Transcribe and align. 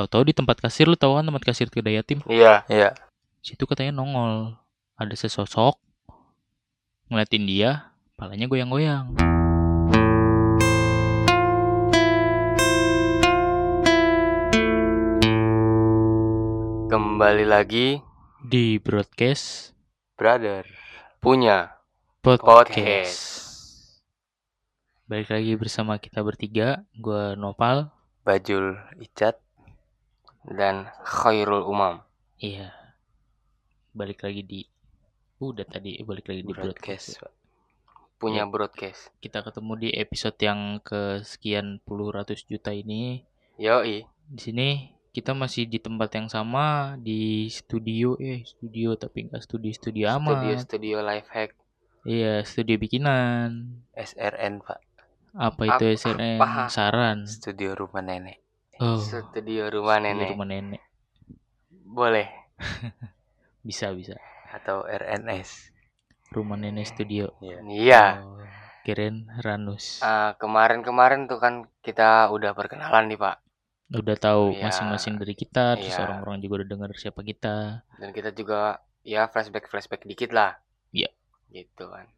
tahu-tahu 0.00 0.32
di 0.32 0.32
tempat 0.32 0.56
kasir 0.56 0.88
lu 0.88 0.96
tahu 0.96 1.20
kan 1.20 1.28
tempat 1.28 1.44
kasir 1.44 1.68
kedai 1.68 2.00
yatim 2.00 2.24
Iya. 2.24 2.64
Iya. 2.72 2.96
situ 3.44 3.68
katanya 3.68 3.92
nongol 3.92 4.56
ada 4.96 5.12
sesosok 5.12 5.76
ngeliatin 7.12 7.44
dia 7.44 7.92
palanya 8.16 8.48
goyang-goyang 8.48 9.12
Kembali 16.90 17.46
lagi 17.46 18.02
di 18.42 18.80
broadcast 18.82 19.70
Brother. 20.18 20.66
punya 21.22 21.78
podcast. 22.18 22.42
podcast. 22.48 23.20
Balik 25.06 25.28
lagi 25.30 25.52
bersama 25.54 26.00
kita 26.02 26.24
bertiga, 26.24 26.82
gua 26.96 27.38
Nopal. 27.38 27.92
Bajul 28.26 28.74
Icat. 28.98 29.38
Dan 30.46 30.88
Khairul 31.04 31.64
Umam. 31.66 32.00
Iya. 32.40 32.72
Balik 33.92 34.24
lagi 34.24 34.42
di 34.46 34.60
udah 35.40 35.64
tadi 35.64 35.96
balik 36.04 36.28
lagi 36.28 36.44
di 36.44 36.52
broadcast. 36.52 37.16
Broadcast. 37.20 37.38
Punya 38.20 38.44
Iya. 38.44 38.52
broadcast. 38.52 39.02
Kita 39.20 39.40
ketemu 39.40 39.72
di 39.80 39.88
episode 39.96 40.36
yang 40.40 40.78
kesekian 40.84 41.80
puluh 41.84 42.12
ratus 42.12 42.44
juta 42.44 42.72
ini. 42.72 43.24
Yoi. 43.56 44.04
Di 44.30 44.40
sini 44.40 44.68
kita 45.10 45.34
masih 45.34 45.66
di 45.66 45.82
tempat 45.82 46.14
yang 46.14 46.30
sama 46.30 46.94
di 47.00 47.50
studio 47.50 48.14
eh 48.22 48.46
studio 48.46 48.94
tapi 48.94 49.26
enggak 49.26 49.42
studio 49.42 49.72
studio 49.74 50.04
amat. 50.20 50.38
Studio-studio 50.38 50.96
life 51.02 51.28
hack. 51.32 51.50
Iya, 52.08 52.40
studio 52.48 52.80
bikinan. 52.80 53.76
SRN, 53.92 54.64
Pak. 54.64 54.80
Apa 55.36 55.62
itu 55.68 55.84
Apa? 55.84 55.96
SRN? 56.00 56.38
Apa? 56.40 56.64
Saran. 56.72 57.18
Studio 57.28 57.76
rumah 57.76 58.00
nenek. 58.00 58.39
Oh, 58.80 58.96
Studio 58.96 59.68
rumah 59.68 60.00
studio 60.00 60.14
nenek. 60.16 60.28
rumah 60.32 60.48
nenek. 60.48 60.82
Boleh. 61.84 62.26
Bisa, 63.60 63.92
bisa. 63.92 64.16
Atau 64.48 64.82
RNS. 64.82 65.68
Rumah 66.32 66.56
nenek 66.56 66.88
studio. 66.88 67.28
Iya. 67.38 67.58
Iya. 67.62 68.04
Oh, 68.24 68.40
kirain 68.80 69.28
Ranus. 69.38 70.00
Ah, 70.00 70.32
kemarin-kemarin 70.34 71.28
tuh 71.28 71.36
kan 71.36 71.68
kita 71.80 72.32
udah 72.32 72.56
perkenalan 72.56 73.12
nih 73.12 73.20
Pak. 73.20 73.36
Udah 73.92 74.16
tahu 74.16 74.56
Iya. 74.56 74.64
masing-masing 74.64 75.20
dari 75.20 75.34
kita, 75.34 75.76
terus 75.76 75.92
Iya. 75.92 76.08
orang-orang 76.08 76.40
juga 76.40 76.64
udah 76.64 76.68
dengar 76.70 76.90
siapa 76.96 77.20
kita. 77.20 77.84
Dan 78.00 78.16
kita 78.16 78.32
juga 78.32 78.80
ya 79.02 79.28
flashback-flashback 79.28 80.08
dikit 80.08 80.32
lah. 80.32 80.56
Iya. 80.88 81.12
Gitu 81.52 81.84
kan. 81.84 82.08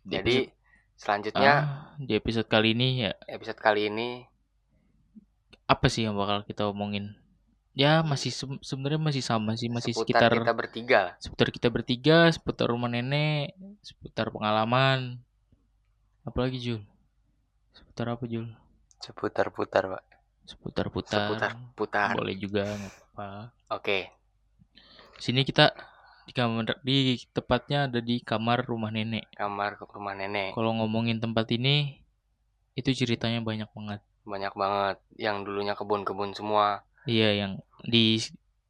Di 0.00 0.16
Jadi 0.16 0.36
episode- 0.48 0.56
selanjutnya 0.94 1.52
ah, 1.52 1.66
di 1.98 2.12
episode 2.14 2.48
kali 2.48 2.72
ini 2.72 2.88
ya 3.02 3.12
episode 3.26 3.58
kali 3.58 3.90
ini 3.90 4.22
apa 5.72 5.86
sih 5.88 6.04
yang 6.04 6.14
bakal 6.14 6.44
kita 6.44 6.68
omongin? 6.68 7.16
Ya 7.72 8.04
masih 8.04 8.28
se- 8.28 8.60
sebenarnya 8.60 9.00
masih 9.00 9.24
sama 9.24 9.56
sih, 9.56 9.72
masih 9.72 9.96
seputar 9.96 10.28
sekitar 10.28 10.44
kita 10.44 10.52
bertiga 10.52 11.00
seputar 11.16 11.48
kita 11.48 11.68
bertiga, 11.72 12.18
seputar 12.28 12.66
rumah 12.68 12.92
nenek, 12.92 13.56
seputar 13.80 14.28
pengalaman. 14.28 15.16
Apalagi 16.28 16.60
Jul? 16.60 16.80
Seputar 17.72 18.12
apa 18.12 18.24
Jul? 18.28 18.52
Seputar-putar, 19.00 19.82
Pak. 19.88 20.04
Seputar-putar. 20.46 21.32
Seputar-putar. 21.32 22.12
Boleh 22.14 22.36
juga 22.36 22.68
nggak 22.68 22.94
apa. 23.16 23.28
Oke. 23.72 24.12
Sini 25.16 25.42
kita 25.42 25.72
di 26.28 26.32
kamar 26.36 26.78
di 26.86 27.18
tepatnya 27.34 27.90
ada 27.90 27.98
di 27.98 28.20
kamar 28.22 28.62
rumah 28.68 28.92
nenek. 28.92 29.32
Kamar 29.34 29.80
ke 29.80 29.88
rumah 29.90 30.14
nenek. 30.14 30.54
Kalau 30.54 30.76
ngomongin 30.76 31.18
tempat 31.18 31.48
ini 31.56 31.98
itu 32.78 32.90
ceritanya 32.94 33.42
banyak 33.42 33.66
banget. 33.72 34.00
Banyak 34.22 34.54
banget 34.54 34.96
yang 35.18 35.42
dulunya 35.42 35.74
kebun-kebun 35.74 36.34
semua. 36.36 36.86
Iya 37.06 37.34
yang 37.34 37.52
di 37.82 38.22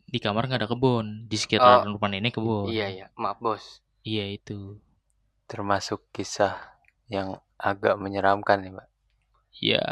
di 0.09 0.19
kamar 0.21 0.49
nggak 0.49 0.65
ada 0.65 0.71
kebun, 0.73 1.29
di 1.29 1.37
sekitar 1.37 1.85
rumah 1.89 2.09
nenek 2.09 2.37
kebun. 2.37 2.69
Iya 2.69 2.87
ya, 2.89 3.07
maaf 3.17 3.41
bos. 3.41 3.81
Iya 4.05 4.29
itu. 4.29 4.81
Termasuk 5.49 6.09
kisah 6.13 6.57
yang 7.13 7.41
agak 7.61 8.01
menyeramkan 8.01 8.65
nih, 8.65 8.73
Pak. 8.73 8.89
Ya 9.61 9.85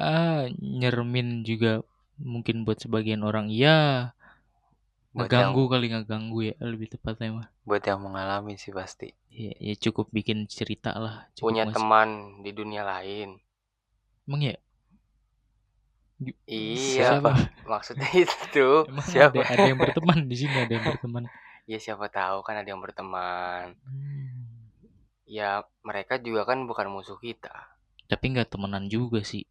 nyermin 0.56 1.44
juga 1.44 1.84
mungkin 2.20 2.64
buat 2.64 2.80
sebagian 2.80 3.24
orang 3.24 3.48
iya 3.48 4.12
Buat 5.10 5.26
ngeganggu 5.26 5.62
kali 5.66 5.86
ngeganggu 5.90 6.38
ya 6.52 6.54
lebih 6.62 6.86
tepatnya 6.94 7.28
mah. 7.34 7.48
Buat 7.66 7.82
yang 7.82 7.98
mengalami 7.98 8.54
sih 8.54 8.70
pasti. 8.70 9.10
Ya, 9.30 9.50
ya 9.58 9.74
cukup 9.74 10.06
bikin 10.14 10.46
cerita 10.46 10.94
lah. 10.94 11.26
Cukup 11.34 11.50
Punya 11.50 11.64
ngasih- 11.66 11.76
teman 11.76 12.08
di 12.46 12.50
dunia 12.54 12.82
lain. 12.86 13.42
Emang 14.30 14.42
ya? 14.46 14.56
Iya, 16.44 17.16
Siapa? 17.16 17.32
maksudnya 17.64 18.10
itu. 18.24 18.84
Emang 18.84 19.06
Siapa? 19.06 19.40
ada, 19.40 19.56
ada 19.56 19.64
yang 19.66 19.80
berteman 19.80 20.18
di 20.24 20.36
sini 20.36 20.54
ada 20.56 20.72
yang 20.72 20.84
berteman. 20.86 21.24
Ya 21.70 21.78
siapa 21.78 22.10
tahu 22.10 22.42
kan 22.42 22.58
ada 22.58 22.66
yang 22.66 22.82
berteman. 22.82 23.78
Hmm. 23.86 24.58
Ya 25.22 25.62
mereka 25.80 26.18
juga 26.18 26.42
kan 26.42 26.66
bukan 26.66 26.90
musuh 26.90 27.14
kita. 27.14 27.52
Tapi 28.10 28.34
nggak 28.34 28.50
temenan 28.50 28.90
juga 28.90 29.22
sih. 29.22 29.46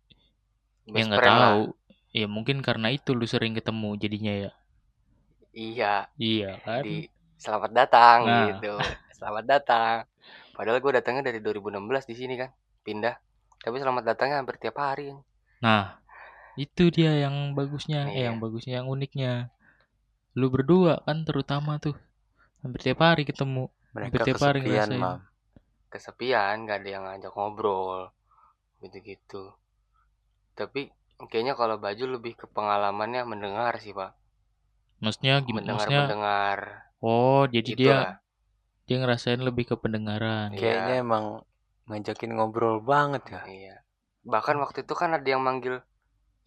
ya 0.84 1.00
Best 1.00 1.07
nggak 1.07 1.19
friend 1.24 1.38
lah. 1.40 1.47
tahu. 1.47 1.63
Ya 2.12 2.28
mungkin 2.28 2.59
karena 2.59 2.91
itu 2.91 3.16
lu 3.16 3.24
sering 3.24 3.56
ketemu 3.56 3.96
jadinya 3.96 4.34
ya. 4.36 4.51
Iya, 5.50 6.12
Iya 6.19 6.59
kan? 6.59 6.84
di 6.84 7.07
selamat 7.40 7.72
datang 7.72 8.18
Nah. 8.28 8.44
gitu. 8.51 8.74
Selamat 9.16 9.46
datang. 9.47 9.96
Padahal 10.51 10.84
gue 10.84 10.91
datangnya 10.91 11.24
dari 11.24 11.40
2016 11.40 11.72
di 12.03 12.16
sini 12.19 12.36
kan, 12.36 12.51
pindah. 12.84 13.16
Tapi 13.59 13.80
selamat 13.80 14.03
datangnya 14.03 14.44
hampir 14.44 14.59
tiap 14.59 14.75
hari. 14.75 15.16
Nah, 15.63 15.96
itu 16.66 16.84
dia 16.96 17.12
yang 17.24 17.36
bagusnya, 17.58 18.00
eh 18.12 18.22
Iya. 18.22 18.24
yang 18.28 18.38
bagusnya, 18.44 18.74
yang 18.84 18.88
uniknya. 18.96 19.34
Lu 20.40 20.47
berdua 20.53 20.94
kan 21.08 21.18
terutama 21.28 21.72
tuh. 21.86 21.96
Hampir 22.62 22.80
tiap 22.92 23.00
hari 23.08 23.24
ketemu. 23.30 23.64
Mereka 23.96 24.18
tiap 24.28 24.40
hari 24.46 24.59
kesepian, 24.62 24.90
ngerasain. 24.90 25.00
Mam. 25.03 25.19
Kesepian, 25.94 26.56
gak 26.68 26.78
ada 26.84 26.90
yang 26.96 27.03
ngajak 27.08 27.34
ngobrol. 27.34 28.12
Gitu-gitu. 28.84 29.44
Tapi 30.53 30.81
kayaknya 31.30 31.53
kalau 31.56 31.75
baju 31.80 32.06
lebih 32.16 32.34
ke 32.36 32.46
pengalamannya 32.52 33.24
mendengar 33.31 33.74
sih, 33.80 33.96
Pak. 33.96 34.12
Maksudnya 35.00 35.40
gimana? 35.42 35.64
Mendengar 35.64 35.75
Maksudnya, 35.80 36.02
mendengar. 36.06 36.59
oh 37.00 37.44
jadi 37.48 37.72
Gitu 37.72 37.80
dia 37.88 37.96
lah. 37.96 38.12
dia 38.88 38.98
ngerasain 39.00 39.40
lebih 39.40 39.64
ke 39.72 39.75
pendengaran. 39.80 40.52
Iya. 40.52 40.59
Kayaknya 40.59 40.96
emang 41.00 41.25
ngajakin 41.88 42.31
ngobrol 42.36 42.84
banget 42.84 43.24
ya. 43.31 43.42
Iya. 43.48 43.75
Bahkan 44.28 44.56
waktu 44.59 44.84
itu 44.84 44.94
kan 44.94 45.16
ada 45.16 45.25
yang 45.25 45.42
manggil 45.42 45.80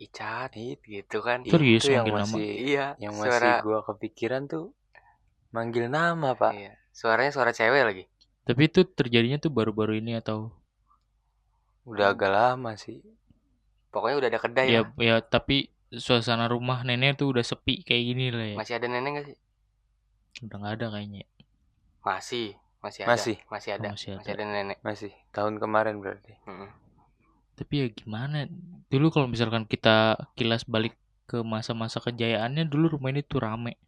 Icat 0.03 0.51
gitu 0.57 1.19
kan. 1.23 1.47
Serius 1.47 1.87
Itu 1.87 1.95
yang 1.95 2.05
manggil 2.11 2.17
nama? 2.19 2.35
masih 2.35 2.49
Iya, 2.59 2.87
yang 2.99 3.15
suara 3.15 3.53
masih 3.59 3.65
gua 3.65 3.79
kepikiran 3.87 4.43
tuh 4.51 4.75
manggil 5.55 5.87
nama, 5.87 6.35
Pak. 6.35 6.53
iya. 6.59 6.73
Suaranya 6.91 7.33
suara 7.33 7.55
cewek 7.55 7.83
lagi. 7.87 8.05
Tapi 8.43 8.63
itu 8.67 8.83
terjadinya 8.83 9.39
tuh 9.39 9.55
baru-baru 9.55 10.03
ini 10.03 10.19
atau 10.19 10.51
Udah 11.87 12.15
agak 12.15 12.31
lama 12.31 12.75
sih. 12.79 13.03
Pokoknya 13.91 14.17
udah 14.23 14.29
ada 14.33 14.41
kedai 14.41 14.67
ya 14.71 14.83
lah. 14.83 14.91
ya 14.99 15.17
tapi 15.21 15.69
suasana 15.93 16.49
rumah 16.49 16.81
nenek 16.87 17.21
tuh 17.21 17.29
udah 17.35 17.45
sepi 17.45 17.85
kayak 17.85 18.03
gini 18.03 18.25
lah 18.33 18.47
ya. 18.55 18.57
Masih 18.57 18.75
ada 18.81 18.87
nenek 18.89 19.11
gak 19.19 19.27
sih? 19.29 19.37
Udah 20.49 20.57
nggak 20.59 20.75
ada 20.81 20.87
kayaknya. 20.97 21.23
Masih, 22.03 22.57
masih 22.81 23.01
ada. 23.05 23.11
Masih. 23.15 23.37
Masih 23.47 23.71
ada. 23.77 23.89
Oh, 23.89 23.95
masih 23.95 24.09
ada. 24.11 24.19
Masih 24.25 24.33
ada 24.33 24.45
nenek. 24.49 24.79
Masih 24.81 25.13
tahun 25.31 25.55
kemarin 25.61 26.01
berarti. 26.01 26.33
Mm-mm. 26.49 26.82
Tapi 27.63 27.75
ya 27.79 27.87
gimana? 27.89 28.51
Dulu 28.91 29.15
kalau 29.15 29.31
misalkan 29.31 29.63
kita 29.65 30.19
kilas 30.35 30.67
balik 30.67 30.99
ke 31.25 31.47
masa-masa 31.47 32.03
kejayaannya 32.03 32.67
dulu 32.67 32.99
rumah 32.99 33.15
ini 33.15 33.23
tuh 33.23 33.39
rame. 33.39 33.79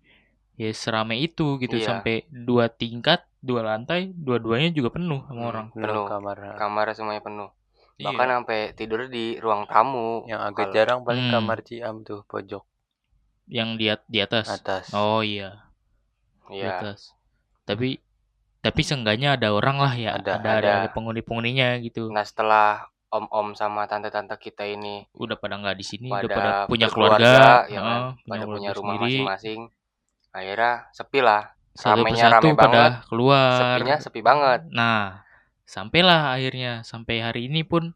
Ya 0.54 0.70
serame 0.70 1.18
itu 1.18 1.58
gitu 1.58 1.74
Iya. 1.74 1.86
sampai 1.90 2.22
dua 2.30 2.70
tingkat, 2.70 3.26
dua 3.42 3.66
lantai, 3.66 4.14
dua-duanya 4.14 4.70
juga 4.70 4.94
penuh 4.94 5.26
sama 5.26 5.42
Hmm. 5.42 5.50
orang. 5.50 5.66
Penuh 5.74 6.06
kamar. 6.06 6.36
Kamar 6.54 6.86
semuanya 6.94 7.18
penuh. 7.18 7.50
Iya. 7.98 8.14
Bahkan 8.14 8.28
sampai 8.30 8.60
tidur 8.78 9.10
di 9.10 9.42
ruang 9.42 9.66
tamu. 9.66 10.22
Yang 10.30 10.40
agak 10.46 10.54
Kalau- 10.70 10.74
jarang 10.78 10.98
paling 11.02 11.26
Hmm. 11.26 11.34
kamar 11.34 11.58
Ciam 11.66 12.06
tuh 12.06 12.22
pojok 12.30 12.62
yang 13.50 13.74
di, 13.74 13.90
at- 13.90 14.06
di 14.06 14.22
atas. 14.22 14.46
atas. 14.48 14.94
Oh 14.94 15.20
iya, 15.20 15.66
di 16.46 16.62
Iya. 16.62 16.78
atas. 16.78 17.10
Tapi 17.66 17.98
tapi 18.64 18.80
seenggaknya 18.80 19.36
ada 19.36 19.52
orang 19.52 19.76
lah 19.76 19.92
ya, 19.92 20.16
Ada, 20.16 20.40
ada 20.40 20.50
ada, 20.56 20.72
ada. 20.86 20.90
penghuni-penghuninya 20.96 21.84
gitu. 21.84 22.08
Nah 22.08 22.24
setelah 22.24 22.88
om-om 23.14 23.54
sama 23.54 23.86
tante-tante 23.86 24.34
kita 24.36 24.66
ini 24.66 25.06
Udah 25.14 25.38
pada 25.38 25.54
nggak 25.54 25.78
di 25.78 25.86
sini, 25.86 26.10
udah 26.10 26.26
pada 26.26 26.50
punya 26.66 26.90
berkeluarga, 26.90 27.22
keluarga, 27.22 27.70
ya 27.70 27.78
kan? 27.78 27.94
heeh, 27.94 28.08
pada 28.26 28.44
punya 28.44 28.70
keluarga 28.74 28.74
rumah 28.74 28.94
sendiri. 28.98 29.14
masing-masing, 29.22 29.60
akhirnya 30.34 30.72
sepi 30.90 31.20
lah. 31.22 31.42
Satu 31.74 32.06
Ramenya 32.06 32.22
persatu 32.30 32.46
rame 32.46 32.54
pada 32.54 32.70
banget, 32.70 32.92
keluar. 33.10 33.50
Sepinya 33.58 33.96
sepi 33.98 34.20
banget. 34.22 34.60
Nah, 34.70 35.02
sampailah 35.66 36.20
akhirnya 36.34 36.72
sampai 36.82 37.16
hari 37.18 37.50
ini 37.50 37.62
pun 37.66 37.94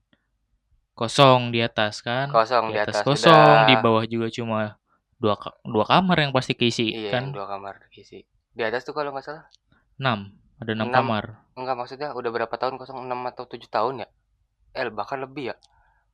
kosong 0.95 1.55
di 1.55 1.63
atas 1.63 2.03
kan. 2.03 2.27
Kosong 2.31 2.75
di 2.75 2.79
atas, 2.79 3.07
kosong, 3.07 3.31
udah. 3.31 3.67
di 3.71 3.75
bawah 3.79 4.03
juga 4.03 4.27
cuma 4.35 4.79
dua 5.19 5.35
dua 5.63 5.85
kamar 5.87 6.17
yang 6.27 6.33
pasti 6.35 6.55
keisi 6.55 6.91
Iya, 6.91 7.11
kan. 7.15 7.31
dua 7.31 7.47
kamar 7.47 7.87
isi. 7.95 8.23
Di 8.51 8.63
atas 8.67 8.83
tuh 8.83 8.95
kalau 8.95 9.15
nggak 9.15 9.23
salah, 9.23 9.47
Enam, 9.99 10.35
ada 10.59 10.71
enam 10.75 10.91
Enam. 10.91 10.97
kamar. 10.99 11.25
enggak 11.55 11.75
maksudnya 11.75 12.09
udah 12.15 12.31
berapa 12.31 12.55
tahun 12.55 12.79
kosong 12.79 13.03
6 13.07 13.31
atau 13.35 13.45
7 13.47 13.67
tahun 13.67 13.95
ya? 14.03 14.09
Eh 14.79 14.87
bahkan 14.89 15.19
lebih 15.19 15.51
ya. 15.51 15.57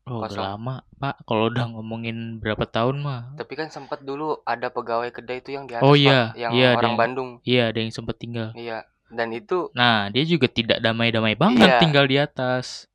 Oh, 0.04 0.20
udah 0.20 0.56
lama, 0.56 0.84
Pak. 0.96 1.24
Kalau 1.24 1.48
udah 1.48 1.64
ngomongin 1.64 2.36
berapa 2.36 2.64
tahun 2.64 3.00
mah. 3.00 3.20
Tapi 3.36 3.56
kan 3.56 3.68
sempet 3.68 4.04
dulu 4.04 4.36
ada 4.44 4.68
pegawai 4.68 5.08
kedai 5.08 5.40
itu 5.40 5.52
yang 5.52 5.64
di 5.64 5.72
atas, 5.72 5.80
Oh 5.80 5.92
Pak, 5.92 6.00
iya, 6.00 6.20
yang 6.36 6.52
iya, 6.52 6.68
orang 6.70 6.76
ada 6.76 6.84
yang- 6.84 7.00
Bandung. 7.00 7.30
Iya, 7.40 7.62
ada 7.72 7.78
yang 7.80 7.88
sempat 7.90 8.16
tinggal. 8.16 8.52
Iya. 8.52 8.84
Dan 9.08 9.28
itu 9.30 9.72
Nah, 9.72 10.08
dia 10.08 10.24
juga 10.24 10.44
tidak 10.44 10.80
damai-damai 10.80 11.32
banget 11.34 11.64
Iya. 11.66 11.80
tinggal 11.80 12.04
di 12.04 12.16
atas. 12.16 12.88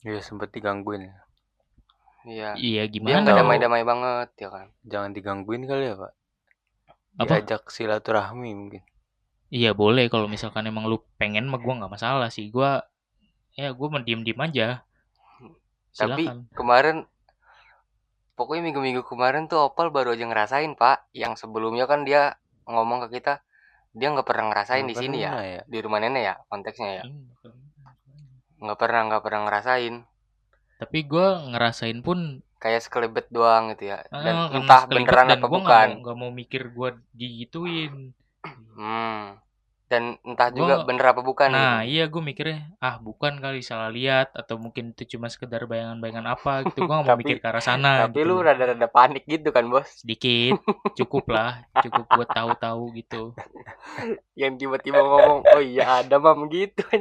Iya 0.00 0.20
sempet 0.20 0.48
digangguin. 0.50 1.02
ya. 1.02 1.16
iya, 2.24 2.48
Iya, 2.54 2.82
dia 2.84 2.92
gimana? 2.94 3.20
nggak 3.20 3.30
tahu. 3.30 3.40
damai-damai 3.40 3.82
banget 3.82 4.28
ya 4.38 4.48
kan. 4.48 4.66
Jangan 4.82 5.10
digangguin 5.12 5.64
kali 5.64 5.84
ya 5.86 5.94
pak. 5.94 6.12
Apa? 7.16 7.32
Diajak 7.38 7.68
silaturahmi 7.68 8.50
mungkin. 8.50 8.82
Iya, 9.48 9.72
boleh 9.72 10.08
kalau 10.08 10.26
misalkan 10.26 10.64
emang 10.64 10.84
lu 10.84 11.00
pengen 11.14 11.46
mah 11.46 11.56
gua 11.56 11.78
nggak 11.78 11.92
masalah 11.92 12.28
sih. 12.28 12.48
Gua 12.48 12.80
ya 13.54 13.70
gua 13.70 13.88
mau 13.90 14.02
diem-diem 14.02 14.38
aja. 14.38 14.82
Tapi 15.94 16.26
Silakan. 16.26 16.50
kemarin 16.50 16.96
pokoknya 18.34 18.62
minggu-minggu 18.66 19.06
kemarin 19.06 19.46
tuh 19.46 19.70
Opal 19.70 19.94
baru 19.94 20.18
aja 20.18 20.26
ngerasain, 20.26 20.74
Pak. 20.74 21.14
Yang 21.14 21.46
sebelumnya 21.46 21.86
kan 21.86 22.02
dia 22.02 22.34
ngomong 22.66 23.06
ke 23.06 23.22
kita 23.22 23.40
dia 23.94 24.10
nggak 24.10 24.26
pernah 24.26 24.50
ngerasain 24.50 24.90
di 24.90 24.94
sini 24.98 25.22
ya. 25.22 25.30
mana 25.30 25.62
Di 25.70 25.78
rumah 25.78 26.02
nenek 26.02 26.22
ya 26.26 26.34
konteksnya 26.50 26.90
ya. 26.98 27.04
Bukan- 27.06 27.62
Nggak 28.58 28.78
pernah 28.80 29.00
nggak 29.06 29.22
pernah 29.22 29.40
ngerasain. 29.46 29.94
Tapi 30.82 30.98
gua 31.06 31.46
ngerasain 31.54 32.02
pun 32.02 32.42
Kayak 32.58 32.80
sekelebet 32.88 33.28
doang 33.28 33.76
gitu 33.76 33.92
ya. 33.92 34.00
Dan 34.08 34.34
ah, 34.34 34.48
entah 34.56 34.88
beneran 34.88 35.28
dan 35.30 35.38
apa 35.38 35.46
bukan. 35.46 35.88
nggak 36.00 36.16
mau 36.16 36.32
mikir 36.32 36.72
gua 36.72 36.96
digituin. 37.12 38.16
Hmm. 38.74 39.36
Dan 39.94 40.04
entah 40.20 40.50
Gua 40.50 40.58
juga 40.58 40.74
bener 40.82 41.04
apa 41.06 41.20
bukan 41.20 41.48
Nah, 41.48 41.80
gitu. 41.80 41.94
iya 41.94 42.04
gue 42.04 42.18
mikirnya 42.20 42.58
ah 42.78 42.98
bukan 42.98 43.38
kali 43.38 43.60
salah 43.60 43.86
lihat 43.88 44.34
atau 44.34 44.56
mungkin 44.56 44.90
itu 44.90 45.06
cuma 45.08 45.28
sekedar 45.28 45.64
bayangan-bayangan 45.64 46.26
apa 46.26 46.52
gitu. 46.66 46.82
Gua 46.82 46.98
nggak 46.98 47.06
mau 47.06 47.14
Tapi- 47.14 47.22
mikir 47.22 47.36
ke 47.38 47.46
arah 47.46 47.62
sana. 47.62 47.90
Tapi 48.04 48.16
gitu. 48.16 48.26
lu 48.26 48.36
rada-rada 48.40 48.88
panik 48.88 49.22
gitu 49.24 49.48
kan, 49.48 49.64
Bos. 49.64 49.86
sedikit 49.96 50.58
cukup 50.94 51.24
lah 51.28 51.62
cukup 51.78 52.04
buat 52.08 52.26
tahu-tahu 52.28 52.82
gitu 52.94 53.22
Yang 54.40 54.52
tiba-tiba 54.58 54.98
ngomong, 54.98 55.46
"Oh 55.46 55.62
iya, 55.62 56.00
ada 56.00 56.18
mam 56.18 56.46
gitu." 56.48 56.82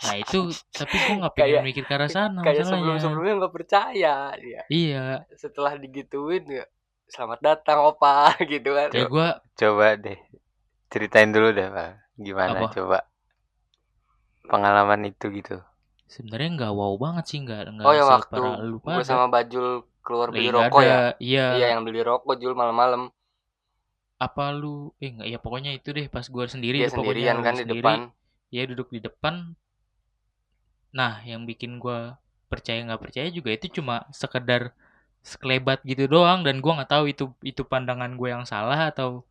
nah 0.00 0.14
itu 0.16 0.38
tapi 0.70 0.94
gue 0.96 1.14
nggak 1.16 1.34
pengen 1.34 1.50
Kayak- 1.52 1.64
mikir 1.64 1.84
ke 1.84 1.92
arah 1.92 2.06
sana 2.06 2.38
Kayak 2.38 2.62
masalahnya 2.62 2.70
sebelum-sebelumnya 2.72 3.34
nggak 3.36 3.54
percaya 3.54 4.14
dia. 4.34 4.62
iya 4.68 5.04
Setelah 5.34 5.74
digituin 5.74 6.46
ya, 6.48 6.64
"Selamat 7.06 7.38
datang, 7.40 7.78
Opa." 7.84 8.32
gitu 8.42 8.72
kan. 8.72 8.88
kayak 8.88 9.08
gue 9.08 9.28
Coba 9.54 9.86
deh 9.96 10.18
ceritain 10.92 11.30
dulu 11.34 11.48
deh 11.58 11.68
pak. 11.76 11.90
Gimana 12.26 12.58
Apa? 12.58 12.66
coba 12.74 12.96
pengalaman 14.50 15.00
itu 15.10 15.26
gitu. 15.38 15.56
sebenarnya 16.12 16.48
nggak 16.56 16.72
wow 16.78 16.92
banget 17.04 17.24
sih 17.30 17.38
nggak 17.44 17.60
nggak 17.74 17.88
Oh, 17.88 17.94
yang 17.98 18.08
waktu 18.14 18.40
gue 18.84 19.02
sama 19.08 19.26
Bajul 19.34 19.66
keluar 20.04 20.28
beli 20.34 20.48
rokok 20.56 20.80
ada. 20.80 20.90
ya. 20.90 20.98
iya 21.28 21.48
Iya, 21.54 21.64
yang 21.72 21.80
beli 21.86 22.00
rokok 22.08 22.34
Jul 22.40 22.54
malam-malam. 22.60 23.02
apa 24.26 24.44
lu 24.60 24.76
eh 25.04 25.10
nggak 25.14 25.28
ya 25.32 25.38
pokoknya 25.44 25.70
itu 25.78 25.88
deh 25.96 26.06
pas 26.14 26.26
gue 26.34 26.44
sendiri 26.54 26.78
pokoknya, 26.94 26.94
sendirian 26.94 27.38
kan 27.46 27.54
di 27.60 27.66
sendiri. 27.66 27.72
depan. 27.72 27.98
Iya 28.54 28.62
duduk 28.70 28.88
di 28.94 29.00
depan 29.06 29.34
nah 30.98 31.20
yang 31.30 31.44
bikin 31.50 31.76
gue 31.82 31.98
percaya 32.48 32.80
nggak 32.86 33.02
percaya 33.04 33.28
juga 33.28 33.50
itu 33.56 33.66
cuma 33.80 34.08
sekedar 34.20 34.72
sekelebat 35.20 35.84
gitu 35.84 36.04
doang 36.08 36.40
dan 36.46 36.64
gua 36.64 36.80
nggak 36.80 36.92
tahu 36.94 37.04
itu 37.12 37.24
itu 37.44 37.62
pandangan 37.68 38.12
gue 38.16 38.28
yang 38.32 38.44
salah 38.48 38.88
atau 38.92 39.27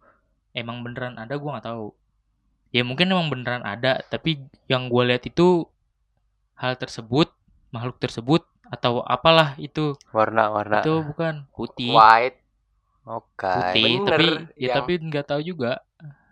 emang 0.58 0.82
beneran 0.82 1.16
ada 1.16 1.38
gua 1.38 1.58
nggak 1.58 1.68
tahu 1.68 1.94
ya 2.70 2.82
mungkin 2.82 3.08
emang 3.08 3.30
beneran 3.30 3.64
ada 3.64 4.02
tapi 4.04 4.42
yang 4.66 4.90
gue 4.90 5.04
lihat 5.06 5.24
itu 5.24 5.70
hal 6.54 6.76
tersebut 6.76 7.30
makhluk 7.70 7.96
tersebut 7.98 8.42
atau 8.68 9.00
apalah 9.00 9.56
itu 9.58 9.96
Warna-warna. 10.10 10.82
itu 10.82 10.94
bukan 11.06 11.48
putih 11.54 11.94
White 11.94 12.42
Oke. 13.08 13.48
putih 13.48 13.84
Bener, 13.96 14.10
tapi 14.10 14.26
ya 14.54 14.68
yang- 14.68 14.76
tapi 14.76 14.92
nggak 15.00 15.26
tahu 15.26 15.42
juga 15.42 15.80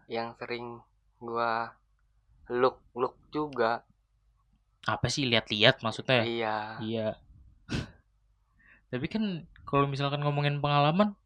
yang 0.05 0.35
sering 0.35 0.83
gua 1.17 1.71
look 2.47 2.83
look 2.91 3.15
juga. 3.29 3.81
apa 4.83 5.07
sih 5.07 5.25
lihat-lihat 5.25 5.81
maksudnya 5.81 6.21
Iya. 6.21 6.57
Iya. 6.79 7.07
Tapi 8.85 9.05
kan 9.07 9.23
kalau 9.65 9.89
misalkan 9.89 10.21
ngomongin 10.21 10.61
pengalaman, 10.61 11.17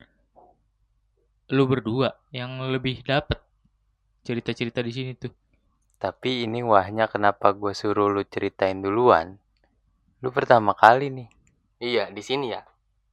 lu 1.49 1.65
berdua 1.65 2.13
yang 2.29 2.61
lebih 2.69 3.01
dapet 3.01 3.41
cerita-cerita 4.21 4.85
di 4.85 4.91
sini 4.93 5.11
tuh. 5.17 5.33
Tapi 5.99 6.47
ini 6.47 6.63
wahnya 6.63 7.11
kenapa 7.11 7.51
gue 7.51 7.75
suruh 7.75 8.07
lu 8.07 8.23
ceritain 8.23 8.79
duluan. 8.79 9.35
Lu 10.23 10.31
pertama 10.31 10.71
kali 10.71 11.11
nih. 11.11 11.27
Iya, 11.79 12.11
di 12.13 12.21
sini 12.23 12.55
ya. 12.55 12.63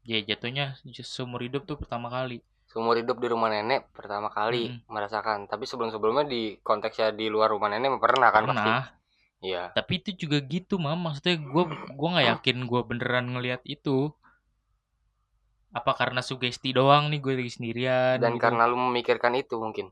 Ya 0.07 0.23
jatuhnya 0.23 0.79
seumur 1.03 1.43
hidup 1.43 1.67
tuh 1.67 1.81
pertama 1.83 2.07
kali. 2.07 2.39
Seumur 2.71 2.95
hidup 2.95 3.19
di 3.19 3.27
rumah 3.27 3.51
nenek 3.51 3.91
pertama 3.91 4.31
kali 4.31 4.71
Mm-mm. 4.71 4.87
merasakan. 4.87 5.51
Tapi 5.51 5.67
sebelum-sebelumnya 5.67 6.31
di 6.31 6.61
konteksnya 6.63 7.11
di 7.11 7.27
luar 7.27 7.51
rumah 7.51 7.73
nenek 7.73 7.99
pernah 7.99 8.31
kan 8.31 8.47
pasti. 8.47 8.63
Pernah. 8.63 8.83
Iya. 9.43 9.63
Tapi 9.75 9.93
itu 10.03 10.27
juga 10.27 10.39
gitu, 10.45 10.79
Mam. 10.79 11.11
Maksudnya 11.11 11.43
gua 11.43 11.65
gua 11.95 12.09
nggak 12.19 12.29
yakin 12.39 12.57
gua 12.71 12.81
beneran 12.87 13.35
ngelihat 13.35 13.67
itu. 13.67 14.15
Apa 15.79 15.93
karena 16.01 16.21
sugesti 16.29 16.69
doang 16.79 17.05
nih 17.13 17.21
gue 17.25 17.33
lagi 17.39 17.53
sendirian 17.57 18.17
Dan 18.23 18.33
gitu. 18.35 18.43
karena 18.43 18.63
lu 18.71 18.77
memikirkan 18.89 19.33
itu 19.43 19.55
mungkin. 19.65 19.87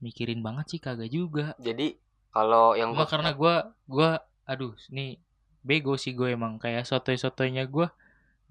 mikirin 0.00 0.40
banget 0.46 0.66
sih 0.76 0.80
kagak 0.80 1.10
juga. 1.12 1.52
Jadi 1.60 1.86
kalau 2.32 2.72
yang 2.80 2.90
gua 2.96 3.04
karena 3.12 3.30
gua 3.36 3.54
gua 3.84 4.10
aduh 4.48 4.72
nih 4.96 5.20
bego 5.60 5.94
sih 6.00 6.12
gue 6.16 6.28
emang 6.32 6.56
kayak 6.56 6.88
sotoy-sotoynya 6.88 7.68
gua 7.68 7.92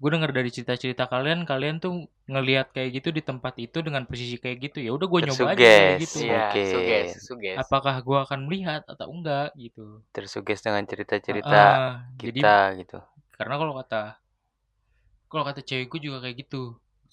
gue 0.00 0.10
denger 0.14 0.32
dari 0.32 0.50
cerita-cerita 0.54 1.04
kalian 1.12 1.44
kalian 1.44 1.76
tuh 1.84 2.08
ngelihat 2.32 2.72
kayak 2.72 2.90
gitu 3.02 3.08
di 3.12 3.20
tempat 3.20 3.54
itu 3.60 3.78
dengan 3.86 4.02
posisi 4.08 4.36
kayak 4.40 4.58
gitu 4.70 4.78
ya 4.86 4.90
udah 4.96 5.06
gue 5.12 5.20
nyoba 5.28 5.46
aja 5.52 5.68
kayak 5.76 5.96
gitu 6.08 6.18
Iya, 6.24 6.40
Oke. 6.40 6.64
suges, 6.72 7.08
suges. 7.28 7.58
apakah 7.62 7.94
gua 8.06 8.18
akan 8.24 8.40
melihat 8.48 8.82
atau 8.88 9.06
enggak 9.12 9.52
gitu 9.60 10.00
Tersuges 10.14 10.60
dengan 10.64 10.82
cerita-cerita 10.86 11.62
jadi 12.16 12.40
kita 12.40 12.54
gitu. 12.80 12.98
karena 13.38 13.54
kalau 13.60 13.74
kata 13.80 14.02
kalau 15.30 15.44
kata 15.48 15.60
cewekku 15.68 15.96
juga 16.06 16.18
kayak 16.24 16.36
gitu. 16.44 16.62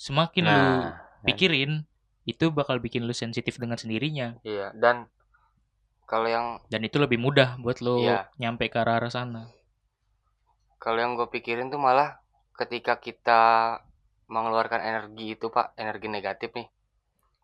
Semakin 0.05 0.45
lu 0.55 0.69
Nah, 0.69 0.97
pikirin 1.25 1.71
itu 2.31 2.45
bakal 2.57 2.77
bikin 2.85 3.03
lu 3.07 3.13
sensitif 3.23 3.55
dengan 3.61 3.77
sendirinya. 3.81 4.27
Iya, 4.47 4.67
dan 4.81 4.97
kalau 6.09 6.27
yang 6.29 6.47
dan 6.71 6.81
itu 6.87 6.97
lebih 7.03 7.19
mudah 7.25 7.49
buat 7.63 7.77
lo 7.85 7.97
Iya. 7.97 8.17
nyampe 8.41 8.65
ke 8.71 8.77
arah, 8.81 8.95
arah 8.99 9.11
sana. 9.11 9.41
Kalau 10.83 10.99
yang 11.03 11.13
gue 11.19 11.27
pikirin 11.35 11.67
tuh 11.73 11.77
malah 11.87 12.09
ketika 12.59 12.93
kita 13.05 13.41
mengeluarkan 14.33 14.81
energi 14.89 15.25
itu 15.37 15.45
pak 15.55 15.67
energi 15.83 16.07
negatif 16.15 16.49
nih. 16.57 16.67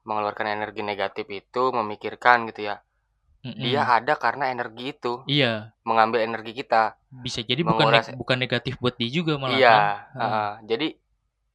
Mengeluarkan 0.07 0.47
energi 0.57 0.81
negatif 0.91 1.27
itu 1.41 1.63
memikirkan 1.79 2.37
gitu 2.49 2.61
ya 2.69 2.75
Mm-mm. 3.43 3.59
dia 3.59 3.83
ada 3.83 4.15
karena 4.15 4.47
energi 4.47 4.91
itu 4.91 5.19
iya 5.27 5.75
mengambil 5.83 6.23
energi 6.23 6.55
kita 6.55 6.95
bisa 7.19 7.43
jadi 7.43 7.59
bukan 7.61 7.85
Menguras- 7.85 8.09
neg- 8.09 8.17
bukan 8.17 8.37
negatif 8.39 8.79
buat 8.79 8.95
dia 8.95 9.09
juga 9.11 9.35
malah 9.35 9.53
iya 9.53 9.69
kan 9.69 9.83
Ah. 9.83 9.99
heeh. 10.15 10.51
jadi 10.65 10.87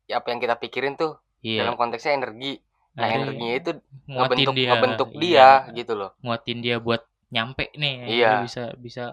ya 0.04 0.14
apa 0.20 0.28
yang 0.28 0.40
kita 0.40 0.54
pikirin 0.56 0.94
tuh 0.94 1.16
iya 1.40 1.64
dalam 1.64 1.74
konteksnya 1.74 2.12
energi 2.12 2.60
nah 2.92 3.06
energinya 3.06 3.54
itu 3.54 3.70
ngebentuk 4.06 4.52
dia 4.52 4.68
ngebentuk 4.68 5.08
iya. 5.10 5.20
dia 5.20 5.48
gitu 5.72 5.92
loh 5.94 6.10
nguatin 6.20 6.58
dia 6.60 6.76
buat 6.76 7.02
nyampe 7.28 7.70
nih 7.72 7.94
Iya. 8.10 8.30
Dia 8.30 8.38
bisa 8.42 8.62
bisa 8.76 9.04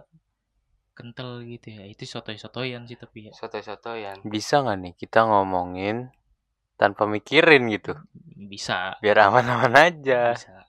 kental 0.92 1.44
gitu 1.44 1.68
ya 1.70 1.84
itu 1.86 2.04
sotoy-sotoyan 2.04 2.88
sih 2.88 2.96
tapi 2.96 3.28
ya 3.28 3.32
sotoy-sotoyan 3.32 4.24
bisa 4.24 4.64
nggak 4.64 4.78
nih 4.80 4.94
kita 4.96 5.24
ngomongin 5.24 6.08
tanpa 6.76 7.04
mikirin 7.06 7.68
gitu? 7.70 7.96
bisa 8.36 9.00
Biar 9.00 9.16
aman-aman 9.22 9.72
aja. 9.78 10.32
bisa 10.34 10.65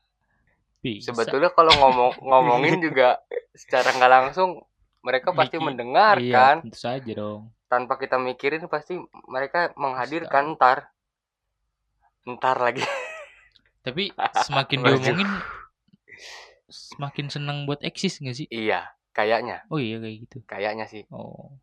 bisa. 0.86 1.10
Sebetulnya 1.10 1.50
kalau 1.50 1.74
ngomong 1.74 2.12
ngomongin 2.30 2.78
juga 2.78 3.18
secara 3.50 3.90
nggak 3.90 4.12
langsung 4.12 4.62
mereka 5.02 5.34
pasti 5.34 5.58
mendengarkan 5.58 6.62
iya 6.62 6.62
tentu 6.62 6.78
saja 6.78 7.12
dong. 7.14 7.50
Tanpa 7.66 7.98
kita 7.98 8.18
mikirin 8.18 8.62
pasti 8.70 8.94
mereka 9.26 9.74
menghadirkan 9.74 10.54
ntar. 10.54 10.94
Ntar 12.22 12.56
lagi. 12.62 12.82
Tapi 13.86 14.10
semakin 14.46 14.78
diomongin 14.82 15.30
semakin 16.66 17.26
senang 17.30 17.58
buat 17.70 17.78
eksis 17.86 18.18
gak 18.18 18.34
sih? 18.34 18.46
Iya 18.50 18.90
kayaknya. 19.14 19.62
Oh 19.70 19.78
iya 19.78 20.02
kayak 20.02 20.16
gitu. 20.26 20.38
Kayaknya 20.46 20.86
sih. 20.90 21.06
Oh 21.14 21.54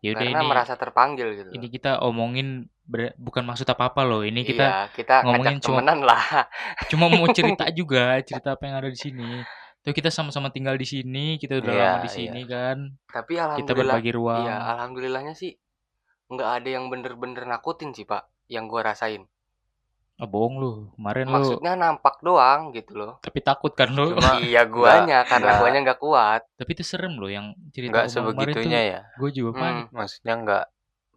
yaudah 0.00 0.20
karena 0.24 0.40
ini 0.40 0.46
merasa 0.48 0.74
terpanggil 0.80 1.28
gitu. 1.36 1.50
ini 1.52 1.66
kita 1.68 2.00
omongin 2.00 2.48
ber- 2.88 3.12
bukan 3.20 3.44
maksud 3.44 3.68
apa 3.68 3.92
apa 3.92 4.02
loh 4.02 4.24
ini 4.24 4.42
kita 4.42 4.64
iya 4.64 4.80
kita 4.90 5.22
ngomongin 5.22 5.60
cuma- 5.60 5.84
temenan 5.84 6.00
lah. 6.08 6.22
cuma 6.90 7.06
mau 7.12 7.28
cerita 7.30 7.68
juga 7.78 8.16
cerita 8.24 8.56
apa 8.56 8.62
yang 8.64 8.76
ada 8.80 8.88
di 8.88 8.96
sini. 8.96 9.44
Tuh 9.80 9.96
kita 9.96 10.12
sama-sama 10.12 10.52
tinggal 10.52 10.76
di 10.76 10.84
sini 10.84 11.40
kita 11.40 11.56
udah 11.56 11.72
Iya, 11.72 11.84
lama 11.96 11.98
di 12.04 12.10
sini 12.12 12.40
kan. 12.44 12.78
Tapi 13.08 13.32
kita 13.32 13.44
alhamdulillah 13.44 13.96
berbagi 13.96 14.12
ruang. 14.12 14.44
iya 14.44 14.56
alhamdulillahnya 14.76 15.32
sih 15.32 15.56
nggak 16.28 16.50
ada 16.60 16.68
yang 16.68 16.84
bener-bener 16.88 17.42
nakutin 17.44 17.90
sih 17.90 18.04
pak 18.04 18.28
yang 18.46 18.68
gua 18.68 18.92
rasain 18.92 19.24
Ah, 20.20 20.28
bohong 20.28 20.54
lu. 20.56 20.70
Kemarin 20.94 21.24
lu 21.26 21.34
maksudnya 21.34 21.72
nampak 21.74 22.20
doang 22.20 22.70
gitu 22.70 22.92
loh 22.94 23.16
tapi 23.18 23.40
takut 23.40 23.72
kan 23.72 23.88
lu. 23.88 24.12
Cuma 24.12 24.36
iya 24.44 24.62
guanya 24.64 25.24
karena 25.24 25.50
nggak. 25.50 25.60
guanya 25.60 25.78
nggak 25.82 25.98
kuat 25.98 26.40
tapi 26.54 26.70
itu 26.72 26.84
serem 26.84 27.16
loh 27.16 27.26
yang 27.26 27.56
cerita 27.70 28.04
tuh. 28.04 28.12
sebegitunya 28.30 28.80
ya 28.86 29.00
Gue 29.16 29.30
juga 29.30 29.50
Hmm. 29.50 29.62
panik. 29.62 29.86
maksudnya 29.90 30.34
nggak 30.38 30.64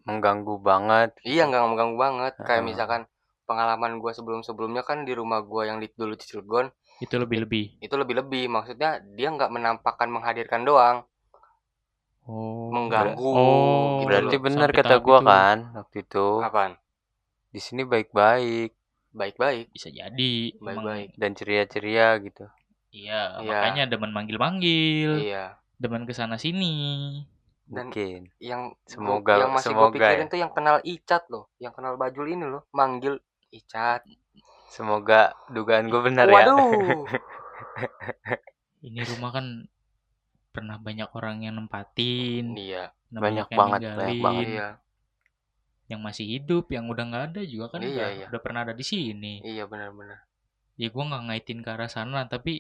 mengganggu 0.04 0.56
banget 0.58 1.10
iya 1.22 1.44
nggak 1.46 1.64
mengganggu 1.66 1.98
banget 1.98 2.34
kayak 2.38 2.60
Heeh. 2.60 2.64
misalkan 2.66 3.02
pengalaman 3.44 4.00
gua 4.00 4.12
sebelum 4.12 4.40
sebelumnya 4.40 4.82
kan 4.82 5.04
di 5.04 5.12
rumah 5.12 5.40
gua 5.42 5.64
yang 5.66 5.78
di 5.78 5.88
dulu 5.90 6.16
di 6.16 6.24
Cilegon 6.24 6.72
Itu 7.00 7.16
lebih-lebih. 7.16 7.80
itu 7.80 7.92
lebih 7.94 8.16
lebih 8.18 8.48
maksudnya 8.48 9.04
dia 9.10 9.28
nggak 9.28 9.48
menampakkan 9.50 10.08
menghadirkan 10.08 10.64
doang 10.64 11.04
Oh. 12.24 12.72
Mengganggu 12.72 13.20
Oh, 13.20 14.00
gitu 14.00 14.08
berarti 14.08 14.36
benar 14.40 14.70
kata 14.72 14.96
itu. 14.96 15.12
kan 15.20 15.58
waktu 15.76 15.98
itu 16.02 16.28
apaan 16.40 16.74
di 17.52 17.60
sini 17.60 17.84
baik-baik 17.84 18.72
baik-baik. 19.14 19.70
Bisa 19.70 19.88
jadi. 19.88 20.58
Baik-baik. 20.58 21.16
Dan 21.16 21.32
ceria-ceria 21.34 22.18
gitu. 22.20 22.46
Iya, 22.90 23.40
Iya. 23.40 23.48
makanya 23.48 23.84
demen 23.88 24.12
manggil-manggil, 24.12 25.12
iya. 25.20 25.56
Demen 25.78 26.04
ke 26.04 26.12
sana 26.12 26.36
sini. 26.36 27.22
Dan- 27.64 27.90
mungkin. 27.90 28.28
yang 28.38 28.76
Semoga- 28.86 29.40
yang 29.40 29.50
masih 29.50 29.72
gue 29.72 29.80
semoga 29.80 29.96
pikirin 29.96 30.20
ya. 30.20 30.30
tuh 30.30 30.38
yang 30.38 30.52
kenal 30.52 30.78
Icat 30.84 31.24
loh. 31.28 31.48
Yang 31.58 31.74
kenal 31.74 31.94
Bajul 31.96 32.28
ini 32.28 32.44
loh 32.44 32.68
manggil 32.70 33.18
Icat. 33.50 34.04
Semoga 34.68 35.32
dugaan 35.48 35.88
gue 35.88 36.02
benar 36.02 36.28
ya. 36.28 36.44
Waduh. 36.44 36.60
Ini 38.84 39.00
rumah 39.08 39.32
kan 39.32 39.46
pernah 40.52 40.76
banyak 40.78 41.08
orang 41.14 41.42
yang 41.42 41.56
nempatin, 41.56 42.54
iya. 42.54 42.92
Banyak 43.10 43.48
banget, 43.48 43.80
banyak 43.80 43.96
ninggalin, 43.96 44.22
banget. 44.22 44.46
iya 44.46 44.68
yang 45.94 46.02
masih 46.08 46.26
hidup, 46.34 46.66
yang 46.76 46.86
udah 46.94 47.04
nggak 47.10 47.24
ada 47.34 47.42
juga 47.54 47.66
kan 47.74 47.82
Iya, 47.82 47.92
udah, 47.92 48.10
iya. 48.18 48.28
udah 48.30 48.42
pernah 48.46 48.62
ada 48.66 48.74
di 48.82 48.86
sini. 48.94 49.34
iya 49.50 49.64
benar-benar 49.72 50.20
Ya 50.82 50.88
gua 50.94 51.04
nggak 51.10 51.24
ngaitin 51.26 51.60
ke 51.66 51.70
arah 51.76 51.90
sana, 51.96 52.20
tapi 52.34 52.54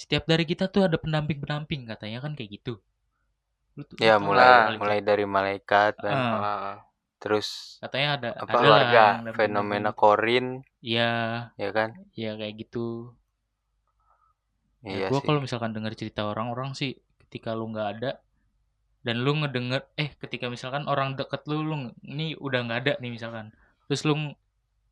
setiap 0.00 0.24
dari 0.30 0.44
kita 0.50 0.64
tuh 0.74 0.82
ada 0.88 0.96
pendamping-pendamping 1.04 1.82
katanya 1.90 2.18
kan 2.24 2.32
kayak 2.38 2.50
gitu. 2.56 2.74
Lu 3.76 3.82
tuh 3.90 3.96
ya 4.06 4.14
mulai 4.26 4.50
kali, 4.64 4.76
mulai 4.78 4.98
dari 5.08 5.24
malaikat 5.36 5.92
kan 6.04 6.18
Ah. 6.18 6.34
Ah, 6.42 6.74
terus 7.22 7.48
katanya 7.82 8.08
ada 8.16 8.28
apa 8.44 8.58
ada 8.58 8.70
lah 8.72 8.82
fenomena 9.36 9.90
korin 10.00 10.46
Iya, 10.82 11.02
ya 11.62 11.70
kan 11.76 11.90
iya 12.18 12.30
kayak 12.38 12.54
gitu. 12.60 12.78
iya 14.86 14.98
Ya, 15.00 15.06
gue 15.10 15.20
sih 15.20 15.26
kalau 15.26 15.40
misalkan 15.44 15.72
dengar 15.76 15.92
cerita 16.00 16.22
orang-orang 16.32 16.70
sih 16.80 16.90
ketika 17.26 17.50
lu 17.58 17.64
nggak 17.72 17.88
ada 17.98 18.10
dan 19.00 19.22
lu 19.22 19.34
ngedenger 19.36 19.86
eh 19.94 20.10
ketika 20.16 20.48
misalkan 20.48 20.84
orang 20.84 21.14
deket 21.14 21.46
lu 21.46 21.62
lu 21.62 21.76
ini 22.02 22.34
udah 22.34 22.60
nggak 22.64 22.78
ada 22.82 22.92
nih 22.98 23.12
misalkan. 23.12 23.54
Terus 23.86 24.02
lu 24.04 24.14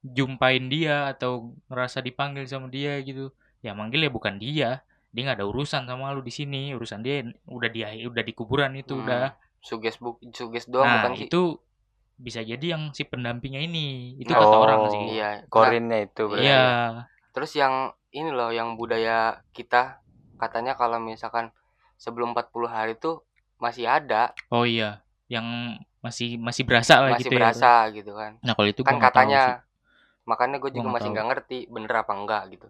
jumpain 0.03 0.63
dia 0.71 1.11
atau 1.11 1.57
ngerasa 1.67 1.99
dipanggil 2.01 2.47
sama 2.47 2.71
dia 2.71 3.01
gitu. 3.03 3.35
Ya 3.61 3.75
manggil 3.75 4.07
ya 4.07 4.11
bukan 4.11 4.39
dia. 4.39 4.87
Dia 5.11 5.21
nggak 5.25 5.43
ada 5.43 5.49
urusan 5.49 5.83
sama 5.85 6.13
lu 6.13 6.23
di 6.23 6.31
sini. 6.31 6.71
Urusan 6.73 7.03
dia 7.03 7.25
udah 7.45 7.69
di 7.69 7.81
udah 8.07 8.23
di 8.23 8.33
kuburan 8.33 8.77
itu 8.77 8.95
Hmm, 8.95 9.05
udah. 9.05 9.27
suges 9.59 9.99
bu 9.99 10.15
suges 10.31 10.71
doang 10.71 10.87
nah 10.87 11.03
bukan 11.03 11.13
sih? 11.19 11.27
itu 11.27 11.59
bisa 12.17 12.39
jadi 12.39 12.79
yang 12.79 12.95
si 12.95 13.03
pendampingnya 13.03 13.59
ini. 13.61 14.15
Itu 14.15 14.31
kata 14.31 14.47
orang 14.57 14.79
Oh. 14.79 14.89
sih. 14.89 15.19
iya 15.19 15.43
korinnya 15.51 16.07
itu 16.07 16.23
berarti. 16.23 16.47
Iya. 16.47 16.65
Terus 17.35 17.51
yang 17.53 17.75
ini 18.09 18.31
loh 18.31 18.55
yang 18.55 18.79
budaya 18.79 19.43
kita 19.51 19.99
katanya 20.39 20.79
kalau 20.79 21.03
misalkan 21.03 21.51
sebelum 21.99 22.31
40 22.31 22.47
hari 22.69 22.95
tuh 22.95 23.26
masih 23.63 23.85
ada. 23.99 24.23
Oh 24.55 24.65
iya 24.67 25.03
yang 25.27 25.47
masih 26.05 26.39
masih 26.39 26.63
berasa 26.69 26.95
lah 27.03 27.11
masih 27.13 27.19
gitu 27.19 27.35
ya 27.35 27.51
berasa 27.51 27.71
gitu 27.97 28.13
kan. 28.21 28.33
Nah 28.45 28.53
kalau 28.57 28.69
itu 28.73 28.83
kan 28.87 28.97
gua 28.97 29.03
katanya 29.05 29.43
makanya 30.31 30.57
gue 30.63 30.71
Gua 30.73 30.83
juga 30.83 30.89
nggak 30.89 30.95
masih 30.95 31.09
nggak 31.13 31.27
ngerti 31.31 31.59
bener 31.75 31.93
apa 32.03 32.13
enggak 32.21 32.43
gitu. 32.55 32.69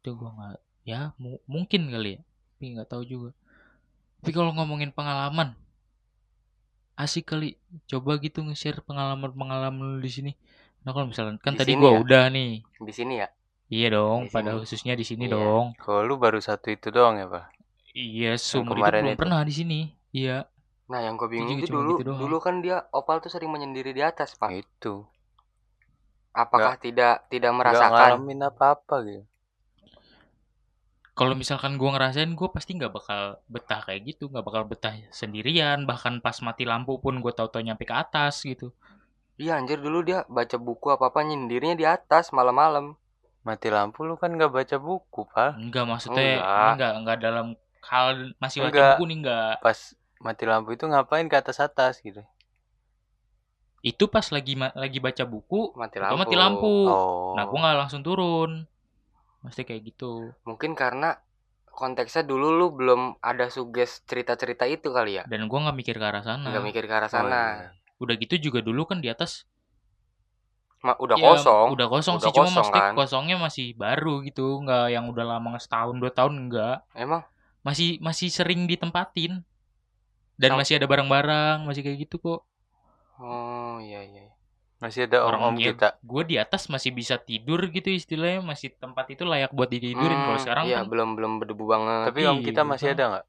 Itu 0.00 0.10
gue 0.18 0.30
nggak 0.36 0.56
ya 0.90 1.00
mu- 1.22 1.42
mungkin 1.54 1.82
kali 1.92 2.10
ya 2.18 2.20
tapi 2.54 2.64
nggak 2.74 2.88
tahu 2.90 3.02
juga. 3.12 3.30
Tapi 4.20 4.30
kalau 4.36 4.52
ngomongin 4.56 4.90
pengalaman 4.96 5.48
asik 7.04 7.24
kali. 7.32 7.48
Coba 7.90 8.12
gitu 8.24 8.38
nge-share 8.46 8.80
pengalaman 8.88 9.30
pengalaman 9.40 9.84
lu 9.96 9.98
di 10.06 10.10
sini. 10.16 10.32
Nah 10.84 10.90
kalau 10.94 11.06
misalnya 11.10 11.34
kan 11.46 11.54
Di 11.54 11.58
tadi 11.60 11.72
gua 11.80 11.90
ya? 11.96 12.00
udah 12.02 12.24
nih. 12.36 12.50
Di 12.86 12.92
sini 12.98 13.14
ya? 13.22 13.28
Iya 13.76 13.86
dong 13.96 14.20
Di 14.22 14.28
pada 14.34 14.50
sini. 14.50 14.60
khususnya 14.60 14.92
di 15.00 15.04
sini 15.10 15.24
Iya. 15.24 15.34
dong. 15.34 15.66
Kalau 15.82 16.00
lu 16.08 16.14
baru 16.24 16.38
satu 16.48 16.66
itu 16.76 16.88
doang 16.96 17.16
ya 17.20 17.26
pak 17.34 17.44
iya 17.98 18.32
hidup 18.38 18.62
kemarin 18.70 19.02
belum 19.02 19.14
itu. 19.14 19.20
pernah 19.20 19.40
di 19.42 19.54
sini. 19.54 19.80
Iya. 20.14 20.46
Nah 20.88 21.00
yang 21.04 21.20
gue 21.20 21.28
bingung 21.28 21.58
itu 21.60 21.68
dulu 21.68 22.00
gitu 22.00 22.08
doang. 22.08 22.20
dulu 22.22 22.36
kan 22.40 22.54
dia 22.64 22.86
opal 22.94 23.20
tuh 23.20 23.28
sering 23.28 23.50
menyendiri 23.52 23.90
di 23.92 24.00
atas 24.00 24.38
pak. 24.38 24.50
Itu. 24.54 25.04
Apakah 26.32 26.78
tidak 26.78 27.26
tidak 27.32 27.50
nggak 27.50 27.58
merasakan? 27.74 28.10
ngalamin 28.22 28.40
apa-apa 28.46 28.96
gitu. 29.04 29.24
Kalau 31.18 31.34
misalkan 31.34 31.74
gua 31.74 31.98
ngerasain 31.98 32.30
gua 32.38 32.54
pasti 32.54 32.78
nggak 32.78 32.94
bakal 32.94 33.42
betah 33.50 33.82
kayak 33.82 34.06
gitu. 34.14 34.30
Nggak 34.30 34.46
bakal 34.46 34.62
betah 34.70 34.94
sendirian. 35.10 35.82
Bahkan 35.82 36.22
pas 36.22 36.38
mati 36.46 36.62
lampu 36.62 36.94
pun 37.02 37.18
gua 37.18 37.34
tahu-tahu 37.34 37.66
nyampe 37.66 37.82
ke 37.82 37.94
atas 37.94 38.46
gitu. 38.46 38.70
Iya 39.38 39.58
anjir 39.58 39.78
dulu 39.82 40.02
dia 40.06 40.22
baca 40.30 40.56
buku 40.58 40.90
apa 40.94 41.10
apa 41.10 41.20
nyindirnya 41.26 41.74
di 41.74 41.86
atas 41.86 42.30
malam-malam. 42.30 42.94
Mati 43.42 43.68
lampu 43.70 44.06
lu 44.06 44.14
kan 44.14 44.30
nggak 44.30 44.50
baca 44.50 44.76
buku 44.78 45.26
pak. 45.26 45.58
Enggak 45.58 45.84
maksudnya 45.90 46.38
Enggak. 46.38 46.70
enggak 46.74 46.92
enggak 47.02 47.18
dalam 47.18 47.46
hal 47.92 48.06
masih 48.42 48.58
Enggak. 48.64 48.96
buku 48.98 49.02
nih 49.08 49.16
enggak. 49.20 49.54
Pas 49.64 49.78
mati 50.24 50.44
lampu 50.50 50.68
itu 50.76 50.84
ngapain 50.90 51.26
ke 51.30 51.36
atas 51.42 51.58
atas 51.66 51.94
gitu. 52.06 52.22
Itu 53.90 54.04
pas 54.14 54.26
lagi 54.34 54.54
lagi 54.58 54.98
baca 55.06 55.24
buku 55.32 55.60
mati 55.78 55.98
lampu 56.02 56.18
mati 56.20 56.34
lampu. 56.42 56.72
oh. 56.90 57.34
Nah 57.36 57.44
gua 57.48 57.58
nggak 57.62 57.78
langsung 57.86 58.02
turun. 58.06 58.50
Pasti 59.44 59.62
kayak 59.68 59.82
gitu. 59.94 60.34
Mungkin 60.48 60.72
karena 60.74 61.14
konteksnya 61.70 62.26
dulu 62.26 62.48
lu 62.58 62.66
belum 62.74 63.00
ada 63.22 63.46
suges 63.54 64.02
cerita-cerita 64.10 64.66
itu 64.66 64.88
kali 64.90 65.22
ya? 65.22 65.24
Dan 65.30 65.46
gua 65.50 65.58
nggak 65.70 65.76
mikir 65.78 65.94
ke 66.00 66.06
arah 66.10 66.24
sana. 66.26 66.46
Nggak 66.50 66.64
mikir 66.68 66.84
ke 66.90 66.94
arah 66.98 67.06
Oh, 67.10 67.14
sana 67.16 67.40
iya. 67.54 67.68
udah 67.98 68.14
gitu 68.18 68.34
juga 68.50 68.58
dulu 68.62 68.82
kan 68.90 68.98
di 69.02 69.08
atas. 69.10 69.46
Ma- 70.78 70.98
udah 71.04 71.18
ya, 71.18 71.26
kosong. 71.34 71.68
udah 71.74 71.86
kosong 71.90 72.16
Udah 72.18 72.22
sih 72.26 72.34
cuma 72.34 72.46
kosong, 72.46 72.54
maksudnya 72.62 72.82
kan? 72.86 72.94
kosongnya 72.98 73.36
masih 73.46 73.66
baru 73.74 74.14
gitu. 74.26 74.46
Nggak 74.62 74.84
yang 74.94 75.04
udah 75.12 75.24
lama 75.38 75.50
setahun 75.58 75.96
dua 76.02 76.12
tahun 76.14 76.34
enggak 76.46 76.76
emang 76.94 77.22
masih 77.62 77.98
masih 77.98 78.28
sering 78.28 78.64
ditempatin. 78.64 79.42
Dan 80.38 80.54
masih 80.54 80.78
ada 80.78 80.86
barang-barang 80.86 81.66
masih 81.66 81.82
kayak 81.82 81.98
gitu 82.06 82.16
kok. 82.18 82.40
Oh 83.18 83.82
iya 83.82 84.02
iya 84.02 84.30
masih 84.78 85.10
ada 85.10 85.26
om 85.26 85.34
om 85.34 85.34
Orang- 85.34 85.58
ya, 85.58 85.74
kita. 85.74 85.98
gue 85.98 86.22
di 86.22 86.36
atas 86.38 86.70
masih 86.70 86.94
bisa 86.94 87.18
tidur 87.18 87.58
gitu 87.66 87.90
istilahnya. 87.90 88.38
Masih 88.38 88.70
tempat 88.78 89.10
itu 89.10 89.26
layak 89.26 89.50
buat 89.50 89.66
ditidurin. 89.66 90.14
Kalau 90.14 90.38
Hmm, 90.38 90.44
sekarang 90.46 90.64
iya 90.70 90.78
kan 90.78 90.86
belum 90.86 91.18
belum 91.18 91.32
berdebu 91.42 91.64
banget. 91.66 92.14
Tapi 92.14 92.20
om 92.24 92.38
Iya, 92.38 92.46
kita 92.46 92.62
masih 92.62 92.86
Bang. 92.86 92.94
ada 92.94 93.04
nggak? 93.10 93.24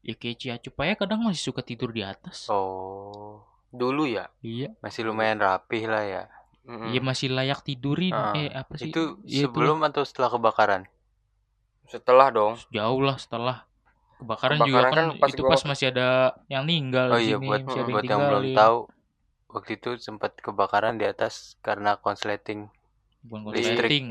Ya 0.00 0.14
kayak 0.16 0.36
Ciacup 0.40 0.74
aja 0.80 0.94
kadang 0.96 1.20
masih 1.20 1.42
suka 1.44 1.60
tidur 1.60 1.92
di 1.92 2.00
atas. 2.00 2.48
Oh 2.48 3.44
dulu 3.68 4.08
ya? 4.08 4.32
Iya. 4.40 4.72
Masih 4.80 5.04
lumayan 5.04 5.36
rapih 5.36 5.84
lah 5.84 6.00
ya. 6.00 6.22
Iya 6.64 7.00
masih 7.04 7.28
layak 7.28 7.60
tidurin. 7.60 8.16
Ah, 8.16 8.32
eh 8.32 8.48
apa 8.48 8.80
sih? 8.80 8.88
itu 8.88 9.20
Iya, 9.28 9.44
sebelum 9.44 9.84
atau 9.84 10.00
setelah 10.00 10.32
kebakaran 10.32 10.88
setelah 11.92 12.28
dong 12.30 12.54
jauh 12.70 13.00
lah 13.02 13.16
setelah 13.18 13.56
kebakaran, 14.20 14.58
juga 14.68 14.80
Kebakaran 14.84 14.92
kan, 14.92 15.06
kan 15.10 15.20
pas 15.22 15.30
itu 15.32 15.42
gua 15.42 15.50
pas 15.52 15.62
masih 15.70 15.86
ada 15.92 16.08
yang 16.52 16.62
meninggal 16.66 17.06
oh 17.12 17.18
di 17.18 17.24
iya 17.26 17.36
sini, 17.36 17.46
buat 17.48 17.60
masih 17.66 17.80
ada 17.82 17.92
buat 17.94 18.04
yang 18.04 18.20
belum 18.28 18.44
tinggalin. 18.44 18.58
tahu 18.60 18.78
waktu 19.50 19.70
itu 19.78 19.90
sempat 19.98 20.30
kebakaran 20.38 20.94
di 21.00 21.06
atas 21.08 21.34
karena 21.66 21.90
konsleting 21.98 22.60
Bukan 23.20 23.52
listrik. 23.52 23.76
konsleting. 23.76 24.06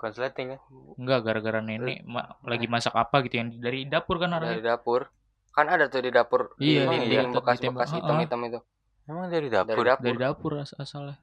konsleting 0.00 0.46
kan 0.56 0.60
Enggak 1.00 1.18
gara-gara 1.26 1.60
nenek 1.60 1.98
ma- 2.08 2.30
lagi 2.46 2.66
masak 2.66 2.94
apa 2.96 3.16
gitu 3.26 3.34
yang 3.40 3.48
dari 3.60 3.84
dapur 3.84 4.16
kan 4.16 4.32
dari 4.32 4.40
arahnya. 4.40 4.74
dapur 4.74 5.00
kan 5.52 5.66
ada 5.68 5.84
tuh 5.92 6.00
di 6.00 6.10
dapur 6.14 6.54
Iya, 6.56 6.88
di 6.88 7.10
iya, 7.10 7.20
bekas-bekas 7.28 7.90
hitam-hitam 7.94 8.40
itu 8.48 8.58
emang 9.10 9.26
dari 9.28 9.48
dari 9.50 9.50
dapur 9.50 9.84
dapur 9.84 10.04
Dari 10.06 10.18
dapur 10.18 10.52
as- 10.62 10.76
asalnya. 10.78 11.16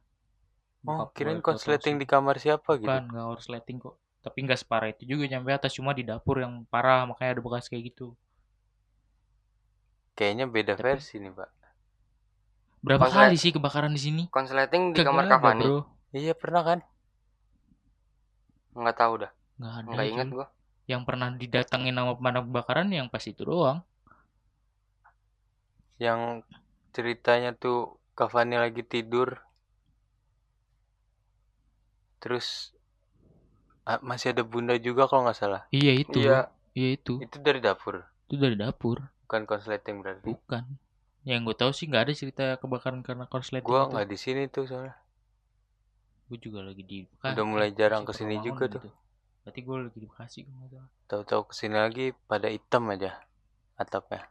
oh 0.87 1.09
kirain 1.15 1.41
konsleting 1.41 1.95
di 1.97 2.05
kamar 2.05 2.35
siapa 2.37 2.77
gitu 2.77 2.85
Bukan, 2.87 3.03
enggak 3.11 3.25
konsleting 3.33 3.77
kok. 3.81 3.95
Tapi 4.27 4.43
enggak 4.43 4.59
separah 4.59 4.91
itu 4.91 5.07
juga 5.07 5.23
nyampe 5.25 5.55
atas 5.55 5.71
cuma 5.71 5.95
di 5.95 6.03
dapur 6.03 6.43
yang 6.43 6.67
parah 6.67 7.07
makanya 7.07 7.39
ada 7.39 7.41
bekas 7.41 7.71
kayak 7.71 7.95
gitu. 7.95 8.11
kayaknya 10.13 10.45
beda 10.45 10.73
Tapi- 10.73 10.83
versi 10.83 11.15
nih 11.17 11.31
pak 11.31 11.49
Berapa 12.83 13.05
Konslet- 13.07 13.29
kali 13.29 13.37
sih 13.37 13.51
kebakaran 13.53 13.93
di 13.93 14.01
sini? 14.01 14.23
konsleting 14.29 14.91
di 14.91 14.99
kamar 14.99 15.25
Bro. 15.57 15.79
iya 16.11 16.33
pernah 16.35 16.61
kan 16.61 16.79
nggak 18.73 18.97
tahu 18.97 19.13
dah 19.23 19.31
Enggak 19.57 19.73
ada. 19.73 19.89
nggak 19.93 20.07
ingat 20.11 20.27
gua 20.29 20.47
Yang 20.87 21.01
pernah 21.03 21.27
didatengin 21.31 21.95
sama 21.95 22.13
pemadam 22.15 22.43
kebakaran 22.47 22.87
yang 22.89 23.07
pas 23.07 23.23
itu 23.23 23.41
doang. 23.43 23.79
yang 25.97 26.41
ceritanya 26.91 27.53
tuh 27.53 27.97
Cavani 28.13 28.57
lagi 28.57 28.81
tidur 28.81 29.37
terus 32.17 32.73
masih 34.01 34.35
ada 34.35 34.43
bunda 34.43 34.75
juga 34.75 35.07
kalau 35.07 35.23
nggak 35.23 35.37
salah 35.37 35.61
Iya 35.71 35.93
itu. 35.97 36.19
Iya. 36.19 36.51
Iya 36.71 36.89
itu. 36.93 37.13
itu 37.19 37.37
dari 37.39 37.57
dapur 37.57 38.03
Itu 38.27 38.35
dari 38.35 38.53
dapur. 38.53 39.01
bukan 39.25 39.41
konsleting 39.43 40.03
berarti 40.03 40.27
Bukan. 40.27 40.63
Yang 41.23 41.39
gue 41.43 41.55
tahu 41.57 41.71
sih 41.71 41.85
nggak 41.85 42.03
ada 42.03 42.13
cerita 42.13 42.45
kebakaran 42.55 42.99
karena 43.01 43.25
korsleting. 43.25 43.65
gua 43.65 43.83
itu. 43.83 43.91
nggak 43.91 44.07
di 44.07 44.17
sini 44.17 44.41
tuh 44.47 44.63
soalnya 44.65 44.95
gue 46.27 46.37
juga 46.37 46.59
lagi 46.59 46.83
di 46.83 47.07
Bekasi 47.07 47.33
Udah 47.33 47.45
mulai 47.47 47.69
jarang 47.71 48.03
ke 48.03 48.11
sini 48.11 48.35
juga 48.39 48.67
tuh. 48.67 48.83
gitu. 48.83 48.89
berarti 49.43 49.59
gue 49.63 49.75
lagi 49.81 49.97
di 49.97 50.07
Bekasi. 50.07 50.39
Tahu-tahu 51.07 51.41
ke 51.47 51.53
sini 51.55 51.75
lagi 51.75 52.05
pada 52.27 52.51
hitam 52.51 52.83
aja 52.91 53.15
atapnya. 53.75 54.27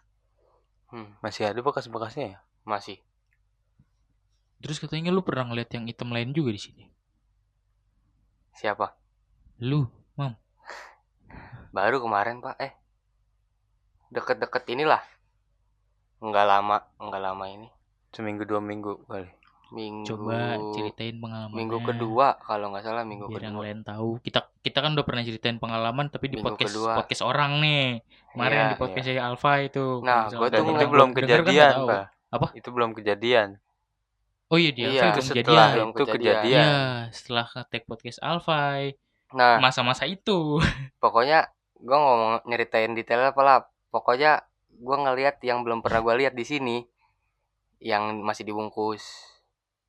Hmm, 0.87 1.17
Masih 1.19 1.49
ada 1.49 1.59
bekas-bekasnya 1.59 2.37
ya? 2.37 2.39
masih. 2.63 2.99
terus 4.57 4.77
katanya 4.77 5.09
lu 5.11 5.21
pernah 5.21 5.47
ngeliat 5.47 5.69
yang 5.71 5.85
hitam 5.87 6.11
lain 6.11 6.33
juga 6.33 6.51
di 6.51 6.59
sini 6.59 6.85
Siapa? 8.53 8.89
Lu 9.61 9.89
Baru 11.73 12.01
kemarin, 12.01 12.41
Pak. 12.41 12.57
Eh. 12.57 12.73
Deket-deket 14.09 14.65
inilah. 14.73 15.05
Enggak 16.25 16.49
lama, 16.49 16.81
enggak 16.97 17.21
lama 17.21 17.45
ini. 17.53 17.69
Seminggu 18.17 18.49
dua 18.49 18.65
minggu 18.65 19.05
kali. 19.05 19.29
Minggu 19.77 20.07
coba 20.09 20.57
ceritain 20.73 21.19
pengalaman 21.19 21.53
Minggu 21.59 21.83
kedua 21.83 22.39
kalau 22.39 22.71
nggak 22.71 22.87
salah 22.87 23.03
minggu 23.03 23.27
biar 23.27 23.51
yang 23.51 23.59
kedua. 23.59 23.67
lain 23.67 23.81
tahu 23.83 24.09
kita 24.23 24.47
kita 24.63 24.79
kan 24.79 24.95
udah 24.95 25.03
pernah 25.03 25.27
ceritain 25.27 25.59
pengalaman 25.59 26.07
tapi 26.07 26.31
di 26.31 26.39
Minggu 26.39 26.55
podcast 26.55 26.71
kedua. 26.71 26.93
podcast 27.03 27.23
orang 27.27 27.53
nih 27.59 27.99
kemarin 28.31 28.55
Iya, 28.55 28.63
yang 28.63 28.71
di 28.71 28.79
podcast 28.79 29.07
saya 29.11 29.23
Alfa 29.27 29.53
itu 29.67 29.87
Nah, 30.07 30.31
gua 30.31 30.49
tuh 30.55 30.63
itu 30.63 30.87
belum 30.87 31.09
kan 31.11 31.17
kejadian, 31.19 31.73
tahu. 31.75 31.87
Pak. 31.91 32.05
Apa? 32.31 32.47
Itu 32.55 32.69
belum 32.71 32.91
kejadian. 32.95 33.49
oh 34.47 34.59
iya 34.63 34.71
dia 34.71 34.87
Iya, 34.87 35.03
belum 35.11 35.27
setelah 35.27 35.35
kejadian 35.35 35.89
itu 35.91 36.05
kejadian. 36.15 36.47
Iya, 36.47 36.71
setelah 37.11 37.47
nge-tag 37.51 37.83
podcast 37.91 38.19
Alfa 38.23 38.63
Nah, 39.35 39.59
masa-masa 39.59 40.07
itu 40.07 40.59
pokoknya 41.03 41.51
gua 41.83 41.97
ngomong 41.99 42.33
nyeritain 42.47 42.93
detailnya 42.95 43.35
apa 43.35 43.43
lah. 43.43 43.59
Pokoknya 43.91 44.45
gua 44.79 44.97
ngelihat 45.09 45.41
yang 45.43 45.65
belum 45.65 45.81
pernah 45.83 46.01
gua 46.05 46.15
lihat 46.19 46.35
di 46.37 46.45
sini 46.47 46.77
yang 47.83 48.23
masih 48.25 48.47
dibungkus. 48.47 49.03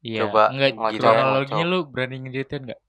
Iya, 0.06 0.29
Coba 0.29 0.53
enggak 0.53 0.72
ngocok, 0.77 1.00
kronologinya 1.01 1.65
lu 1.67 1.79
berani 1.89 2.15
ngeritain 2.24 2.62
enggak? 2.70 2.79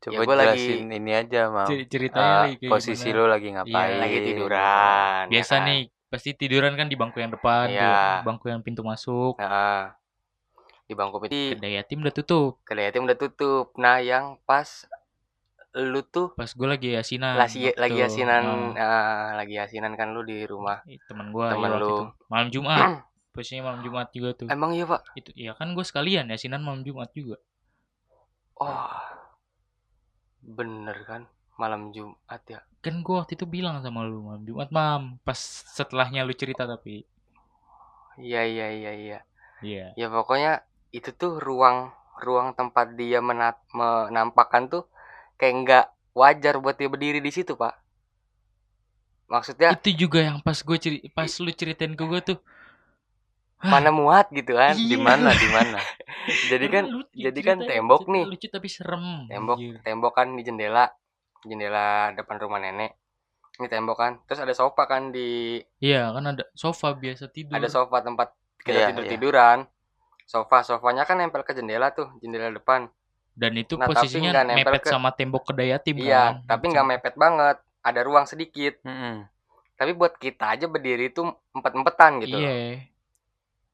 Coba 0.00 0.12
Ya, 0.16 0.26
gua 0.26 0.36
lagi- 0.36 0.80
ini 0.80 1.12
aja, 1.12 1.40
Mam. 1.52 1.68
Ceritanya 1.92 2.32
Ah, 2.32 2.42
lagi 2.48 2.66
posisi 2.68 3.08
gimana? 3.12 3.18
lu 3.20 3.24
lagi 3.28 3.48
ngapain? 3.52 3.90
Iya, 3.90 4.00
Lagi 4.00 4.18
tiduran. 4.24 5.22
ya 5.28 5.32
Biasa 5.32 5.54
kan? 5.56 5.62
nih, 5.68 5.80
pasti 6.10 6.30
tiduran 6.36 6.72
kan 6.74 6.86
di 6.88 6.96
bangku 6.96 7.18
yang 7.20 7.32
depan, 7.32 7.66
Iya. 7.68 7.84
tuh, 7.92 8.24
bangku 8.26 8.46
yang 8.48 8.60
pintu 8.64 8.80
masuk. 8.82 9.36
Nah, 9.36 9.92
di 10.88 10.92
bangku 10.98 11.16
itu 11.22 11.54
Kedai 11.54 11.72
yatim 11.78 11.98
udah 12.02 12.14
tutup. 12.14 12.52
kedai 12.66 12.88
yatim 12.90 13.06
udah 13.06 13.18
tutup. 13.18 13.66
Nah, 13.78 14.00
yang 14.02 14.40
pas 14.48 14.68
lu 15.78 16.02
tuh 16.02 16.34
Pas 16.34 16.50
gue 16.50 16.66
lagi 16.66 16.88
yasinan. 16.98 17.38
lagi 17.38 17.70
waktu 17.70 17.78
lagi 17.78 17.98
asinan 18.02 18.42
Oh, 18.42 18.74
ah, 18.74 19.38
lagi 19.38 19.54
asinan 19.54 19.94
kan 19.94 20.10
lu 20.10 20.26
di 20.26 20.42
rumah. 20.42 20.82
temen 21.06 21.30
gue 21.30 21.46
Temen 21.46 21.70
lu. 21.78 22.10
Malam 22.26 22.48
Jumat. 22.50 23.06
Posisinya 23.34 23.70
malam 23.70 23.80
Jumat 23.86 24.10
juga 24.10 24.34
tuh. 24.34 24.48
Emang 24.50 24.74
iya, 24.74 24.82
Pak? 24.90 25.14
Itu 25.14 25.30
ya 25.38 25.54
kan 25.54 25.70
gue 25.78 25.84
sekalian 25.86 26.34
yasinan 26.34 26.66
malam 26.66 26.82
Jumat 26.82 27.14
juga. 27.14 27.38
Oh. 28.58 28.90
Bener 30.42 30.98
kan? 31.06 31.30
Malam 31.54 31.94
Jumat 31.94 32.42
ya. 32.50 32.58
Kan 32.82 33.06
gue 33.06 33.14
waktu 33.14 33.38
itu 33.38 33.46
bilang 33.46 33.78
sama 33.86 34.02
lu 34.02 34.26
malam 34.26 34.42
Jumat, 34.42 34.74
Mam. 34.74 35.22
Pas 35.22 35.38
setelahnya 35.70 36.26
lu 36.26 36.34
cerita 36.34 36.66
tapi. 36.66 37.06
Iya, 38.18 38.42
iya, 38.42 38.66
iya, 38.74 38.92
iya. 38.98 39.18
Iya. 39.62 39.86
Ya 39.94 40.06
pokoknya 40.10 40.66
itu 40.90 41.14
tuh 41.14 41.38
ruang 41.38 41.94
ruang 42.18 42.52
tempat 42.58 42.98
dia 42.98 43.22
menat, 43.22 43.62
menampakkan 43.70 44.66
tuh 44.66 44.84
kayak 45.40 45.54
nggak 45.64 45.84
wajar 46.12 46.54
buat 46.60 46.76
dia 46.76 46.92
berdiri 46.92 47.18
di 47.24 47.32
situ, 47.32 47.56
Pak. 47.56 47.74
Maksudnya 49.30 49.78
Itu 49.78 49.90
juga 49.94 50.18
yang 50.20 50.42
pas 50.42 50.58
gue 50.58 50.76
ceri 50.76 50.98
pas 51.14 51.30
lu 51.38 51.50
ceritain 51.54 51.94
ke 51.94 52.02
gue 52.04 52.20
tuh. 52.20 52.38
mana 53.60 53.92
muat 53.92 54.26
gitu 54.32 54.56
kan? 54.56 54.72
Iya. 54.74 54.88
Di 54.88 54.96
mana? 54.98 55.30
Di 55.36 55.48
mana? 55.52 55.78
Jadi 56.50 56.66
kan 56.68 56.84
jadi 57.12 57.40
kan 57.44 57.56
tembok 57.62 58.08
nih. 58.08 58.24
Lucu 58.26 58.48
tapi 58.48 58.68
serem. 58.72 59.28
tembok 59.30 59.56
anjir. 59.60 59.76
tembok 59.84 60.12
kan 60.16 60.28
di 60.34 60.42
jendela 60.42 60.84
jendela 61.44 62.10
depan 62.12 62.36
rumah 62.36 62.60
nenek 62.60 62.96
ini 63.60 63.68
tembok 63.68 63.96
kan 63.96 64.12
terus 64.24 64.40
ada 64.40 64.52
sofa 64.56 64.88
kan 64.88 65.12
di 65.12 65.60
Iya 65.80 66.12
kan 66.12 66.24
ada 66.32 66.44
sofa 66.56 66.92
biasa 66.96 67.28
tidur. 67.32 67.52
ada 67.56 67.68
sofa 67.68 67.96
tempat 68.00 68.28
kita 68.60 68.76
Iya, 68.76 68.86
tidur 68.92 69.04
iya. 69.04 69.10
tiduran 69.12 69.58
sofa 70.24 70.64
sofanya 70.64 71.04
kan 71.04 71.16
nempel 71.20 71.44
ke 71.44 71.52
jendela 71.52 71.92
tuh 71.92 72.08
jendela 72.20 72.48
depan 72.52 72.88
Dan 73.40 73.56
itu 73.56 73.74
Nah, 73.74 73.88
posisinya 73.88 74.30
nggak 74.36 74.46
mepet 74.52 74.82
ke- 74.84 74.92
sama 74.92 75.08
tembok 75.10 75.48
kedai 75.48 75.72
yatim 75.72 75.96
iya 75.96 76.36
kan. 76.36 76.44
tapi 76.46 76.64
nggak 76.68 76.86
mepet 76.86 77.14
banget 77.16 77.56
ada 77.80 78.00
ruang 78.04 78.28
sedikit 78.28 78.76
Mm-mm. 78.84 79.24
tapi 79.74 79.96
buat 79.96 80.12
kita 80.14 80.52
aja 80.52 80.68
berdiri 80.68 81.08
tuh 81.08 81.24
empet 81.50 81.72
empetan 81.72 82.20
gitu. 82.20 82.36
Iya. 82.36 82.84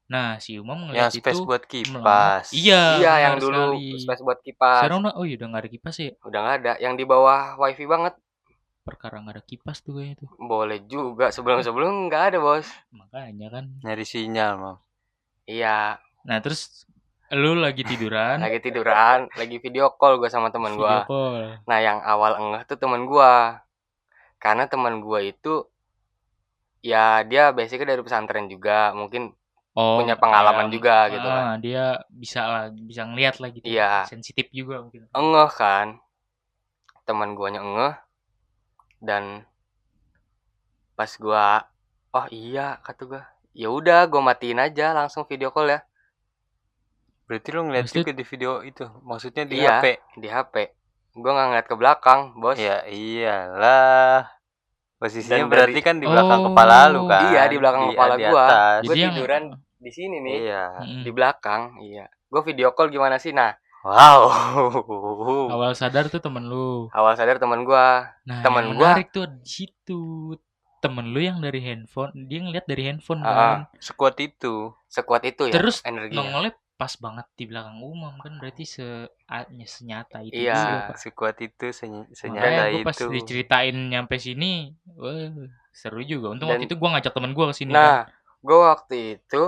Nah, 0.06 0.38
si 0.38 0.54
Umam 0.54 0.86
Yang 0.86 0.86
ngeliat 0.86 1.10
space 1.12 1.34
itu 1.34 1.42
buat 1.42 1.62
kipas. 1.66 2.46
Iya. 2.54 2.82
iya 2.96 3.12
yang 3.26 3.34
dulu 3.36 3.74
sekali. 3.74 3.98
space 3.98 4.22
buat 4.22 4.38
kipas 4.38 4.78
Sekarang 4.78 4.98
udah, 5.02 5.12
oh 5.12 5.24
iya 5.26 5.34
udah 5.34 5.46
gak 5.50 5.60
ada 5.60 5.70
kipas 5.72 5.94
ya. 5.98 6.12
udah 6.22 6.38
nggak 6.40 6.56
ada 6.56 6.72
yang 6.78 6.94
di 6.94 7.02
bawah 7.02 7.58
wifi 7.58 7.84
banget 7.84 8.14
Perkara 8.80 9.18
gak 9.18 9.34
ada 9.34 9.42
kipas 9.42 9.82
tuh 9.82 9.98
kayaknya 9.98 10.22
tuh. 10.22 10.30
boleh 10.38 10.78
juga 10.86 11.34
sebelum 11.34 11.58
sebelum 11.58 12.06
nggak 12.06 12.22
ada 12.24 12.38
bos 12.38 12.70
Makanya 12.88 13.50
kan. 13.50 13.64
Nyari 13.82 14.06
sinyal, 14.06 14.52
Mam. 14.54 14.76
iya 15.44 15.98
Nah, 16.22 16.38
terus 16.38 16.86
lu 17.34 17.58
lagi 17.58 17.82
tiduran. 17.82 18.38
lagi 18.38 18.62
tiduran 18.62 19.26
lagi 19.34 19.58
video 19.58 19.90
call 19.98 20.22
gue 20.22 20.30
sama 20.30 20.54
teman 20.54 20.78
call. 20.78 21.10
Nah, 21.66 21.78
yang 21.82 21.98
awal 22.06 22.38
engeh 22.38 22.62
tuh 22.70 22.78
teman 22.78 23.02
gua. 23.10 23.62
Karena 24.38 24.70
teman 24.70 25.02
gua 25.02 25.24
itu 25.24 25.66
ya 26.86 27.26
dia 27.26 27.50
basicnya 27.50 27.96
dari 27.96 28.02
pesantren 28.04 28.46
juga, 28.46 28.94
mungkin 28.94 29.34
Oh, 29.76 30.00
punya 30.00 30.16
pengalaman 30.16 30.72
ya, 30.72 30.72
juga 30.72 30.96
gitu 31.12 31.28
kan. 31.28 31.44
ah, 31.52 31.56
dia 31.60 32.00
bisa 32.08 32.40
lah, 32.48 32.64
bisa 32.72 33.04
ngeliat 33.04 33.36
lah 33.36 33.52
gitu. 33.52 33.68
Iya. 33.68 34.08
Sensitif 34.08 34.48
juga 34.48 34.80
mungkin. 34.80 35.04
Engeh 35.12 35.50
kan. 35.52 36.00
Teman 37.04 37.36
guanya 37.36 37.60
engeh 37.60 37.94
dan 39.04 39.44
pas 40.96 41.12
gua 41.20 41.68
oh 42.16 42.26
iya 42.32 42.80
kata 42.80 43.02
gua. 43.04 43.22
Ya 43.52 43.68
udah, 43.68 44.08
gua 44.08 44.24
matiin 44.24 44.64
aja 44.64 44.96
langsung 44.96 45.28
video 45.28 45.52
call 45.52 45.68
ya 45.68 45.84
Berarti 47.26 47.48
lu 47.50 47.60
ngeliat 47.64 47.84
Maksud- 47.84 47.98
juga 47.98 48.12
di 48.12 48.24
video 48.24 48.52
itu. 48.62 48.84
Maksudnya 49.02 49.44
di 49.44 49.56
Iya. 49.58 49.76
HP. 49.76 49.86
di 50.16 50.28
HP. 50.28 50.54
Gua 51.12 51.30
nggak 51.32 51.46
ngeliat 51.48 51.66
ke 51.66 51.76
belakang, 51.76 52.20
Bos. 52.36 52.56
Ya 52.56 52.86
iyalah. 52.86 54.30
Posisinya 54.96 55.42
Dan 55.42 55.50
berarti 55.50 55.74
dari- 55.74 55.84
kan 55.84 55.96
di 55.96 56.06
belakang 56.06 56.40
Oh. 56.40 56.46
kepala 56.48 56.76
lu 56.88 57.00
kan. 57.04 57.22
Iya, 57.28 57.42
di 57.46 57.56
belakang 57.56 57.82
kepala 57.90 58.14
di 58.14 58.24
gua. 58.24 58.40
atas. 58.42 58.80
Gua 58.80 58.88
Jadi 58.88 59.00
yang- 59.02 59.12
tiduran 59.12 59.42
di 59.76 59.90
sini 59.90 60.16
nih, 60.18 60.36
Iya. 60.42 60.64
Mm-mm. 60.78 61.02
di 61.04 61.10
belakang. 61.10 61.62
Iya. 61.78 62.06
Gua 62.26 62.40
video 62.42 62.68
call 62.72 62.88
gimana 62.88 63.16
sih? 63.16 63.30
Nah, 63.30 63.52
Wow. 63.82 64.26
Awal 65.48 65.72
sadar 65.72 66.06
tuh 66.06 66.18
temen 66.18 66.42
lu. 66.44 66.90
awal 66.90 67.14
sadar 67.14 67.38
teman 67.38 67.62
gua 67.62 68.10
Nah, 68.24 68.42
Temen 68.42 68.66
yang 68.66 68.74
gua- 68.74 68.90
menarik 68.92 69.10
tuh 69.10 69.26
di 69.28 69.46
situ. 69.46 70.34
Temen 70.76 71.08
lu 71.08 71.18
yang 71.18 71.38
dari 71.38 71.58
handphone, 71.60 72.26
dia 72.26 72.38
ngeliat 72.40 72.64
dari 72.64 72.82
handphone 72.84 73.20
Ah, 73.20 73.30
kan. 73.30 73.58
Sekuat 73.78 74.18
itu. 74.18 74.74
sekuat 74.86 75.22
itu 75.24 75.46
ya 75.46 75.54
Terus 75.54 75.82
energinya. 75.82 76.18
nongolnya 76.20 76.52
pas 76.76 76.92
banget 76.94 77.24
di 77.34 77.44
belakang 77.44 77.80
umum 77.80 78.12
kan 78.16 78.36
berarti 78.36 78.62
se 78.62 78.84
senyata 79.64 80.20
itu 80.20 80.36
Iya. 80.38 80.52
juga, 80.54 80.78
Pak. 80.86 80.96
Sekuat 80.98 81.36
itu 81.40 81.66
seny- 81.70 82.04
Makanya 82.04 82.14
senyata 82.68 82.84
pas 82.84 82.94
itu. 82.94 83.08
diceritain 83.10 83.76
nyampe 83.88 84.16
sini, 84.16 84.76
wah 84.90 85.32
seru 85.70 86.00
juga. 86.00 86.30
Untung 86.30 86.46
Dan- 86.46 86.60
waktu 86.60 86.68
itu 86.68 86.76
gue 86.76 86.88
ngajak 86.90 87.10
temen 87.10 87.32
gue 87.32 87.44
ke 87.46 87.54
sini 87.54 87.72
kan. 87.72 87.80
Nah, 87.80 88.00
gue 88.40 88.58
waktu 88.62 88.94
itu 89.16 89.42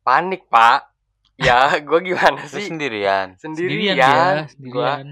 panik 0.00 0.46
pak. 0.48 0.90
Ya, 1.36 1.54
gue 1.80 1.98
gimana 2.04 2.34
Lu 2.36 2.50
sih? 2.50 2.66
sendirian. 2.66 3.38
Sendirian, 3.38 3.94
dia, 3.94 4.10
Gua, 4.10 4.50
sendirian. 4.50 5.06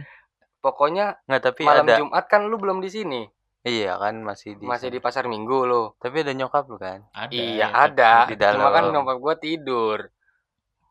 pokoknya 0.59 1.07
Nggak, 1.25 1.43
tapi 1.45 1.63
malam 1.63 1.87
ada. 1.87 1.97
Jumat 1.97 2.25
kan 2.27 2.43
lu 2.43 2.57
belum 2.57 2.83
di 2.83 2.91
sini, 2.91 3.23
Iya 3.63 3.95
kan 3.97 4.19
masih 4.21 4.59
di. 4.59 4.63
masih 4.63 4.91
di 4.91 4.99
pasar 4.99 5.27
Minggu 5.27 5.63
lu. 5.63 5.95
Tapi 5.97 6.21
ada 6.21 6.33
nyokap 6.33 6.67
lu 6.67 6.75
kan. 6.77 7.07
Ada. 7.13 7.31
iya 7.31 7.47
ya, 7.63 7.67
ada. 7.71 8.13
di 8.27 8.35
Cuma 8.35 8.43
dalam. 8.59 8.71
kan 8.73 8.85
nyokap 8.91 9.17
gue 9.17 9.35
tidur. 9.41 9.99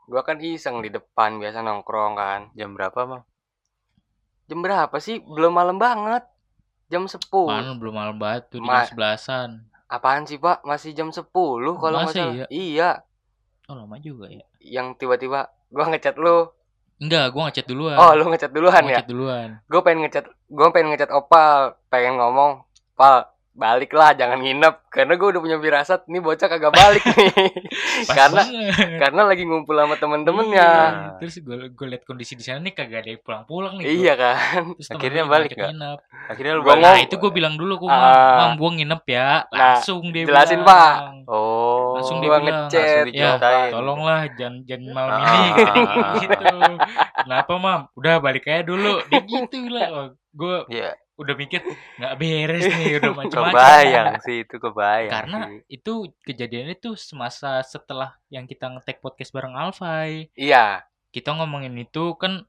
Gue 0.06 0.22
kan 0.22 0.38
iseng 0.38 0.80
di 0.80 0.89
depan 0.89 1.38
biasa 1.38 1.60
nongkrong 1.60 2.13
kan. 2.13 2.41
Jam 2.54 2.74
berapa, 2.74 3.00
Mam? 3.04 3.22
Jam 4.46 4.60
berapa 4.62 4.96
sih? 4.98 5.20
Belum 5.20 5.50
malam 5.52 5.78
banget. 5.78 6.22
Jam 6.86 7.10
10. 7.10 7.18
Mana 7.44 7.74
belum 7.74 7.94
malam 7.94 8.15
batu 8.15 8.62
di 8.62 8.62
Ma- 8.62 8.86
jam 8.86 8.94
sebelasan. 8.94 9.50
Apaan 9.86 10.26
sih 10.26 10.38
pak? 10.38 10.62
Masih 10.62 10.94
jam 10.94 11.10
10 11.10 11.26
kalau 11.76 11.98
nggak 11.98 12.10
Masa 12.10 12.18
salah. 12.20 12.34
iya? 12.36 12.46
Iya. 12.48 12.89
Oh 13.65 13.74
lama 13.74 13.98
juga 13.98 14.30
ya. 14.30 14.46
Yang 14.62 15.02
tiba-tiba 15.02 15.50
gue 15.68 15.82
ngechat 15.84 16.15
lu. 16.15 16.54
Enggak, 16.96 17.34
gue 17.34 17.41
ngechat 17.41 17.65
duluan. 17.65 17.98
Oh 17.98 18.13
lu 18.13 18.30
ngechat 18.30 18.54
duluan 18.54 18.72
Gua 18.72 18.86
ya? 18.86 19.02
ngechat 19.02 19.10
duluan. 19.10 19.50
gue 19.62 19.82
pengen 19.82 20.00
ngechat 20.06 20.26
gue 20.30 20.68
pengen 20.70 20.89
ngechat 20.94 21.12
opal 21.12 21.58
pengen 21.89 22.15
ngomong 22.15 22.63
pal 22.94 23.34
balik 23.56 23.89
lah 23.89 24.12
jangan 24.12 24.36
nginep 24.38 24.76
karena 24.89 25.13
gue 25.13 25.28
udah 25.28 25.39
punya 25.39 25.58
firasat 25.58 26.04
nih 26.06 26.20
bocah 26.20 26.44
kagak 26.46 26.70
balik 26.70 27.00
nih 27.10 27.32
karena 28.06 28.41
banget. 28.44 29.00
karena 29.00 29.22
lagi 29.24 29.44
ngumpul 29.44 29.72
sama 29.74 29.96
temen-temennya 29.96 30.68
Iya. 30.76 31.15
Terus 31.18 31.36
gue 31.39 31.58
gue 31.70 31.88
liat 31.88 32.04
kondisi 32.04 32.34
di 32.34 32.44
sana 32.44 32.60
nih 32.60 32.74
kagak 32.74 33.00
ada 33.00 33.10
yang 33.10 33.22
pulang-pulang 33.22 33.74
nih. 33.78 33.88
iya 33.88 34.13
kan 34.13 34.76
Terus 34.76 34.91
Akhirnya 34.91 35.24
balik 35.26 35.52
nggak? 35.52 35.72
nginep. 35.72 36.00
Akhirnya 36.28 36.54
lu 36.54 36.62
Gua 36.62 36.70
balik. 36.70 36.82
Nah 36.82 36.91
ngomong- 36.91 37.06
itu 37.06 37.15
gue 37.18 37.32
bilang 37.32 37.54
dulu 37.56 37.74
gue 37.78 37.89
Ah. 37.89 38.36
mam 38.38 38.52
gue 38.56 38.70
nginep 38.76 39.04
ya 39.06 39.28
Nah, 39.46 39.48
langsung 39.74 40.02
dia 40.10 40.24
jelasin, 40.26 40.60
bilang. 40.60 40.68
Pak. 40.68 40.96
Oh. 41.26 41.96
langsung 41.96 42.18
dia 42.20 42.28
bilang, 42.30 42.44
ngechat 42.68 43.08
langsung 43.08 43.15
ya 43.15 43.72
tolonglah 43.72 44.22
jangan 44.34 44.56
jangan 44.62 44.89
malam 44.91 45.12
Ah. 45.15 45.24
ini 45.24 45.48
gitu 46.22 46.46
kenapa 47.18 47.54
mam 47.56 47.82
udah 47.94 48.15
balik 48.20 48.46
aja 48.46 48.62
dulu 48.62 49.00
dia 49.06 49.24
gitu 49.24 49.58
lah 49.70 50.12
gue 50.30 50.58
ya 50.70 50.91
udah 51.15 51.36
mikir 51.36 51.63
nggak 51.95 52.13
beres 52.19 52.63
nih 52.67 52.99
udah 52.99 53.12
macam-macam. 53.23 53.56
Kebayang 53.56 54.08
sih 54.19 54.38
itu 54.43 54.56
kebayang 54.60 55.12
karena 55.12 55.39
sih. 55.47 55.60
itu 55.71 55.93
kejadiannya 56.28 56.75
tuh 56.75 56.95
semasa 56.99 57.63
setelah 57.63 58.19
yang 58.28 58.43
kita 58.43 58.67
ngetek 58.67 58.99
podcast 58.99 59.32
bareng 59.32 59.56
Alfai 59.56 60.28
Iya, 60.36 60.84
kita 61.15 61.32
ngomongin 61.39 61.71
itu 61.80 62.19
kan 62.19 62.43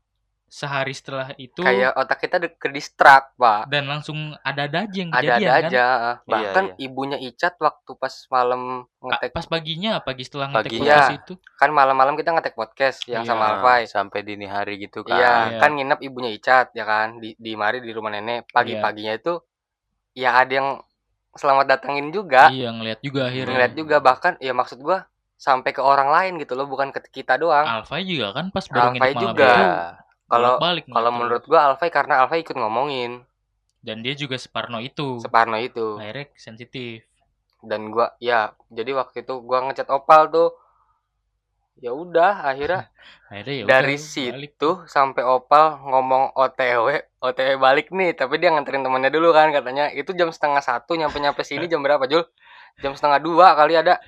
sehari 0.47 0.91
setelah 0.91 1.35
itu 1.35 1.59
kayak 1.59 1.91
otak 1.93 2.19
kita 2.19 2.37
de- 2.39 2.55
ke 2.55 2.71
distract, 2.71 3.35
Pak. 3.35 3.67
dan 3.67 3.85
langsung 3.85 4.15
ada-ada 4.41 4.87
aja 4.87 4.97
yang 4.97 5.11
Ada-ada 5.11 5.27
kejadian 5.37 5.51
kan 5.53 5.67
aja. 5.67 5.87
Bahkan 6.23 6.65
iya. 6.69 6.75
ibunya 6.81 7.19
Icat 7.19 7.59
waktu 7.59 7.91
pas 7.93 8.15
malam 8.29 8.63
ngetek 8.97 9.31
pas 9.33 9.43
paginya 9.45 9.99
pagi 9.99 10.23
setelah 10.23 10.47
ngetek 10.49 10.71
Paginya. 10.71 10.87
podcast 10.87 11.11
itu 11.13 11.33
kan 11.53 11.71
malam-malam 11.71 12.15
kita 12.15 12.31
ngetek 12.31 12.55
podcast 12.55 12.99
yang 13.05 13.23
Iya. 13.23 13.29
sama 13.29 13.45
Alfai. 13.53 13.83
sampai 13.87 14.21
dini 14.23 14.47
hari 14.47 14.79
gitu 14.79 15.03
kan 15.03 15.19
Iya, 15.19 15.35
Iya. 15.51 15.59
kan 15.59 15.71
nginep 15.73 16.01
ibunya 16.01 16.31
Icat 16.31 16.67
ya 16.73 16.85
kan 16.85 17.19
di 17.19 17.35
di 17.35 17.53
mari 17.53 17.79
di 17.79 17.91
rumah 17.91 18.11
nenek. 18.11 18.47
Pagi-paginya 18.49 19.13
itu 19.13 19.43
ya 20.13 20.31
ada 20.37 20.53
yang 20.53 20.69
selamat 21.33 21.67
datangin 21.69 22.09
juga. 22.09 22.49
iya 22.49 22.71
ngeliat 22.71 23.03
juga 23.03 23.29
akhirnya 23.29 23.53
Ngeliat 23.53 23.73
juga 23.75 23.97
bahkan 23.99 24.33
ya 24.39 24.51
maksud 24.51 24.79
gua 24.79 25.05
sampai 25.37 25.69
ke 25.69 25.83
orang 25.83 26.09
lain 26.09 26.33
gitu 26.39 26.55
loh, 26.55 26.65
bukan 26.65 26.89
ke 26.89 27.03
kita 27.13 27.37
doang. 27.37 27.67
Alfai 27.67 28.01
juga 28.03 28.33
kan 28.33 28.49
pas 28.49 28.65
baru 28.65 28.89
Alfai 28.89 28.95
nginep 28.95 29.13
malam 29.13 29.23
juga. 29.27 29.45
itu 29.45 30.06
Kalau 30.27 30.59
bolak-balik 30.59 30.85
kalau 30.91 31.11
menurut 31.15 31.43
gua 31.47 31.61
Alfai 31.71 31.91
karena 31.91 32.27
Alfai 32.27 32.43
ikut 32.43 32.59
ngomongin. 32.59 33.23
Dan 33.79 34.03
dia 34.03 34.19
juga 34.19 34.35
separno 34.35 34.83
itu. 34.83 35.23
Separno 35.23 35.55
itu. 35.63 35.95
akhirnya 35.95 36.35
sensitif. 36.35 37.07
Dan 37.63 37.95
gua 37.95 38.19
ya 38.19 38.51
jadi 38.67 38.91
waktu 38.99 39.23
itu 39.23 39.39
gua 39.47 39.71
ngechat 39.71 39.87
Opal 39.87 40.27
tuh. 40.35 40.51
Ya 41.79 41.95
udah 41.95 42.43
akhirnya 42.43 42.91
akhirnya 43.31 43.55
ya 43.55 43.65
dari 43.71 43.95
balik. 43.95 44.03
situ 44.03 44.71
sampai 44.91 45.23
Opal 45.23 45.79
ngomong 45.79 46.35
OTW 46.35 46.87
OTW 47.23 47.51
balik 47.63 47.95
nih. 47.95 48.19
Tapi 48.19 48.43
dia 48.43 48.51
nganterin 48.51 48.83
temannya 48.83 49.15
dulu 49.15 49.31
kan 49.31 49.55
katanya. 49.55 49.95
Itu 49.95 50.11
jam 50.19 50.35
setengah 50.35 50.65
satu 50.65 50.99
nyampe 50.99 51.23
nyampe 51.23 51.47
sini 51.47 51.71
jam 51.71 51.87
berapa 51.87 52.03
Jul 52.11 52.27
jam 52.79 52.93
setengah 52.93 53.19
dua 53.19 53.53
kali 53.53 53.75
ada. 53.75 54.01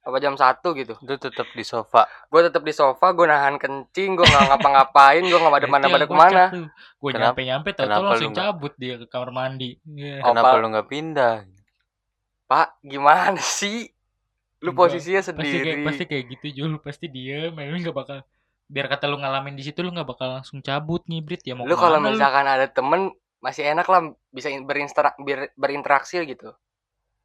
Apa 0.00 0.20
jam 0.20 0.36
satu 0.36 0.76
gitu. 0.76 1.00
Itu 1.00 1.16
tetap 1.16 1.48
di 1.50 1.64
sofa. 1.64 2.04
Gue 2.28 2.44
tetap 2.44 2.60
di 2.60 2.70
sofa 2.70 3.08
gue 3.10 3.24
nahan 3.24 3.56
kencing 3.56 4.14
gue 4.14 4.22
nggak 4.22 4.52
ngapa-ngapain 4.52 5.24
gue 5.24 5.32
nggak 5.32 5.56
ada 5.60 5.68
mana 5.70 5.86
pada 5.88 6.04
ke 6.04 6.12
mana. 6.14 6.44
gue 6.52 6.68
Kenapa- 7.08 7.32
nyampe 7.32 7.40
nyampe 7.42 7.68
tau 7.72 7.84
kenapa 7.88 8.04
langsung 8.12 8.36
cabut 8.36 8.72
dia 8.76 8.94
ke 8.96 9.06
kamar 9.06 9.30
mandi. 9.30 9.80
Iya. 9.86 10.20
kenapa 10.20 10.60
lu 10.60 10.68
nggak 10.68 10.88
pindah? 10.88 11.34
Pak 12.44 12.68
gimana 12.82 13.40
sih? 13.40 13.88
Lu 14.60 14.72
Enggak, 14.72 14.92
posisinya 14.92 15.20
pasti 15.20 15.32
kayak 15.32 15.48
sendiri. 15.48 15.84
pasti 15.84 16.04
kayak 16.04 16.24
gitu 16.36 16.46
Jul. 16.54 16.72
Pasti 16.80 17.06
dia 17.08 17.48
memang 17.48 17.80
nggak 17.80 17.96
bakal 17.96 18.18
biar 18.64 18.88
kata 18.88 19.04
lu 19.06 19.16
ngalamin 19.16 19.56
di 19.56 19.64
situ 19.64 19.80
lu 19.80 19.88
nggak 19.88 20.04
bakal 20.06 20.28
langsung 20.34 20.60
cabut 20.60 21.00
ngibrit. 21.04 21.40
Ya 21.44 21.52
mau 21.52 21.64
lu 21.64 21.76
kalau 21.76 21.96
ke 21.96 22.00
mana 22.02 22.12
lu? 22.12 22.16
misalkan 22.16 22.44
ada 22.44 22.66
temen 22.68 23.00
masih 23.40 23.64
enak 23.66 23.84
lah 23.84 24.00
bisa 24.28 24.48
in- 24.48 24.64
berinstera- 24.64 25.16
ber- 25.16 25.52
berinteraksi 25.54 26.20
gitu. 26.24 26.52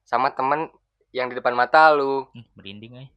Sama 0.03 0.31
temen 0.31 0.71
yang 1.15 1.27
di 1.29 1.35
depan 1.37 1.57
mata 1.57 1.89
lu. 1.93 2.25
Hmm, 2.33 2.45
merinding 2.57 2.93
aja 2.99 3.09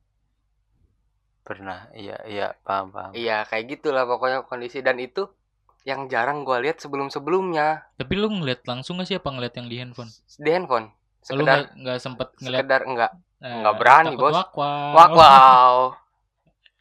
pernah 1.42 1.90
iya 1.92 2.16
iya 2.24 2.46
paham 2.62 2.94
paham. 2.94 3.12
Iya 3.18 3.42
kayak 3.50 3.78
gitulah 3.78 4.06
pokoknya 4.06 4.46
kondisi. 4.46 4.78
Dan 4.80 5.02
itu 5.02 5.26
yang 5.82 6.06
jarang 6.06 6.46
gua 6.46 6.62
lihat 6.62 6.78
sebelum 6.78 7.10
sebelumnya 7.10 7.82
tapi 7.98 8.14
lu 8.14 8.30
ngeliat 8.30 8.62
langsung 8.70 9.02
gak 9.02 9.10
sih 9.10 9.18
apa 9.18 9.28
ngeliat 9.34 9.54
yang 9.58 9.66
di 9.66 9.76
handphone? 9.82 10.10
Di 10.38 10.50
handphone. 10.54 10.94
Sekedar 11.22 11.42
nggak 11.42 11.62
nggak 11.82 11.98
sempet 11.98 12.28
ngeliat? 12.38 12.60
sekedar 12.62 12.82
enggak 12.86 13.12
eh, 13.42 13.54
nggak 13.62 13.74
berani, 13.78 14.14
Bos. 14.14 14.34
wak 14.34 14.50
wak. 14.54 14.90
wow 14.94 15.10
wow 15.14 15.76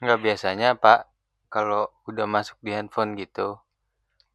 nggak 0.01 0.19
biasanya 0.21 0.73
pak 0.77 1.09
kalau 1.49 1.89
udah 2.09 2.25
masuk 2.25 2.57
di 2.61 2.73
handphone 2.73 3.13
gitu 3.17 3.61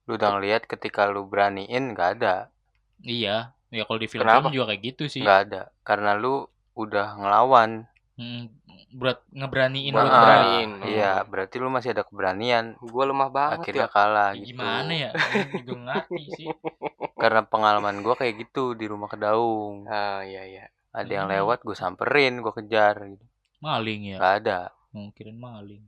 lu 0.06 0.14
udah 0.14 0.38
ngeliat 0.38 0.62
ketika 0.70 1.10
lu 1.10 1.26
beraniin 1.26 1.94
nggak 1.94 2.10
ada. 2.18 2.54
Iya. 3.02 3.50
Ya 3.74 3.82
kalau 3.82 3.98
di 3.98 4.06
film 4.06 4.22
Kenapa? 4.22 4.54
juga 4.54 4.70
kayak 4.70 4.82
gitu 4.94 5.04
sih. 5.10 5.26
Nggak 5.26 5.38
ada. 5.50 5.62
Karena 5.82 6.14
lu 6.14 6.46
udah 6.76 7.16
ngelawan. 7.16 7.88
Hmm, 8.16 8.48
berat 8.92 9.20
ngeberaniin 9.28 9.92
Buat 9.92 10.04
buat 10.04 10.12
Ah, 10.12 10.22
berani. 10.22 10.48
ngeberaniin. 10.64 10.70
iya 10.88 11.12
berarti 11.22 11.56
lu 11.56 11.68
masih 11.68 11.92
ada 11.92 12.00
keberanian. 12.00 12.76
Gua 12.80 13.04
lemah 13.04 13.28
banget 13.28 13.58
akhirnya 13.60 13.84
ya. 13.84 13.92
kalah 13.92 14.30
Ya, 14.32 14.36
gitu. 14.38 14.46
gimana 14.52 14.92
ya? 14.94 15.10
Gua 15.12 15.60
juga 15.60 15.74
ngerti 15.84 16.24
sih. 16.32 16.48
Karena 17.20 17.40
pengalaman 17.42 18.00
gua 18.00 18.14
kayak 18.14 18.34
gitu 18.38 18.72
di 18.72 18.84
rumah 18.84 19.08
kedaung 19.08 19.84
ah 19.86 20.20
iya 20.20 20.44
iya. 20.44 20.64
Ada 20.92 21.12
yang 21.12 21.28
Hmm. 21.28 21.36
lewat 21.36 21.60
gue 21.60 21.76
samperin 21.76 22.40
gue 22.40 22.52
kejar 22.54 22.96
gitu. 23.04 23.24
Maling 23.60 24.00
ya? 24.12 24.16
Nggak 24.16 24.34
ada. 24.40 24.58
Mungkin 24.92 25.36
maling. 25.36 25.84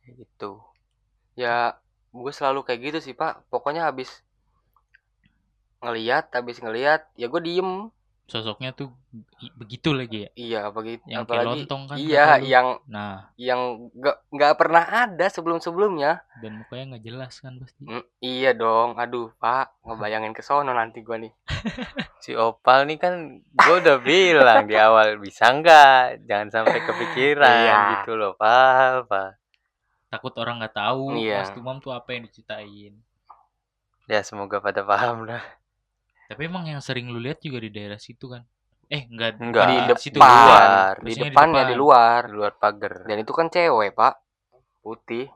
Kayak 0.00 0.24
gitu. 0.24 0.64
Ya 1.34 1.76
gue 2.08 2.32
selalu 2.32 2.64
kayak 2.64 2.80
gitu 2.82 2.98
sih 3.02 3.12
pak. 3.12 3.44
Pokoknya 3.48 3.84
habis 3.84 4.08
ngeliat 5.78 6.32
habis 6.32 6.58
ngeliat 6.58 7.06
ya 7.14 7.28
gue 7.28 7.38
diem 7.38 7.92
sosoknya 8.28 8.76
tuh 8.76 8.92
begitu 9.56 9.96
lagi 9.96 10.28
ya? 10.28 10.30
Iya 10.36 10.62
begitu 10.68 11.00
yang 11.08 11.24
kayak 11.24 11.48
apalagi 11.48 11.64
lontong 11.64 11.82
kan 11.88 11.96
iya 11.96 12.36
lu. 12.36 12.44
yang 12.44 12.66
nah. 12.84 13.32
yang 13.40 13.60
nggak 13.96 14.16
nggak 14.28 14.52
pernah 14.60 14.84
ada 14.84 15.26
sebelum 15.32 15.64
sebelumnya 15.64 16.20
dan 16.44 16.60
mukanya 16.60 16.84
nggak 16.94 17.04
jelas 17.08 17.32
kan 17.40 17.56
pasti. 17.56 17.80
Mm, 17.88 18.04
iya 18.20 18.52
dong. 18.52 19.00
Aduh 19.00 19.32
pak 19.40 19.72
ngebayangin 19.80 20.36
ke 20.36 20.44
sono 20.44 20.76
nanti 20.76 21.00
gua 21.00 21.16
nih. 21.16 21.32
Si 22.20 22.36
opal 22.36 22.84
nih 22.84 23.00
kan 23.00 23.40
gue 23.40 23.76
udah 23.80 23.96
bilang 24.04 24.68
di 24.68 24.76
awal 24.76 25.16
bisa 25.16 25.48
nggak? 25.48 26.28
Jangan 26.28 26.48
sampai 26.52 26.84
kepikiran 26.84 27.48
Iya. 27.64 27.80
gitu 28.04 28.20
loh 28.20 28.36
pal 28.36 29.08
pal 29.08 29.40
takut 30.12 30.36
orang 30.36 30.60
nggak 30.60 30.76
tahu 30.76 31.16
Iya. 31.16 31.40
mas 31.48 31.56
tumam 31.56 31.80
tuh 31.80 31.96
apa 31.96 32.12
yang 32.12 32.28
diceritain. 32.28 32.92
Ya 34.04 34.20
semoga 34.20 34.60
pada 34.60 34.84
paham 34.84 35.24
lah 35.24 35.40
tapi 36.28 36.44
emang 36.44 36.68
yang 36.68 36.78
sering 36.78 37.08
lu 37.08 37.18
lihat 37.18 37.40
juga 37.40 37.58
di 37.58 37.72
daerah 37.72 37.96
situ 37.96 38.28
kan? 38.28 38.44
Eh 38.86 39.04
enggak 39.04 39.36
Enggak. 39.36 39.66
di 39.66 39.76
depan 39.84 40.00
situ 40.00 40.16
luar. 40.16 40.94
di 40.98 41.12
depan 41.14 41.46
ya 41.50 41.64
di 41.64 41.76
luar. 41.76 42.20
Di 42.24 42.34
luar 42.34 42.52
pagar. 42.54 42.94
Dan 43.04 43.16
itu 43.18 43.32
kan 43.32 43.48
cewek 43.48 43.92
pak. 43.92 44.14
Putih. 44.80 45.28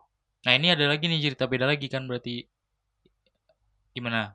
Nah 0.42 0.52
ini 0.52 0.68
ada 0.68 0.84
lagi 0.84 1.04
nih 1.04 1.20
cerita 1.22 1.44
beda 1.44 1.64
lagi 1.64 1.86
kan 1.86 2.04
berarti. 2.04 2.44
Gimana? 3.92 4.32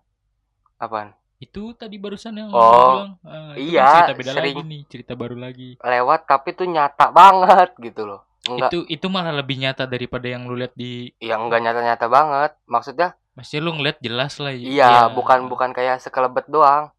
Apaan? 0.78 1.18
Itu 1.38 1.74
tadi 1.74 1.98
barusan 1.98 2.34
yang 2.36 2.50
Oh, 2.50 2.58
lu 2.58 2.82
bilang 2.90 3.12
itu 3.54 3.74
iya, 3.74 3.86
kan 3.86 3.94
cerita 4.04 4.14
beda 4.18 4.32
sering. 4.34 4.56
lagi 4.58 4.62
nih 4.66 4.82
cerita 4.90 5.14
baru 5.14 5.36
lagi. 5.38 5.70
lewat 5.78 6.20
tapi 6.26 6.50
tuh 6.54 6.66
nyata 6.66 7.06
banget 7.10 7.70
gitu 7.78 8.02
loh. 8.06 8.22
Enggak. 8.46 8.70
Itu 8.70 8.80
itu 8.88 9.06
malah 9.06 9.34
lebih 9.34 9.58
nyata 9.58 9.86
daripada 9.86 10.26
yang 10.26 10.46
lu 10.46 10.56
lihat 10.56 10.74
di 10.74 11.10
yang 11.20 11.46
enggak 11.46 11.62
nyata-nyata 11.62 12.06
banget. 12.06 12.52
Maksudnya 12.66 13.18
Maksudnya 13.38 13.62
lu 13.62 13.72
ngeliat 13.72 13.98
jelas 14.02 14.34
lah 14.38 14.50
iya 14.50 15.06
bukan 15.08 15.46
bukan 15.46 15.70
kayak 15.70 16.02
sekelebet 16.02 16.50
doang. 16.50 16.90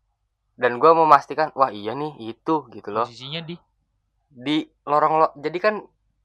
Dan 0.55 0.79
gua 0.79 0.91
memastikan 0.93 1.51
wah 1.53 1.69
iya 1.69 1.93
nih 1.93 2.15
itu 2.25 2.67
gitu 2.69 2.89
loh. 2.89 3.05
Posisinya 3.05 3.43
di? 3.43 3.59
Di 4.29 4.57
lorong 4.85 5.15
lo 5.17 5.27
jadi 5.35 5.59
kan 5.59 5.75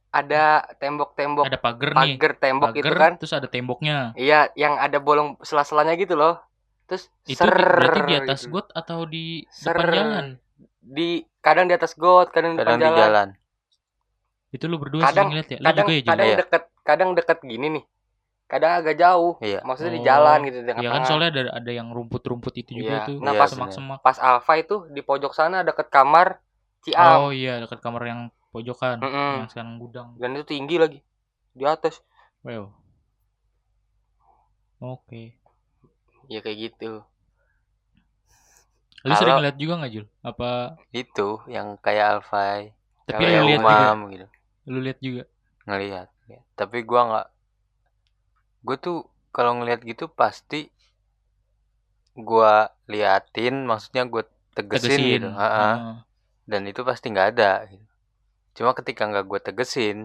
ada 0.09 0.61
tembok-tembok 0.77 1.43
ada 1.43 1.57
pagar 1.57 1.91
nih. 1.99 2.13
pagar 2.15 2.31
tembok 2.37 2.69
pagar 2.69 2.81
itu 2.83 2.93
kan. 2.93 3.11
terus 3.17 3.33
ada 3.33 3.45
temboknya. 3.45 4.13
Iya 4.13 4.53
yang 4.53 4.77
ada 4.77 4.97
bolong 4.97 5.41
sela-selanya 5.41 5.93
gitu 5.95 6.13
loh. 6.13 6.37
Terus 6.85 7.09
itu 7.25 7.41
di- 7.41 7.49
berarti 7.49 7.99
di 8.03 8.13
ser 8.13 8.21
atas 8.21 8.41
gitu. 8.43 8.53
got 8.53 8.67
atau 8.71 8.99
di 9.03 9.25
Ser. 9.49 9.73
depan 9.73 9.89
jalan? 9.91 10.27
di 10.83 11.09
kadang 11.39 11.65
di 11.65 11.73
atas 11.73 11.95
got 11.95 12.27
kadang 12.29 12.53
di 12.53 12.59
kadang 12.59 12.77
depan 12.77 12.77
di 12.77 12.85
jalan. 12.85 12.99
jalan. 13.01 13.27
Itu 14.51 14.65
lu 14.67 14.77
berdua 14.77 15.01
Kadang- 15.09 15.29
sering 15.29 15.33
lihat 15.33 15.47
ya? 15.47 15.57
Lu 15.57 15.65
kadang 15.65 15.85
juga 15.87 15.93
ya 15.95 16.01
kadang 16.05 16.27
Iya. 16.27 16.37
deket 16.37 16.63
kadang 16.83 17.09
deket 17.13 17.37
gini 17.41 17.67
nih 17.71 17.83
kadang 18.45 18.77
agak 18.77 18.95
jauh 18.95 19.39
iya. 19.39 19.63
maksudnya 19.63 19.93
di 19.93 20.01
Oh, 20.01 20.05
jalan 20.05 20.37
gitu 20.45 20.57
di 20.61 20.63
Iya 20.63 20.69
kan 20.69 20.77
tengah-tengah. 20.77 21.07
soalnya 21.07 21.29
ada 21.31 21.41
ada 21.57 21.71
yang 21.71 21.87
rumput-rumput 21.89 22.53
itu 22.55 22.71
juga 22.77 23.01
Iya. 23.01 23.07
tuh 23.07 23.17
Nah, 23.19 23.33
Iya, 23.33 23.39
pas- 23.39 23.51
semak-semak. 23.51 23.97
pas 23.99 24.17
Alfa 24.17 24.53
itu 24.55 24.75
di 24.89 25.01
pojok 25.01 25.31
sana 25.31 25.61
deket 25.61 25.87
kamar 25.87 26.37
Ciam 26.83 27.15
oh 27.23 27.31
iya 27.31 27.57
dekat 27.57 27.79
kamar 27.79 28.03
yang 28.03 28.21
pojokan 28.51 28.99
Mm-mm. 28.99 29.33
yang 29.39 29.47
sekarang 29.47 29.79
gudang. 29.79 30.13
Dan 30.19 30.35
itu 30.35 30.45
tinggi 30.45 30.75
lagi 30.75 30.99
di 31.51 31.63
atas. 31.63 32.03
Wow. 32.43 32.75
Oke. 34.77 35.39
Ya 36.27 36.39
kayak 36.39 36.57
gitu. 36.69 37.01
Lu 39.03 39.11
sering 39.15 39.35
Kalau- 39.35 39.43
lihat 39.43 39.57
juga 39.57 39.73
nggak 39.79 39.91
Jul? 39.91 40.05
Apa 40.21 40.75
itu 40.91 41.39
yang 41.47 41.75
kayak 41.77 42.19
Alfai 42.19 42.71
tapi 43.03 43.19
lu 43.21 43.31
yang 43.31 43.45
lihat 43.47 43.59
juga? 43.59 44.07
gitu. 44.11 44.27
Lu 44.65 44.79
lihat 44.79 44.99
juga? 44.99 45.23
Ngelihat 45.63 46.07
ya. 46.25 46.39
tapi 46.53 46.77
gua 46.83 47.01
nggak 47.03 47.27
gue 48.63 48.75
tuh 48.79 48.97
kalau 49.35 49.59
ngelihat 49.59 49.83
gitu 49.83 50.07
pasti 50.07 50.71
gua 52.13 52.69
liatin 52.87 53.65
maksudnya 53.65 54.05
gue 54.05 54.23
tegesin, 54.53 54.87
tegesin 54.89 55.01
gitu 55.19 55.29
Ha-ha. 55.33 55.69
Heeh. 55.73 55.95
dan 56.47 56.61
itu 56.69 56.81
pasti 56.85 57.09
nggak 57.09 57.27
ada 57.37 57.51
gitu. 57.67 57.85
cuma 58.61 58.71
ketika 58.77 59.09
nggak 59.09 59.25
gue 59.25 59.39
tegesin 59.41 59.97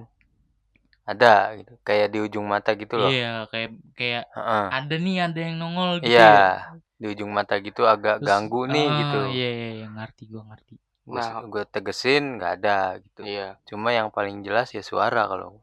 ada 1.04 1.56
gitu 1.56 1.72
kayak 1.84 2.08
di 2.12 2.18
ujung 2.20 2.44
mata 2.48 2.72
gitu 2.76 2.96
loh 2.96 3.12
iya 3.12 3.44
kayak 3.52 3.70
kayak 3.92 4.24
Ha-ha. 4.32 4.60
ada 4.72 4.94
nih 4.96 5.16
ada 5.24 5.38
yang 5.40 5.56
nongol 5.60 5.90
gitu 6.00 6.08
iya 6.16 6.32
ya. 6.32 6.72
di 6.98 7.06
ujung 7.12 7.30
mata 7.30 7.54
gitu 7.60 7.84
agak 7.84 8.20
Terus, 8.20 8.28
ganggu 8.28 8.62
nih 8.66 8.86
ah, 8.88 8.96
gitu 9.04 9.20
iya 9.36 9.48
iya 9.52 9.68
iya, 9.84 9.86
ngerti 9.92 10.22
gua 10.32 10.42
ngerti 10.52 10.74
gue 11.08 11.16
Nah. 11.16 11.40
gue 11.44 11.64
tegesin 11.68 12.36
nggak 12.36 12.52
ada 12.60 12.78
gitu 13.00 13.20
Iya. 13.24 13.56
cuma 13.68 13.92
yang 13.92 14.08
paling 14.12 14.40
jelas 14.44 14.72
ya 14.76 14.80
suara 14.84 15.24
kalau 15.28 15.60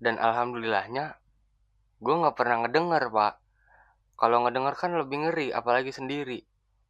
Dan 0.00 0.16
alhamdulillahnya 0.16 1.12
gue 2.00 2.14
nggak 2.16 2.34
pernah 2.34 2.64
ngedenger 2.64 3.04
pak. 3.08 3.34
Kalau 4.16 4.44
ngedenger 4.44 4.74
kan 4.74 4.90
lebih 4.92 5.16
ngeri, 5.24 5.48
apalagi 5.48 5.92
sendiri. 5.92 6.40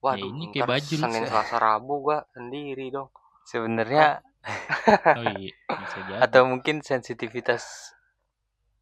Waduh, 0.01 0.25
ini 0.25 0.51
kayak 0.51 0.67
bajul. 0.67 0.99
Senin 0.99 1.27
Selasa 1.27 1.59
Rabu 1.59 2.01
gua 2.01 2.25
sendiri 2.33 2.89
dong. 2.89 3.11
sebenarnya 3.45 4.23
Oh 5.21 5.25
iya, 5.37 5.53
bisa 5.69 5.99
jadi. 6.07 6.21
atau 6.23 6.47
mungkin 6.47 6.81
sensitivitas 6.81 7.93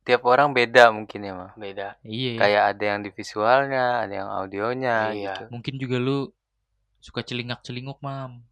tiap 0.02 0.22
orang 0.24 0.52
beda 0.52 0.88
mungkin 0.88 1.20
ya 1.20 1.32
mah 1.34 1.52
Beda. 1.52 1.98
iya. 2.00 2.38
kayak 2.38 2.62
ada 2.72 2.84
yang 2.86 3.00
di 3.02 3.10
visualnya 3.10 4.00
ada 4.00 4.14
yang 4.14 4.28
audionya 4.30 5.10
Iya. 5.10 5.34
gitu 5.34 5.42
Mungkin 5.50 5.74
juga 5.76 5.96
lu 5.98 6.18
suka 6.98 7.20
celingak-celinguk, 7.20 7.98
Mam. 7.98 8.42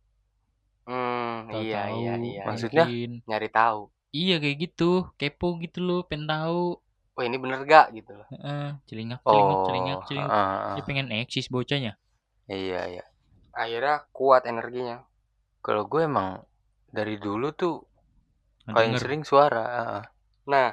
Hmm, 0.85 1.51
iya 1.59 1.87
Tahu-tahu, 1.91 1.99
iya 1.99 2.15
iya. 2.17 2.43
Maksudnya? 2.47 2.85
mungkin. 2.87 3.11
Nyari 3.27 3.49
tahu. 3.51 3.81
Iya 4.11 4.35
kayak 4.39 4.57
gitu, 4.63 4.91
kepo 5.17 5.59
gitu 5.59 5.79
lu, 5.83 5.99
pengen 6.07 6.27
tahu. 6.27 6.79
Wah 7.17 7.25
ini 7.29 7.37
bener 7.41 7.61
gak 7.65 7.87
gitu 7.97 8.13
loh. 8.19 8.29
Heeh, 8.33 8.67
celingak, 8.89 9.21
celingak, 9.31 9.59
oh 9.59 9.65
celingak, 9.67 9.99
celingak. 10.07 10.31
ah, 10.31 10.57
ah, 10.69 10.75
Dia 10.77 10.83
pengen 10.89 11.07
eksis 11.23 11.47
bocahnya. 11.55 11.93
iya 12.51 12.81
iya 12.93 13.05
Akhirnya 13.63 13.95
kuat 14.17 14.43
energinya. 14.53 14.97
kalau 15.67 15.83
gue 15.93 16.03
emang 16.11 16.29
dari 16.97 17.17
dulu 17.25 17.49
tuh 17.61 17.75
paling 18.75 18.95
sering 19.03 19.23
suara 19.31 19.63
ah. 19.83 20.03
Nah, 20.53 20.69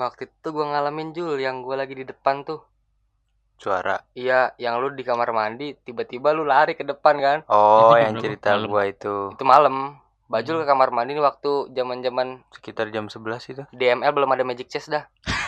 waktu 0.00 0.22
itu 0.30 0.48
gua 0.56 0.66
ngalamin 0.72 1.08
Jul 1.16 1.36
yang 1.46 1.56
gua 1.66 1.76
lagi 1.82 1.94
di 2.00 2.04
depan 2.12 2.36
tuh. 2.48 2.60
suara 3.60 3.96
Iya, 4.18 4.40
yang 4.64 4.74
lu 4.82 4.88
di 4.98 5.02
kamar 5.06 5.30
mandi, 5.30 5.66
tiba-tiba 5.86 6.28
lu 6.34 6.42
lari 6.52 6.72
ke 6.74 6.82
depan 6.82 7.16
kan? 7.26 7.38
oh 7.48 7.94
Itu 7.94 7.94
yang 8.02 8.14
cerita 8.22 8.48
Malam. 8.58 8.70
gua 8.72 8.82
itu 8.90 9.14
Itu 9.34 9.44
malam. 9.46 9.76
Bajul 10.30 10.54
Hmm. 10.56 10.62
ke 10.62 10.66
kamar 10.70 10.88
mandi 10.94 11.12
nih 11.18 11.24
waktu 11.26 11.50
zaman-zaman 11.74 12.28
sekitar 12.54 12.86
jam 12.94 13.06
11 13.10 13.42
itu 13.50 13.62
DML 13.74 14.12
belum 14.14 14.30
ada 14.34 14.44
Magic 14.46 14.66
Chess 14.70 14.86
dah. 14.90 15.04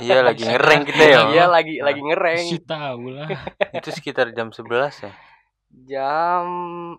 iya 0.00 0.20
lagi 0.28 0.42
ngereng 0.44 0.82
kita 0.84 1.04
ya 1.04 1.20
Iya 1.30 1.44
lagi 1.46 1.74
lagi 1.78 2.00
ngereng. 2.00 2.44
Si 2.46 2.58
tahu 2.62 3.12
lah. 3.14 3.28
itu 3.78 3.88
sekitar 3.92 4.32
jam 4.32 4.50
11 4.50 4.66
ya 5.06 5.12
Jam 5.70 6.46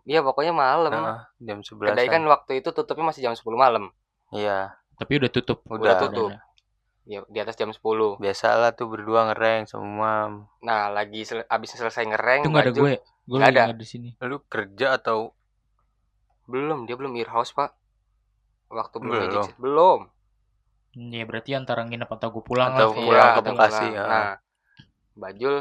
ya 0.08 0.24
pokoknya 0.24 0.56
malam. 0.56 0.91
Nah, 0.91 1.28
jam 1.38 1.60
11 1.60 1.91
Kedai 1.91 2.08
kan 2.08 2.24
waktu 2.24 2.63
itu 2.63 2.71
tutupnya 2.71 3.12
masih 3.12 3.21
jam 3.28 3.34
10 3.36 3.43
malam. 3.54 3.91
iya 4.32 4.76
Tapi 4.95 5.17
udah 5.19 5.30
tutup. 5.30 5.60
Udah 5.67 6.00
tutup. 6.00 6.32
Ya 7.04 7.26
di 7.28 7.38
atas 7.41 7.58
jam 7.58 7.74
10. 7.74 7.82
biasalah 8.21 8.78
tuh 8.78 8.88
berdua 8.88 9.34
ngereng 9.34 9.65
semua 9.67 10.32
Nah, 10.62 10.88
lagi 10.88 11.26
sel 11.26 11.43
abis 11.50 11.76
selesai 11.76 12.06
ngereng 12.08 12.45
Itu 12.45 12.54
ada 12.54 12.71
gue. 12.71 12.93
Gue 13.28 13.39
lagi 13.41 13.58
ada. 13.60 13.74
di 13.76 13.88
sini. 13.88 14.10
lu 14.24 14.39
kerja 14.47 14.95
atau 14.95 15.34
Belum, 16.45 16.84
dia 16.84 17.00
belum 17.00 17.15
earhouse, 17.15 17.56
Pak. 17.56 17.71
Waktu 18.67 18.95
belum 19.00 19.13
Belum. 19.13 19.32
Chess. 19.32 19.56
Belum. 19.56 20.00
Ya 20.91 21.23
berarti 21.23 21.56
antara 21.56 21.88
nginep 21.88 22.10
atau 22.12 22.27
gue 22.36 22.43
pulang 22.43 22.75
Atau 22.75 22.91
lah. 22.91 22.95
pulang 22.99 23.27
Iya, 23.32 23.36
ke 23.36 23.41
Bekasi, 23.47 23.88
ya. 23.95 24.04
Nah, 24.04 24.32
Bajul 25.15 25.56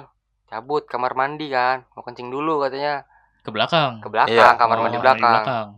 cabut 0.51 0.83
kamar 0.91 1.15
mandi 1.15 1.47
kan. 1.47 1.87
Mau 1.95 2.03
kencing 2.03 2.35
dulu 2.35 2.59
katanya. 2.67 3.07
Ke 3.47 3.51
belakang. 3.55 4.03
Ke 4.03 4.09
belakang, 4.11 4.35
Iya. 4.35 4.59
kamar 4.59 4.77
Oh, 4.79 4.83
mandi 4.83 4.99
di 4.99 5.07
belakang. 5.23 5.69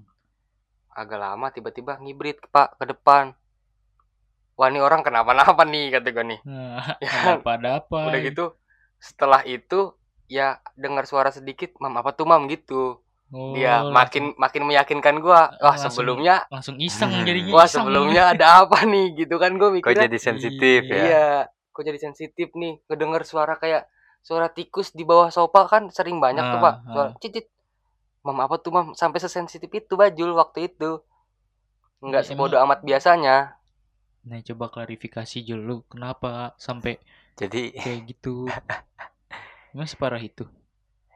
Agak 0.92 1.18
lama 1.20 1.46
tiba-tiba 1.52 2.00
ngibrit, 2.00 2.40
Pak, 2.48 2.80
ke 2.80 2.84
depan. 2.88 3.36
Wah, 4.56 4.68
ini 4.68 4.80
orang 4.80 5.04
kenapa-napa 5.04 5.64
nih 5.68 6.00
kata 6.00 6.08
gue 6.12 6.24
nih. 6.32 6.40
Nah, 6.48 6.80
Ya, 7.04 7.10
ada 7.12 7.28
apa 7.40 7.50
ada 7.56 7.68
apa. 7.80 7.98
Udah 8.08 8.20
gitu 8.24 8.44
setelah 9.02 9.42
itu 9.44 9.92
ya 10.30 10.62
dengar 10.78 11.04
suara 11.04 11.28
sedikit, 11.28 11.76
"Mam, 11.82 11.92
apa 12.00 12.16
tuh, 12.16 12.24
Mam?" 12.24 12.48
gitu. 12.48 13.01
Oh, 13.32 13.56
Dia 13.56 13.80
langsung- 13.80 13.96
makin 13.96 14.24
makin 14.36 14.62
meyakinkan 14.68 15.16
gua. 15.18 15.48
Wah, 15.54 15.72
Langsung- 15.72 15.88
sebelumnya 15.90 16.44
langsung 16.46 16.76
iseng 16.76 17.08
Hmm. 17.10 17.24
jadinya. 17.24 17.48
wah, 17.50 17.64
iseng. 17.64 17.80
sebelumnya 17.80 18.22
ada 18.30 18.46
apa 18.62 18.84
nih 18.84 19.16
gitu 19.16 19.34
kan 19.36 19.56
gua 19.56 19.72
kok 19.72 19.74
mikirnya. 19.74 20.04
jadi 20.04 20.18
sensitif 20.20 20.80
ya 20.84 21.00
Iya, 21.02 21.28
kok 21.70 21.80
jadi 21.82 21.98
sensitif 21.98 22.52
nih. 22.52 22.84
Kedenger 22.84 23.22
suara 23.22 23.56
kayak 23.56 23.88
suara 24.20 24.46
tikus 24.46 24.92
di 24.92 25.02
bawah 25.02 25.28
sofa 25.28 25.64
kan 25.66 25.88
sering 25.88 26.20
banyak 26.20 26.44
tuh, 26.44 26.58
Ah, 26.58 26.62
Pak. 26.62 26.74
Suara 26.86 27.10
cicit. 27.18 27.48
Mam, 28.22 28.38
apa 28.38 28.54
tuh, 28.56 28.70
Mam? 28.70 28.92
Sampai 28.92 29.18
sesensitif 29.18 29.66
itu 29.68 29.96
Bajul 29.96 30.30
waktu 30.32 30.68
itu. 30.68 31.00
Enggak 31.98 32.22
Ya, 32.22 32.28
sebodoh 32.28 32.60
amat 32.60 32.82
biasanya. 32.82 33.56
Nah, 34.22 34.38
coba 34.44 34.68
klarifikasi 34.68 35.40
dulu 35.40 35.82
kenapa 35.86 36.54
sampai 36.56 37.00
jadi 37.34 37.72
kayak 37.72 38.00
gitu. 38.08 38.46
Emang 39.72 39.86
separah 39.86 40.20
itu? 40.20 40.44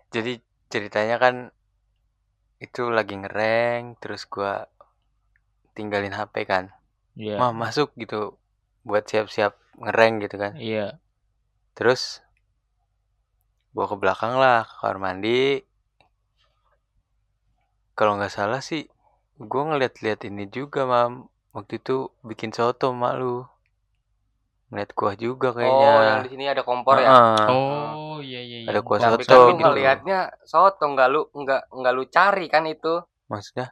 jadi 0.08 0.40
ceritanya 0.66 1.18
kan 1.18 1.34
itu 2.56 2.88
lagi 2.88 3.14
ngereng 3.16 4.00
terus 4.00 4.24
gua 4.24 4.70
tinggalin 5.76 6.14
HP 6.16 6.48
kan. 6.48 6.72
Iya. 7.16 7.40
mah 7.40 7.52
masuk 7.56 7.96
gitu 7.96 8.36
buat 8.84 9.08
siap-siap 9.08 9.56
ngereng 9.80 10.20
gitu 10.24 10.36
kan. 10.36 10.52
Iya. 10.56 11.00
terus 11.76 12.24
bawa 13.76 13.92
ke 13.92 13.96
belakang 14.00 14.34
lah 14.40 14.64
ke 14.64 14.74
kamar 14.80 14.96
mandi. 14.96 15.60
Kalau 17.92 18.16
nggak 18.16 18.32
salah 18.32 18.64
sih 18.64 18.88
gua 19.36 19.72
ngeliat-liat 19.72 20.24
ini 20.28 20.48
juga 20.48 20.88
mam. 20.88 21.28
Waktu 21.52 21.80
itu 21.80 22.12
bikin 22.24 22.52
soto 22.52 22.92
mak 22.92 23.16
lu 23.16 23.44
ngeliat 24.66 24.90
kuah 24.92 25.14
juga 25.14 25.48
Oh, 25.50 25.58
yang 25.58 25.78
kayaknya 25.78 26.14
di 26.20 26.30
sini 26.30 26.44
ada 26.44 26.62
kompor 26.62 26.96
ya? 26.96 27.06
Heeh. 27.06 27.46
Oh, 27.48 28.18
iya 28.18 28.40
iya 28.40 28.58
iya. 28.62 28.68
Ada 28.68 28.80
kuah 28.82 28.98
Tapi 28.98 29.22
soto 29.22 29.30
kan 29.30 29.38
lu 29.38 29.52
gitu. 29.52 29.64
ngelihatnya 29.64 30.18
soto 30.42 30.84
enggak 30.84 31.08
lu 31.08 31.20
enggak 31.32 31.60
enggak 31.70 31.92
lu 31.92 32.02
cari 32.06 32.46
kan 32.46 32.62
itu. 32.64 32.94
maksudnya 33.26 33.70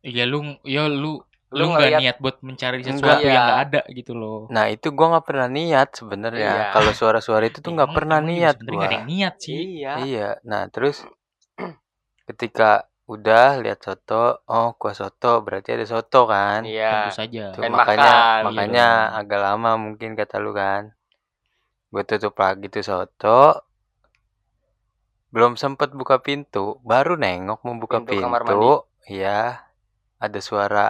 Iya 0.00 0.24
lu 0.24 0.38
ya 0.62 0.86
lu 0.86 1.22
Lu 1.52 1.68
nggak 1.68 2.00
niat 2.00 2.16
buat 2.16 2.40
mencari 2.40 2.80
Enggak. 2.80 2.96
sesuatu 2.96 3.20
yang 3.20 3.28
Iya. 3.28 3.42
nggak 3.44 3.60
ada 3.68 3.80
gitu 3.92 4.12
loh. 4.14 4.48
nah 4.48 4.64
itu 4.66 4.88
gua 4.88 5.06
nggak 5.12 5.26
pernah 5.26 5.48
niat 5.48 5.88
sebenarnya 5.92 6.48
Iya. 6.48 6.72
kalau 6.72 6.92
suara-suara 6.92 7.44
itu 7.44 7.60
tuh 7.60 7.70
nggak 7.70 7.86
Emang- 7.86 7.98
pernah 8.00 8.18
juga 8.18 8.30
niat 8.32 8.54
sebenarnya 8.56 8.72
gua 8.72 8.78
nggak 8.78 8.88
ada 8.88 8.96
yang 8.96 9.06
niat 9.06 9.34
sih. 9.36 9.58
Iya. 9.76 9.92
Iya, 10.00 10.28
nah 10.42 10.62
terus 10.66 10.96
ketika 12.24 12.88
udah 13.12 13.60
lihat 13.60 13.80
soto, 13.80 14.40
oh 14.46 14.68
kuah 14.80 14.96
soto 14.96 15.44
berarti 15.44 15.76
ada 15.76 15.84
soto 15.84 16.24
kan? 16.24 16.64
Iya. 16.64 17.08
Tentu 17.08 17.12
saja. 17.20 17.44
Tuh, 17.52 17.62
makanya 17.68 18.12
makan, 18.12 18.40
makanya 18.48 18.88
gitu. 18.88 19.18
agak 19.20 19.40
lama 19.42 19.70
mungkin 19.76 20.10
kata 20.14 20.36
lu 20.38 20.52
kan. 20.52 20.82
Gue 21.88 22.02
tutup 22.02 22.34
lagi 22.36 22.66
tuh 22.66 22.80
soto. 22.82 23.40
Belum 25.28 25.56
sempet 25.56 25.92
buka 25.92 26.20
pintu, 26.20 26.76
baru 26.84 27.16
nengok 27.16 27.60
mau 27.64 27.76
buka 27.76 28.00
Pintu 28.00 28.16
pintu. 28.16 28.24
kamar 28.24 28.42
mandi. 28.44 28.72
Iya. 29.08 29.64
Ada 30.18 30.38
suara 30.40 30.86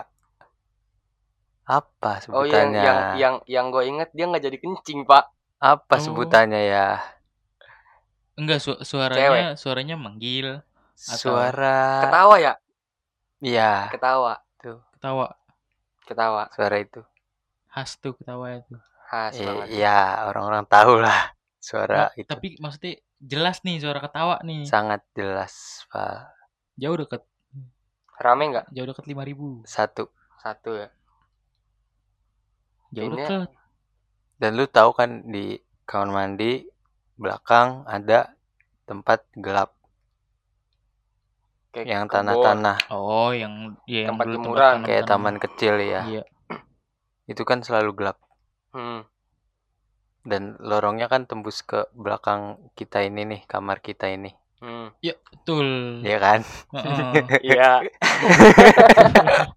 apa 1.62 2.18
Oh 2.28 2.42
yang 2.42 2.74
sebutannya? 2.74 2.82
yang 2.82 2.98
yang 3.16 3.34
yang 3.46 3.66
gue 3.70 3.84
inget 3.86 4.10
dia 4.10 4.26
nggak 4.26 4.42
jadi 4.42 4.58
kencing 4.58 5.06
pak. 5.06 5.30
Apa 5.56 5.94
Oh. 5.94 6.02
sebutannya 6.02 6.58
ya? 6.66 6.98
Enggak 8.34 8.58
su 8.58 8.74
suaranya 8.82 9.54
suaranya 9.54 9.94
manggil, 9.94 10.58
Atau- 10.94 11.34
Suara 11.34 12.02
Ketawa 12.02 12.36
ya? 12.38 12.54
Iya, 13.38 13.90
Ketawa, 13.90 14.38
ketawa. 14.56 15.28
ketawa. 16.02 16.42
suara 16.50 16.76
itu. 16.78 17.02
Khas 17.68 17.98
tuh 17.98 18.14
ketawa 18.14 18.54
itu. 18.54 18.76
Khas 19.04 19.34
banget. 19.36 19.66
Iya, 19.72 19.98
orang-orang 20.24 20.64
tahu 20.64 20.98
lah 20.98 21.34
suara 21.58 22.06
Nah, 22.06 22.10
itu 22.14 22.28
Tapi 22.28 22.48
maksudnya 22.56 22.92
jelas 23.18 23.62
nih 23.62 23.78
suara 23.78 23.98
ketawa 23.98 24.38
nih. 24.42 24.62
sangat 24.64 25.02
jelas, 25.12 25.54
Pak. 25.88 26.30
Jauh 26.74 26.94
deket, 26.96 27.22
Rame 28.14 28.44
nggak? 28.48 28.66
jauh 28.70 28.86
deket 28.86 29.04
5000. 29.04 29.62
Satu. 29.64 30.06
Satu 30.38 30.70
ya. 30.76 30.88
Jauh 32.92 33.08
Ini- 33.08 33.18
deket. 33.18 33.50
Dan 34.36 34.54
lu 34.54 34.66
tahu 34.66 34.90
kan 34.92 35.10
di 35.24 35.54
kamar 35.82 36.10
mandi 36.10 36.66
belakang 37.14 37.82
ada 37.86 38.34
tempat 38.84 39.22
gelap 39.34 39.74
Kayak 41.72 41.86
yang 41.88 42.04
tanah-tanah 42.06 42.76
Oh, 42.88 43.32
yang 43.32 43.76
ya 43.88 44.04
yang 44.04 44.12
Tempat 44.12 44.24
dulu 44.28 44.36
jemuran. 44.38 44.60
tanam- 44.60 44.84
kayak 44.84 45.02
taman 45.08 45.36
kecil 45.40 45.74
ya. 45.80 46.00
Iya. 46.04 46.22
Itu 47.24 47.42
kan 47.42 47.60
selalu 47.60 47.90
gelap 47.94 48.16
Hmm. 48.70 49.02
dan 50.22 50.54
lorongnya 50.58 51.06
kan 51.06 51.24
tembus 51.24 51.60
ke 51.60 51.84
belakang 51.92 52.56
kita 52.72 53.00
ini 53.00 53.26
nih, 53.26 53.40
kamar 53.44 53.80
kita 53.80 54.06
ini. 54.06 54.32
Hmm. 54.60 54.92
Betul. 55.02 55.98
Iya 56.00 56.18
kan? 56.18 56.40
Iya. 57.42 57.68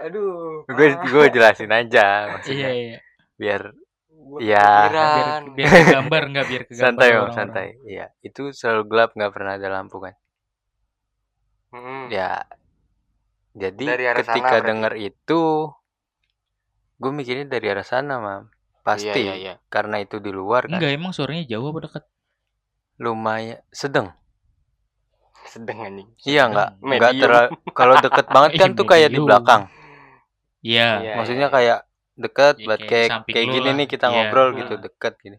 Aduh. 0.00 0.64
Gue 0.66 0.86
gue 0.96 1.24
jelasin 1.30 1.70
aja 1.70 2.24
Iya, 2.24 2.30
maksudnya 2.30 2.70
iya. 2.70 2.98
biar 3.36 3.60
Gua 3.70 3.85
Iya. 4.36 4.58
kepikiran. 4.58 5.40
Biar, 5.46 5.56
biar 5.56 5.70
kegambar 5.80 6.22
enggak 6.24 6.46
biar 6.46 6.62
kegambar 6.64 6.82
santai 6.82 7.06
Bang, 7.06 7.16
orang-orang. 7.16 7.36
santai. 7.36 7.66
Iya, 7.84 8.06
itu 8.20 8.42
selalu 8.50 8.82
gelap 8.86 9.10
nggak 9.12 9.32
pernah 9.32 9.52
ada 9.54 9.68
lampu 9.70 9.96
kan. 9.98 10.14
Hmm. 11.68 12.06
Ya. 12.08 12.42
Jadi 13.52 13.84
Dari 13.84 14.04
arah 14.04 14.20
sana 14.20 14.34
ketika 14.34 14.48
berarti. 14.52 14.68
denger 14.68 14.92
itu 15.00 15.40
gue 16.96 17.10
mikirnya 17.10 17.46
dari 17.46 17.66
arah 17.68 17.84
sana, 17.84 18.14
Mam. 18.16 18.42
Pasti 18.82 19.08
Iya, 19.08 19.14
iya, 19.16 19.34
iya. 19.34 19.54
karena 19.66 19.98
itu 19.98 20.16
di 20.16 20.30
luar 20.30 20.64
kan. 20.64 20.76
Enggak, 20.76 20.92
emang 20.92 21.10
suaranya 21.10 21.44
jauh 21.44 21.66
apa 21.66 21.80
dekat? 21.82 22.02
Lumayan 22.96 23.60
sedang. 23.70 24.12
sedang 25.46 25.78
anjing 25.78 26.10
Iya 26.20 26.50
nggak 26.50 26.68
Sedang. 26.74 26.90
nggak 26.90 27.12
Medium. 27.14 27.22
terlalu 27.22 27.48
kalau 27.70 27.94
deket 27.96 28.26
banget 28.26 28.50
kan 28.60 28.70
tuh 28.74 28.82
kayak 28.84 29.08
di 29.08 29.20
belakang. 29.20 29.62
Iya. 30.60 30.88
Iya. 31.00 31.12
Maksudnya 31.16 31.48
kayak 31.48 31.78
deket 32.16 32.54
Ya, 32.56 32.64
buat 32.64 32.80
kayak 32.80 33.08
kayak 33.24 33.46
gini 33.46 33.60
lah. 33.62 33.74
nih 33.74 33.86
kita 33.86 34.06
Iya. 34.06 34.12
ngobrol 34.16 34.48
gitu 34.56 34.74
deket 34.76 35.14
gini. 35.18 35.38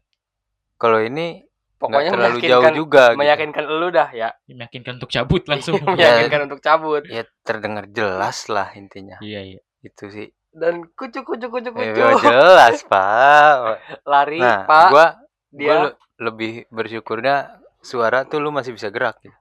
Kalau 0.77 0.99
ini 0.99 1.41
pokoknya 1.75 2.11
terlalu 2.11 2.37
jauh 2.37 2.61
meyakinkan 2.61 2.73
juga 2.73 3.03
gitu. 3.07 3.17
meyakinkan 3.17 3.63
lu 3.67 3.87
dah 3.89 4.09
ya 4.09 4.29
Meyakinkan 4.45 4.93
untuk 4.95 5.09
cabut 5.09 5.43
langsung. 5.51 5.77
meyakinkan 5.83 6.41
untuk 6.45 6.59
cabut 6.59 7.03
Ya 7.03 7.25
terdengar 7.41 7.85
jelas 7.87 8.45
lah 8.47 8.69
intinya. 8.73 9.17
Iya, 9.19 9.41
iya. 9.47 9.61
Itu 9.79 10.07
sih. 10.07 10.29
dan 10.49 10.81
kucuk 10.91 11.21
kucuk 11.23 11.49
kucuk 11.51 11.69
Ya, 11.71 11.93
kucuk 11.93 12.21
jelas, 12.23 12.81
Pak. 12.89 13.77
lari 14.03 14.41
Nah, 14.41 14.65
pak 14.65 14.89
gua 14.89 15.05
dia 15.51 15.69
gua 15.69 15.77
le- 15.83 15.95
lebih 16.19 16.51
bersyukurnya 16.67 17.61
suara 17.77 18.25
tuh 18.25 18.37
lu 18.37 18.49
masih 18.49 18.73
bisa 18.73 18.89
gerak 18.89 19.21
gitu. 19.21 19.37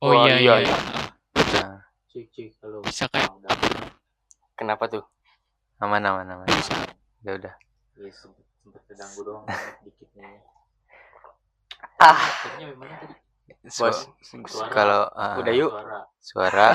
Oh 0.00 0.10
Wah, 0.10 0.26
iya, 0.26 0.34
iya, 0.34 0.54
iya. 0.58 0.66
iya. 0.66 0.76
Nah, 1.54 1.78
cik 2.06 2.26
cik 2.28 2.48
kalau 2.58 2.82
Bisa 2.82 3.06
kayak 3.06 3.30
kenapa 4.54 4.84
tuh 4.88 5.06
aman 5.80 6.02
aman 6.04 6.26
aman. 6.28 6.48
Ya 7.24 7.36
udah. 7.36 7.54
ya, 8.00 8.08
sempet, 8.12 8.44
sempet 8.64 8.80
terganggu 8.88 9.20
doang 9.24 9.44
dikit 9.84 10.08
nih. 10.16 10.40
ah 12.00 12.16
Bos. 13.60 14.08
su- 14.24 14.40
kalau 14.72 15.04
ah, 15.12 15.36
Udah 15.36 15.52
yuk. 15.52 15.68
Suara. 15.68 16.00
suara 16.20 16.68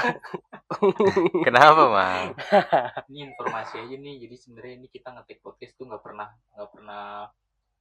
kenapa, 1.48 1.82
Mang? 1.90 2.30
Ini 3.10 3.34
informasi 3.34 3.82
aja 3.82 3.96
nih. 3.98 4.16
Jadi 4.28 4.36
sebenarnya 4.38 4.74
ini 4.84 4.88
kita 4.94 5.10
ngetik 5.18 5.42
podcast 5.42 5.74
tuh 5.82 5.90
nggak 5.90 6.04
pernah 6.06 6.30
nggak 6.54 6.70
pernah 6.70 7.06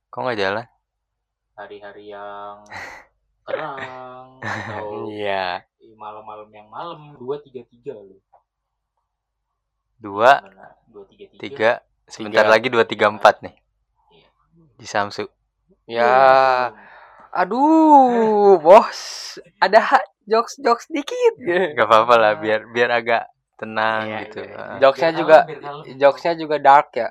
Kok 0.08 0.20
nggak 0.24 0.40
jalan? 0.40 0.66
hari-hari 1.54 2.10
yang 2.10 2.66
terang 3.46 4.42
atau 4.42 5.06
iya 5.06 5.62
malam-malam 5.94 6.50
yang 6.50 6.66
malam 6.66 7.14
dua 7.14 7.38
tiga 7.46 7.62
tiga 7.70 7.94
lu 7.94 8.18
Dua, 10.04 10.32
tiga 10.36 11.24
tiga 11.32 11.38
tiga, 11.40 11.70
sebentar 12.04 12.44
lagi 12.44 12.68
dua 12.68 12.84
tiga 12.84 13.08
empat 13.08 13.40
nih 13.40 13.54
Iya. 14.12 14.28
di 14.76 14.86
Samsu. 14.86 15.24
ya 15.88 16.12
aduh 17.32 18.60
bos 18.60 19.00
ada 19.60 19.80
jokes 20.24 20.60
jokes 20.60 20.86
dikit 20.92 21.34
Gak 21.40 21.88
apa-apa 21.88 22.14
lah, 22.20 22.32
biar 22.36 22.68
biar 22.68 22.90
agak 22.92 23.22
tenang 23.56 24.04
Iya, 24.06 24.18
gitu. 24.28 24.40
iya. 24.44 24.54
Ah. 24.60 24.76
jokesnya 24.80 25.10
Biar 25.10 25.20
juga 25.20 25.38
jokesnya 25.96 26.34
juga 26.36 26.56
dark 26.60 26.88
ya 26.94 27.08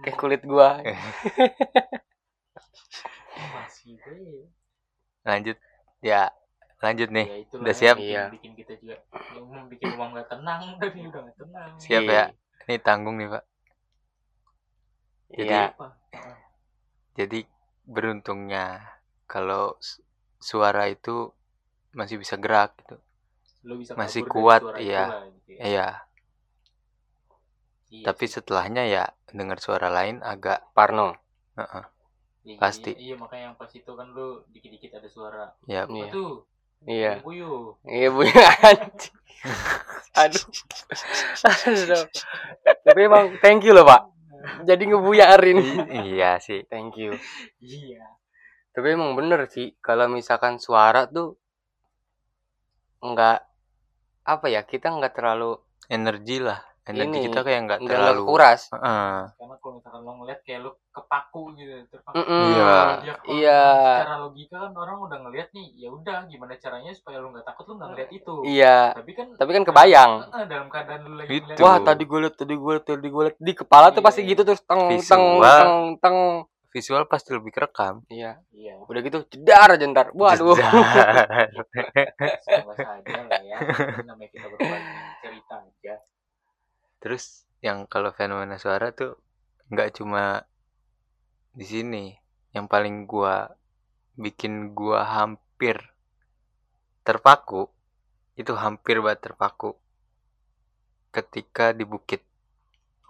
kayak 0.00 0.16
kulit 0.16 0.42
gua 0.48 0.80
Lanjut, 5.24 5.56
ya 6.04 6.28
lanjut 6.84 7.08
nih. 7.16 7.26
ya 7.32 7.36
itulah 7.44 7.62
udah 7.64 7.74
siap? 7.80 7.96
bikin, 7.98 8.10
Iya. 8.12 8.24
bikin 8.34 8.52
kita 8.60 8.72
juga 8.82 8.96
yang 9.54 9.66
bikin 9.72 9.86
rumah 9.94 10.08
nggak 10.12 10.28
tenang 10.32 10.60
udah 10.78 10.88
udah 11.10 11.20
nggak 11.24 11.36
tenang 11.40 11.70
Siap 11.84 12.02
Iya. 12.04 12.14
ya. 12.18 12.24
Ini 12.64 12.76
tanggung 12.86 13.16
nih 13.20 13.28
pak. 13.34 13.42
Jadi- 15.34 15.50
iya 15.50 15.64
Jadi 17.18 17.38
beruntungnya 17.94 18.66
kalau 19.32 19.64
su- 19.88 20.02
suara 20.48 20.84
itu 20.90 21.16
masih 21.98 22.16
bisa 22.22 22.34
gerak 22.44 22.70
gitu. 22.82 22.96
lu 23.64 23.74
bisa 23.80 23.92
Masih 23.96 24.22
kuat, 24.28 24.60
suara 24.60 24.78
iya. 24.78 25.04
itulah, 25.08 25.24
gitu 25.32 25.50
ya. 25.56 25.58
Iya. 25.70 25.88
Iya 27.94 28.04
Tapi 28.10 28.24
sih. 28.26 28.32
setelahnya 28.40 28.82
ya 28.94 29.04
dengar 29.38 29.58
suara 29.64 29.88
lain 29.96 30.16
agak. 30.32 30.58
Parno 30.76 31.08
Heeh. 31.58 31.84
Iya, 32.44 32.56
pasti. 32.60 32.92
iya, 32.92 33.00
iya, 33.04 33.14
makanya 33.16 33.44
yang 33.52 33.56
pas 33.56 33.72
itu 33.72 33.88
kan 33.98 34.08
lu 34.16 34.28
dikit-dikit 34.52 34.90
ada 35.00 35.08
suara 35.08 35.44
ya 35.64 35.82
Iya. 35.88 36.10
Iya 36.84 37.20
Buyu. 37.20 37.76
iya 37.86 38.08
bu 38.14 38.22
anjing 38.24 39.14
aduh 40.14 40.44
Aduh. 41.44 42.06
tapi 42.86 43.00
emang 43.04 43.34
thank 43.42 43.64
you 43.66 43.74
loh 43.74 43.84
pak 43.84 44.08
jadi 44.68 44.82
ngebuyarin 44.86 45.58
I- 45.60 46.16
iya 46.16 46.36
sih. 46.38 46.62
thank 46.68 46.94
you 46.96 47.16
iya 47.58 48.04
tapi 48.74 48.94
emang 48.94 49.14
bener 49.14 49.46
sih 49.48 49.74
kalau 49.78 50.06
misalkan 50.06 50.58
suara 50.58 51.06
tuh 51.06 51.38
nggak 53.00 53.38
apa 54.24 54.46
ya 54.48 54.64
kita 54.64 54.88
nggak 54.88 55.12
terlalu 55.14 55.60
Energi 55.84 56.40
lah. 56.40 56.64
Energi 56.84 57.16
Ini, 57.16 57.24
kita 57.24 57.40
kayak 57.40 57.60
nggak 57.64 57.80
terlalu. 57.82 58.22
kuras 58.24 58.68
Heeh. 58.68 59.16
karena 59.32 59.56
kalau 59.56 59.72
misalkan 59.74 60.00
lo 60.00 60.12
ngeliat 60.14 60.40
kayak 60.40 60.60
lu 60.60 60.70
kepaku 60.90 61.42
gitu 61.54 61.72
terpaku 61.88 62.14
Mm-mm. 62.14 62.44
Iya. 62.46 62.76
Ya, 63.00 63.12
kalau 63.14 63.32
iya 63.32 63.62
secara 63.96 64.16
logika 64.20 64.56
kan 64.58 64.72
orang 64.74 64.96
udah 65.00 65.18
ngeliat 65.18 65.48
nih 65.50 65.66
ya 65.74 65.88
udah 65.90 66.16
gimana 66.24 66.52
caranya 66.54 66.92
supaya 66.92 67.16
lu 67.18 67.28
nggak 67.30 67.42
takut 67.42 67.64
lu 67.64 67.74
nggak 67.74 67.88
ngeliat 67.90 68.10
itu 68.12 68.34
iya 68.44 68.78
tapi 68.92 69.10
kan 69.12 69.26
tapi 69.32 69.50
kan 69.50 69.64
kebayang 69.64 70.12
Eh, 70.26 70.44
dalam 70.44 70.68
keadaan 70.68 71.00
lu 71.02 71.12
lagi 71.16 71.28
Itu. 71.32 71.44
ngeliat 71.46 71.64
wah 71.64 71.76
tadi 71.80 72.02
gue 72.04 72.18
liat 72.20 72.34
tadi 72.36 72.54
gue 72.54 72.72
liat 72.74 72.84
tadi 72.86 73.08
gue 73.08 73.22
liat 73.24 73.36
di 73.38 73.52
kepala 73.54 73.86
tuh 73.88 73.98
Iya. 73.98 74.06
pasti 74.06 74.20
gitu 74.22 74.42
terus 74.42 74.60
teng 74.62 74.82
teng 74.84 74.92
Visual. 74.92 75.40
teng 75.40 75.74
teng 75.98 76.18
Visual 76.68 77.06
pasti 77.06 77.30
lebih 77.30 77.48
kerekam. 77.50 78.02
iya 78.08 78.36
iya 78.50 78.74
udah 78.82 79.00
gitu 79.00 79.24
jedar 79.30 79.72
aja 79.72 79.86
ntar 79.86 80.12
waduh 80.12 80.52
Jedar. 80.52 81.56
sama 82.44 82.72
saja 82.74 83.14
lah 83.24 83.40
ya 83.40 83.56
namanya 84.02 84.28
kita 84.28 84.46
berbagi 84.46 84.92
cerita 85.18 85.56
aja 85.62 85.94
Terus 87.04 87.44
yang 87.60 87.84
kalau 87.84 88.16
fenomena 88.16 88.56
suara 88.56 88.88
tuh 88.96 89.20
nggak 89.68 90.00
cuma 90.00 90.40
di 91.52 91.68
sini. 91.68 92.04
Yang 92.56 92.66
paling 92.72 93.04
gua 93.04 93.52
bikin 94.16 94.72
gua 94.72 95.04
hampir 95.04 95.76
terpaku 97.04 97.68
itu 98.40 98.56
hampir 98.56 99.04
banget 99.04 99.20
terpaku 99.30 99.76
ketika 101.12 101.76
di 101.76 101.84
bukit. 101.84 102.24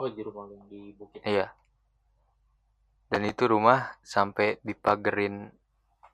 oh 0.03 0.11
di 0.11 0.27
rumah 0.27 0.51
yang 0.51 0.67
di 0.67 0.91
bukit 0.91 1.23
Iya. 1.23 1.55
Dan 3.07 3.23
itu 3.31 3.47
rumah 3.47 3.95
sampai 4.03 4.59
dipagerin 4.67 5.55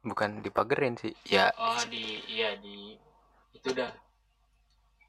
bukan 0.05 0.45
dipagerin 0.45 1.01
sih. 1.01 1.17
Ya 1.25 1.49
oh 1.57 1.81
di 1.89 2.21
iya 2.29 2.61
di 2.61 3.01
itu 3.57 3.73
dah 3.73 3.89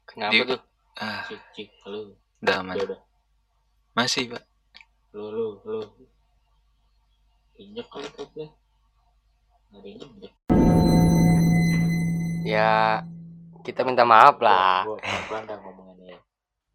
kenapa 0.08 0.32
Di- 0.32 0.48
tuh 0.56 0.60
ah, 1.04 1.20
cik 1.28 1.42
cik 1.52 1.68
lu 1.92 2.16
udah 2.42 2.54
aman. 2.58 2.74
ya 2.74 2.84
udah 2.84 3.00
Masih, 3.92 4.24
Pak. 4.26 4.42
lu 5.12 5.28
lu 5.28 5.46
lu 5.62 5.78
injek 7.54 7.86
kali 7.86 8.08
yang 9.70 9.84
injek 9.86 10.32
ya 12.42 13.04
kita 13.62 13.80
minta 13.82 14.02
maaf 14.02 14.36
lah 14.38 14.82
gua 14.82 14.98
pelan 14.98 15.42
dah 15.44 15.56
ngomongannya 15.56 16.16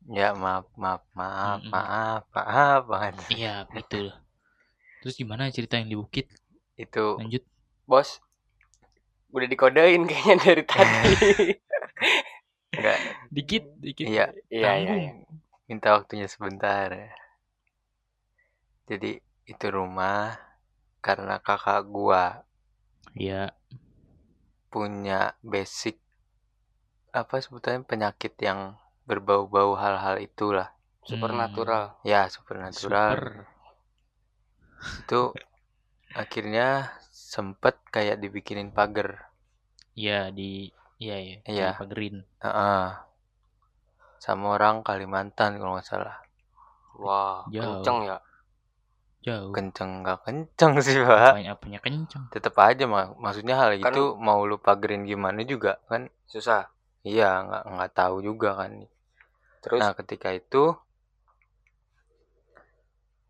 Ya 0.08 0.32
maaf, 0.32 0.71
maaf, 0.73 1.03
maaf, 1.12 1.60
Mm-mm. 1.60 1.67
maaf, 1.67 2.23
maaf 2.32 2.82
banget. 2.88 3.13
iya 3.30 3.67
betul 3.67 4.15
terus 4.97 5.19
gimana 5.19 5.51
cerita 5.51 5.75
yang 5.75 5.91
di 5.91 5.97
bukit 5.97 6.32
Itu 6.75 7.19
lanjut 7.19 7.43
bos 7.84 8.23
udah 9.30 9.43
dikodein 9.45 10.08
kayaknya 10.08 10.36
dari 10.39 10.63
tadi 10.69 10.95
enggak 12.77 12.97
dikit 13.27 13.63
dikit 13.77 14.06
Iya. 14.08 14.25
iya 14.47 14.71
iya. 14.80 14.93
Minta 15.67 15.88
waktunya 15.97 16.27
sebentar 16.34 16.88
ya. 17.01 17.10
Jadi 18.89 19.12
itu 19.51 19.65
rumah 19.77 20.23
karena 21.06 21.36
kakak 21.45 21.82
gua 21.95 22.23
iya 23.15 23.51
punya 24.71 25.36
basic 25.43 25.99
apa 27.21 27.36
sebutannya 27.43 27.84
penyakit 27.91 28.34
yang 28.47 28.60
berbau-bau 29.10 29.71
hal-hal 29.84 30.15
itulah. 30.27 30.67
supernatural 31.10 31.86
Ya, 32.12 32.21
supernatural. 32.36 33.12
super 33.12 33.47
Itu 35.01 35.21
akhirnya 36.23 36.67
sempet 37.34 37.75
kayak 37.95 38.17
dibikinin 38.23 38.69
pagar. 38.77 39.10
iya 40.01 40.19
di 40.38 40.49
iya 41.03 41.15
iya 41.25 41.38
Iya. 41.51 41.67
di 41.67 41.71
pagerin 41.77 42.15
Heeh. 42.43 43.07
Sama 44.28 44.46
orang 44.60 44.76
Kalimantan 44.88 45.52
kalau 45.60 45.80
nggak 45.80 45.88
salah. 45.92 46.18
wah 47.04 47.48
Jauh. 47.54 47.63
kenceng 47.63 48.00
ya 48.10 48.18
jauh 49.26 49.54
Kenceng 49.56 49.92
nggak 50.04 50.20
kenceng 50.26 50.74
sih, 50.86 50.98
Pak. 51.08 51.34
banyak 51.36 51.54
apanya 51.56 51.80
kenceng 51.86 52.24
Tetep 52.34 52.56
aja 52.68 52.84
mak 52.94 53.06
maksudnya 53.24 53.56
hal 53.62 53.72
Kan- 53.84 53.94
itu 53.94 54.04
mau 54.28 54.40
lu 54.50 54.58
pagerin 54.66 55.04
gimana 55.12 55.42
juga 55.52 55.72
kan 55.90 56.02
susah 56.32 56.62
Iya, 57.12 57.30
nggak 57.47 57.64
nggak 57.74 57.91
tahu 57.99 58.16
juga 58.28 58.49
kan. 58.60 58.72
terus 59.64 59.82
Nah, 59.84 59.93
ketika 59.99 60.30
itu 60.39 60.64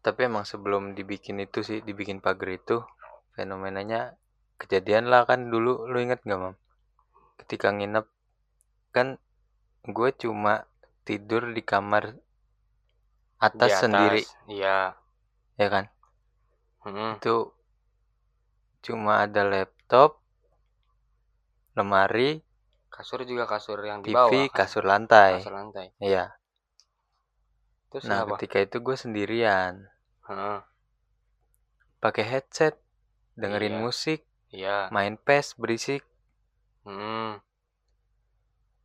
tapi 0.05 0.21
emang 0.29 0.45
sebelum 0.51 0.83
dibikin 0.97 1.37
itu 1.45 1.59
sih, 1.69 1.79
dibikin 1.87 2.19
pagar 2.25 2.49
itu 2.59 2.77
fenomenanya 3.35 4.01
kejadian 4.61 5.05
lah 5.11 5.21
kan 5.29 5.39
dulu 5.53 5.73
lu 5.91 5.97
inget 6.05 6.19
gak, 6.29 6.39
Mam? 6.43 6.55
Ketika 7.41 7.67
nginep 7.77 8.05
kan 8.95 9.07
gue 9.97 10.09
cuma 10.23 10.53
tidur 11.07 11.43
di 11.55 11.61
kamar 11.71 12.03
di 13.59 13.69
atas, 13.69 13.73
sendiri, 13.81 14.21
iya 14.55 14.95
ya 15.59 15.67
kan? 15.73 15.85
Mm-mm. 16.85 17.19
Itu 17.19 17.35
cuma 18.85 19.13
ada 19.25 19.41
laptop, 19.51 20.11
lemari, 21.75 22.29
Kasur 22.95 23.19
juga 23.29 23.45
kasur 23.53 23.79
yang 23.89 23.99
di 24.03 24.11
TV 24.11 24.17
bawah. 24.17 24.45
kan? 24.55 24.67
kasur 24.67 24.83
lantai 24.91 25.33
Kasur 25.35 25.53
lantai. 25.57 25.87
iya 26.07 26.23
Terus 27.91 28.05
nah 28.07 28.21
kenapa? 28.23 28.35
ketika 28.35 28.57
itu 28.65 28.77
gue 28.85 28.95
sendirian 29.03 29.73
Heeh. 30.27 30.61
pakai 32.03 32.25
headset 32.31 32.73
dengerin 33.41 33.75
Iya. 33.75 33.81
musik 33.83 34.19
Iya. 34.55 34.77
main 34.95 35.13
PES 35.25 35.47
berisik 35.61 36.03
Hmm. 36.85 37.37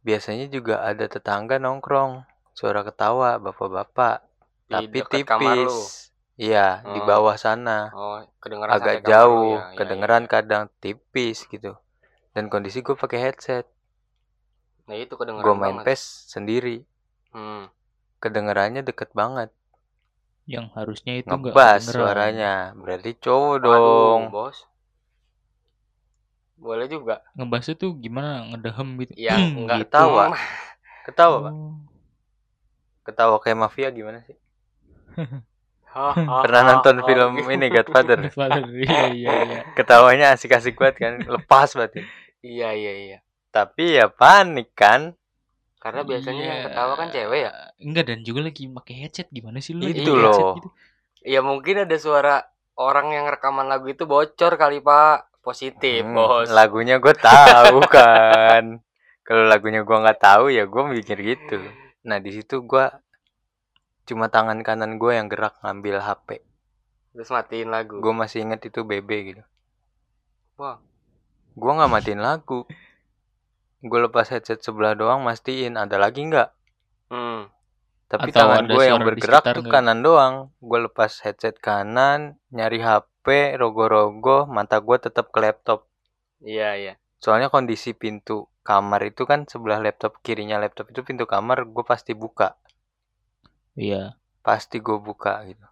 Biasanya 0.06 0.46
juga 0.56 0.74
ada 0.90 1.06
tetangga 1.14 1.56
nongkrong 1.64 2.12
suara 2.58 2.80
ketawa 2.88 3.30
bapak-bapak 3.44 4.16
tapi 4.72 4.98
tipis 5.12 5.74
iya 6.46 6.82
di 6.92 7.00
Oh. 7.00 7.06
bawah 7.10 7.36
sana 7.44 7.78
Oh, 7.94 8.16
kedengeran 8.42 8.74
agak 8.76 8.96
jauh 9.10 9.60
ya. 9.60 9.76
Kedengeran 9.78 10.24
iya. 10.24 10.32
kadang 10.34 10.62
tipis 10.82 11.38
gitu 11.52 11.72
dan 12.34 12.44
kondisi 12.52 12.78
gue 12.86 12.96
pakai 13.02 13.18
headset 13.30 13.66
Nah, 14.86 14.96
itu 15.04 15.14
kedengeran 15.20 15.46
gue 15.46 15.54
main 15.62 15.76
banget. 15.78 15.84
PES 15.86 16.02
sendiri 16.34 16.76
Hmm. 17.32 17.64
kedengerannya 18.24 18.80
deket 18.88 19.10
banget 19.20 19.50
Yang 20.54 20.66
harusnya 20.76 21.14
itu 21.20 21.32
nggak 21.40 21.58
ngebas 21.58 21.62
kedengeran. 21.66 21.92
suaranya 21.94 22.52
berarti 22.82 23.10
cowok 23.24 23.56
dong 23.66 24.20
Bos. 24.34 24.56
Boleh 26.62 26.86
juga. 26.86 27.26
Ngebahasnya 27.34 27.74
tuh 27.74 27.98
gimana 27.98 28.46
ngedehem 28.48 28.88
gitu. 29.00 29.12
Ya, 29.18 29.34
enggak 29.34 29.82
gitu. 29.82 29.90
Ketawa. 29.90 30.24
ketawa 31.02 31.36
pak 31.42 31.52
Oh. 31.52 31.74
ketawa 33.02 33.36
kayak 33.36 33.58
mafia 33.58 33.90
gimana 33.90 34.22
sih 34.22 34.38
Pernah 35.12 35.42
pernah 36.46 36.62
nonton 36.64 37.02
film 37.02 37.32
ini 37.44 37.66
Godfather 37.68 38.18
Godfather, 38.24 38.62
iya 38.70 39.10
iya 39.10 39.32
iya. 39.42 39.60
ketawanya 39.74 40.32
asik-asik 40.32 40.78
banget 40.78 40.96
kan 41.00 41.12
lepas 41.20 41.74
banget 41.74 42.06
Iya, 42.40 42.70
iya, 42.72 42.92
iya. 42.96 43.18
tapi 43.50 43.94
ya 43.94 44.06
panik 44.06 44.70
kan 44.72 45.18
Karena 45.76 46.06
biasanya 46.06 46.42
yang 46.44 46.58
Iya. 46.58 46.66
ketawa 46.70 46.92
kan 46.94 47.08
cewek 47.10 47.40
ya. 47.42 47.52
Enggak 47.76 48.04
dan 48.06 48.18
juga 48.22 48.40
lagi 48.46 48.70
pakai 48.70 48.94
headset 48.96 49.26
gimana 49.28 49.58
sih 49.58 49.74
lu? 49.74 49.82
Itu 49.84 50.14
loh. 50.14 50.54
gitu? 50.54 50.70
Ya 51.20 51.42
mungkin 51.42 51.82
ada 51.82 51.96
suara 51.98 52.46
orang 52.78 53.10
yang 53.10 53.26
rekaman 53.26 53.66
lagu 53.66 53.90
itu 53.90 54.06
bocor 54.06 54.54
kali, 54.54 54.78
Pak. 54.78 55.31
Positif, 55.42 56.00
Hmm, 56.00 56.14
Bos. 56.14 56.46
lagunya 56.48 56.96
gue 56.96 57.12
tahu 57.12 57.82
kan 57.90 58.78
kalau 59.20 59.44
lagunya 59.44 59.82
gue 59.82 59.96
nggak 59.96 60.18
tahu 60.18 60.48
ya 60.48 60.64
gue 60.64 60.82
mikir 60.88 61.18
gitu 61.18 61.58
nah 62.00 62.16
di 62.16 62.30
situ 62.32 62.60
gue 62.60 62.86
cuma 64.04 64.26
tangan 64.26 64.58
kanan 64.60 64.96
gue 64.96 65.12
yang 65.12 65.26
gerak 65.26 65.58
ngambil 65.60 65.98
HP 66.00 66.42
Terus 67.12 67.28
matiin 67.28 67.68
lagu. 67.68 67.98
gue 67.98 68.12
masih 68.12 68.40
inget 68.40 68.62
itu 68.64 68.82
BB 68.82 69.10
gitu 69.28 69.42
Wah. 70.56 70.78
gue 71.52 71.72
nggak 71.72 71.90
matiin 71.90 72.18
lagu 72.18 72.64
gue 73.80 73.98
lepas 74.00 74.26
headset 74.28 74.58
sebelah 74.58 74.94
doang 74.94 75.20
mastiin 75.20 75.74
ada 75.74 75.96
lagi 75.96 76.22
nggak 76.22 76.50
Hmm. 77.06 77.50
Tapi 78.12 78.28
Atau 78.28 78.44
tangan 78.44 78.68
gue 78.68 78.84
yang 78.84 79.00
bergerak 79.00 79.40
tuh 79.42 79.64
nggak? 79.64 79.72
kanan 79.72 80.04
doang 80.04 80.34
gue 80.60 80.78
lepas 80.84 81.24
headset 81.24 81.56
kanan 81.56 82.36
nyari 82.48 82.76
HP 82.78 83.24
rogo-rogo 83.56 84.44
mata 84.46 84.76
gue 84.78 84.96
tetap 84.98 85.32
ke 85.32 85.40
laptop 85.40 85.88
Iya, 86.38 86.76
iya. 86.76 86.92
soalnya 87.16 87.48
kondisi 87.48 87.94
pintu 87.94 88.52
kamar 88.60 89.00
itu 89.06 89.24
kan 89.24 89.48
sebelah 89.48 89.80
laptop 89.80 90.20
kirinya 90.20 90.54
laptop 90.56 90.90
itu 90.90 91.00
pintu 91.00 91.24
kamar 91.24 91.64
gue 91.64 91.80
pasti 91.82 92.12
buka 92.12 92.52
Iya. 93.72 94.20
pasti 94.40 94.76
gue 94.76 94.98
buka 94.98 95.40
gitu 95.46 95.64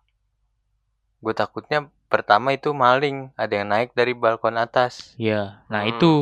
gue 1.20 1.34
takutnya 1.34 1.78
pertama 2.06 2.50
itu 2.50 2.72
maling 2.72 3.28
ada 3.36 3.52
yang 3.52 3.68
naik 3.68 3.92
dari 3.92 4.14
balkon 4.14 4.56
atas 4.56 5.12
Iya. 5.14 5.60
Nah, 5.68 5.84
Hmm. 5.84 5.92
itu 5.92 6.12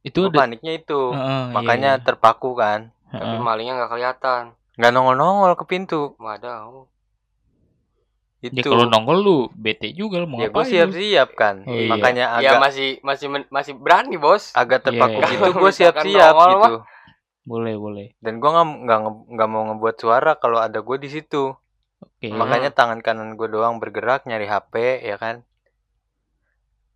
itu 0.00 0.20
gue 0.20 0.30
ada 0.30 0.38
paniknya 0.38 0.72
itu 0.76 1.10
iya, 1.10 1.50
makanya 1.50 1.90
iya. 1.96 2.00
terpaku 2.00 2.54
kan 2.54 2.94
Tapi 3.08 3.38
malingnya 3.38 3.74
nggak 3.76 3.90
kelihatan. 3.90 4.42
Nggak 4.74 4.90
nongol-nongol 4.90 5.54
ke 5.54 5.64
pintu 5.64 6.14
Waduh. 6.16 6.90
itu 8.40 8.52
Ya 8.52 8.62
kalau 8.62 8.84
nongol 8.84 9.18
lu 9.18 9.36
bete 9.54 9.88
juga 9.90 10.18
lu 10.18 10.26
mau 10.26 10.36
ya 10.36 10.46
gue 10.46 10.52
ngapain 10.52 10.66
lu? 10.66 10.70
siap-siap 10.70 11.28
kan 11.32 11.56
Oh, 11.62 11.72
iya. 11.72 11.88
makanya 11.88 12.24
Ya 12.36 12.50
agak 12.50 12.58
masih 12.60 12.88
masih 13.00 13.26
men- 13.26 13.48
masih 13.48 13.72
berani, 13.72 14.16
Bos. 14.16 14.52
agak 14.52 14.84
terpaku 14.84 15.16
Iya. 15.16 15.30
gitu 15.30 15.48
gue 15.54 15.70
siap-siap 15.72 16.32
nongol 16.34 16.52
gitu 16.52 16.76
Boleh, 17.44 17.74
boleh. 17.74 18.06
dan 18.18 18.36
gue 18.36 18.50
nggak 18.50 18.68
nggak 18.84 19.00
nggak 19.30 19.48
mau 19.48 19.62
ngebuat 19.66 19.96
suara 19.96 20.32
kalau 20.34 20.58
ada 20.58 20.76
gue 20.78 20.96
di 20.98 21.08
situ 21.08 21.52
Oke. 21.96 22.26
Hmm. 22.26 22.36
makanya 22.36 22.68
tangan 22.68 23.00
kanan 23.00 23.32
gue 23.32 23.48
doang 23.48 23.78
bergerak 23.78 24.24
nyari 24.24 24.44
HP 24.44 24.74
ya 25.02 25.16
kan 25.16 25.40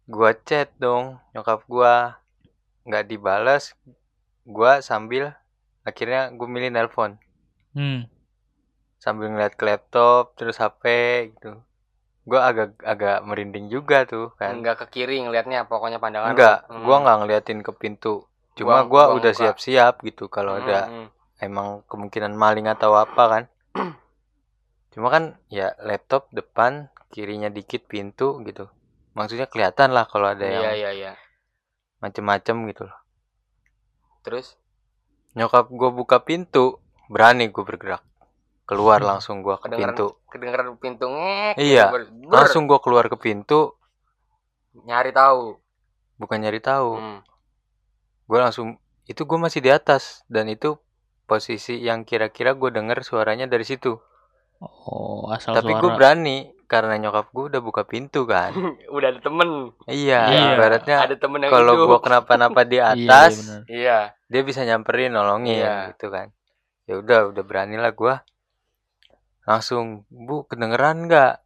gue 0.04 0.30
chat 0.42 0.72
dong 0.74 1.16
nyokap 1.30 1.64
gue 1.64 1.94
nggak 2.84 3.04
dibales 3.06 3.76
gue 4.42 4.72
sambil 4.80 5.36
akhirnya 5.82 6.28
gue 6.30 6.44
milih 6.46 6.68
nelpon 6.70 7.16
Hmm. 7.78 8.10
sambil 8.98 9.30
ngeliat 9.30 9.54
ke 9.54 9.62
laptop 9.62 10.34
terus 10.34 10.58
HP 10.58 10.82
gitu 11.32 11.62
gue 12.26 12.36
agak 12.36 12.76
agak 12.82 13.22
merinding 13.22 13.70
juga 13.70 14.02
tuh 14.04 14.34
kan 14.34 14.58
Enggak 14.58 14.82
ke 14.82 15.00
kiri 15.00 15.22
ngelihatnya 15.22 15.64
pokoknya 15.64 15.96
pandangan 15.96 16.34
enggak 16.34 16.58
lu. 16.66 16.74
Hmm. 16.74 16.82
gue 16.82 16.96
nggak 16.98 17.16
ngeliatin 17.22 17.60
ke 17.62 17.72
pintu 17.72 18.26
cuma 18.52 18.82
gue 18.82 19.04
udah 19.14 19.32
siap-siap 19.32 20.02
gitu 20.02 20.26
kalau 20.26 20.58
Hmm, 20.58 20.62
ada 20.66 20.80
hmm. 20.90 21.06
emang 21.38 21.86
kemungkinan 21.86 22.34
maling 22.34 22.66
atau 22.66 22.98
apa 22.98 23.22
kan 23.24 23.44
cuma 24.92 25.08
kan 25.08 25.24
ya 25.48 25.78
laptop 25.80 26.26
depan 26.28 26.90
kirinya 27.08 27.48
dikit 27.48 27.86
pintu 27.86 28.42
gitu 28.42 28.66
maksudnya 29.14 29.46
kelihatan 29.46 29.94
lah 29.94 30.04
kalau 30.04 30.28
ada 30.28 30.42
yang 30.42 30.64
Iya, 30.66 30.74
iya, 30.74 30.90
iya. 30.92 31.12
macem-macem 31.98 32.66
gitu 32.68 32.84
loh 32.84 32.98
Terus 34.20 34.58
nyokap 35.32 35.70
gue 35.70 35.90
buka 35.94 36.20
pintu 36.20 36.82
berani 37.08 37.48
gue 37.48 37.60
bergerak 37.60 38.04
keluar 38.62 39.00
Hmm. 39.00 39.08
langsung 39.10 39.40
gue 39.40 39.56
ke 39.56 39.64
Kedengeran- 39.64 39.96
pintu 39.96 40.06
kedengeran 40.28 40.66
pintu 40.76 41.04
ngek. 41.08 41.54
Iya, 41.56 41.88
ber- 41.88 42.04
ber- 42.06 42.30
langsung 42.30 42.64
gue 42.64 42.78
keluar 42.78 43.04
ke 43.06 43.16
pintu 43.16 43.72
nyari 44.78 45.10
tahu. 45.10 45.56
bukan 46.16 46.38
nyari 46.38 46.58
tahu 46.58 46.90
Hmm. 46.92 47.18
gue 48.24 48.38
langsung 48.38 48.74
itu 49.04 49.22
gue 49.22 49.38
masih 49.38 49.58
di 49.58 49.70
atas 49.70 50.26
dan 50.26 50.46
itu 50.46 50.74
posisi 51.24 51.78
yang 51.78 52.02
kira-kira 52.02 52.52
gue 52.52 52.68
denger 52.68 53.00
suaranya 53.00 53.46
dari 53.46 53.62
situ 53.62 53.96
Oh, 54.58 55.30
asal 55.30 55.54
tapi 55.54 55.70
gue 55.72 55.90
berani 55.92 56.38
karena 56.66 56.98
nyokap 56.98 57.30
gue 57.30 57.44
udah 57.48 57.60
buka 57.60 57.82
pintu 57.84 58.26
kan 58.26 58.50
Udah 58.90 59.08
ada 59.08 59.20
temen. 59.20 59.70
iya 59.86 60.26
Iya. 60.26 60.46
ibaratnya 60.52 60.96
Ada 61.00 61.16
temen 61.16 61.38
yang 61.40 61.50
kalau 61.52 61.72
gue 61.78 61.98
kenapa-napa 62.00 62.60
di 62.62 62.76
Iya, 62.78 62.90
atas 62.92 63.32
iya. 63.38 63.56
Iya. 63.64 63.98
dia 64.26 64.42
bisa 64.42 64.60
nyamperin 64.62 65.10
nolongin 65.10 65.62
Iya. 65.62 65.94
gitu 65.94 66.10
kan 66.10 66.34
ya 66.88 67.04
udah 67.04 67.36
udah 67.36 67.44
berani 67.44 67.76
lah 67.76 67.92
gue 67.92 68.16
langsung 69.48 70.04
bu 70.12 70.44
kedengeran 70.44 71.08
nggak? 71.08 71.40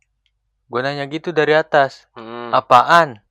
Gue 0.66 0.80
nanya 0.82 1.06
gitu 1.06 1.30
dari 1.30 1.54
atas. 1.54 2.10
Hmm. 2.18 2.50
apaan? 2.50 3.22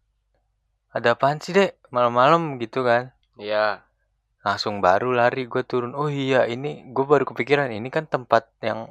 Ada 0.95 1.15
apaan 1.15 1.43
sih 1.43 1.51
dek? 1.51 1.75
Malam-malam 1.91 2.59
gitu 2.59 2.83
kan. 2.83 3.11
Iya. 3.35 3.83
langsung 4.41 4.81
baru 4.81 5.13
lari 5.13 5.45
gue 5.45 5.61
turun. 5.61 5.93
Oh 5.93 6.09
iya 6.09 6.49
ini 6.49 6.81
gue 6.89 7.05
baru 7.05 7.29
kepikiran 7.29 7.69
ini 7.69 7.93
kan 7.93 8.09
tempat 8.09 8.49
yang 8.65 8.89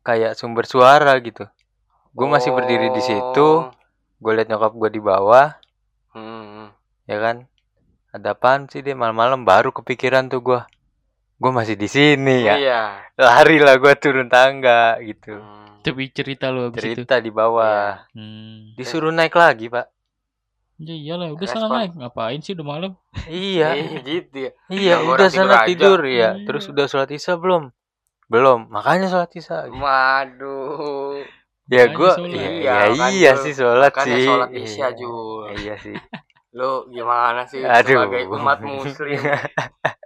kayak 0.00 0.32
sumber 0.32 0.64
suara 0.64 1.12
gitu. 1.20 1.44
Gue 2.16 2.26
masih 2.30 2.56
berdiri 2.56 2.88
di 2.94 3.02
situ. 3.04 3.68
Oh. 3.68 3.74
gue 4.18 4.32
liat 4.34 4.48
nyokap 4.48 4.72
gue 4.74 4.90
di 4.96 5.02
bawah. 5.02 5.54
Hmm. 6.16 6.72
ya 7.04 7.20
kan? 7.20 7.46
Ada 8.14 8.32
apaan 8.32 8.70
sih 8.70 8.80
dek? 8.80 8.96
Malam-malam 8.96 9.44
baru 9.44 9.74
kepikiran 9.74 10.32
tuh 10.32 10.40
gue 10.40 10.60
gue 11.38 11.50
masih 11.50 11.74
di 11.74 11.86
sini 11.86 12.42
ya 12.42 12.54
Iya. 12.54 12.80
lari 13.16 13.58
lah 13.58 13.74
gue 13.74 13.94
turun 13.94 14.26
tangga 14.26 14.98
gitu 15.00 15.38
Hmm. 15.38 15.56
Tapi 15.80 16.10
cerita 16.10 16.50
lu 16.50 16.68
habis 16.68 16.82
itu. 16.82 17.00
cerita 17.00 17.16
di 17.16 17.30
bawah 17.30 18.02
Hmm. 18.10 18.74
disuruh 18.74 19.08
naik 19.08 19.32
lagi 19.32 19.66
pak 19.66 19.86
Ya 20.78 20.94
iyalah, 20.94 21.34
udah 21.34 21.42
sana 21.42 21.66
Respon. 21.66 21.74
naik. 21.76 21.90
Ngapain 21.92 22.38
sih 22.38 22.52
udah 22.52 22.66
malam? 22.68 22.92
iya 23.26 23.74
Iya 23.78 23.98
gitu 24.00 24.36
ya. 24.40 24.50
iya 24.68 24.94
udah 25.00 25.26
tidur 25.26 25.38
sana 25.40 25.54
aja. 25.56 25.66
tidur 25.66 26.00
ya 26.00 26.10
Iya. 26.10 26.30
terus 26.44 26.64
udah 26.66 26.84
sholat 26.84 27.10
isya 27.10 27.34
belum 27.34 27.62
belum 28.26 28.58
makanya 28.68 29.06
sholat 29.08 29.30
isya 29.32 29.66
Waduh. 29.68 31.18
ya 31.66 31.84
gue 31.86 32.12
iya, 32.26 32.28
Iya, 32.28 32.48
iya, 32.52 32.74
kan, 32.92 33.10
iya 33.10 33.32
sih 33.36 33.52
sholat 33.52 33.90
Makanya 33.90 34.06
sih 34.12 34.22
sholat 34.24 34.50
isya, 34.52 34.86
Iya. 34.86 34.88
Jul. 34.94 35.44
iya 35.56 35.74
sih 35.76 35.96
Lu 36.50 36.70
gimana 36.88 37.42
sih 37.44 37.58
Aduh. 37.60 38.02
sebagai 38.04 38.24
umat 38.28 38.58
muslim? 38.60 39.18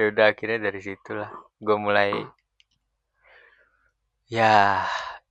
ya 0.00 0.08
udah 0.08 0.32
akhirnya 0.32 0.58
dari 0.64 0.80
situlah 0.80 1.28
gue 1.60 1.76
mulai 1.76 2.16
ya 4.40 4.80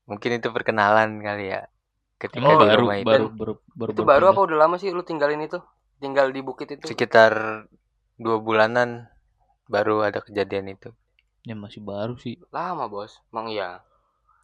mungkin 0.05 0.37
itu 0.37 0.53
perkenalan 0.53 1.17
kali 1.25 1.57
ya 1.57 1.65
ketika 2.21 2.45
Emang 2.45 2.61
di 2.61 2.69
baru, 2.69 2.81
rumah 2.85 2.97
itu 3.01 3.09
baru, 3.09 3.25
baru, 3.33 3.53
baru, 3.73 3.89
itu 3.95 4.01
baru 4.05 4.25
apa 4.29 4.41
udah 4.45 4.57
lama 4.61 4.75
sih 4.77 4.93
lu 4.93 5.01
tinggalin 5.01 5.41
itu? 5.41 5.57
Tinggal 5.97 6.29
di 6.29 6.45
bukit 6.45 6.77
itu? 6.77 6.85
sekitar 6.85 7.65
dua 8.19 8.37
bulanan 8.43 9.07
baru 9.71 10.03
ada 10.03 10.19
kejadian 10.21 10.75
itu 10.75 10.91
Ya 11.47 11.55
masih 11.55 11.79
baru 11.79 12.19
sih. 12.19 12.35
Lama, 12.51 12.91
Bos. 12.91 13.23
Emang 13.31 13.47
iya. 13.47 13.79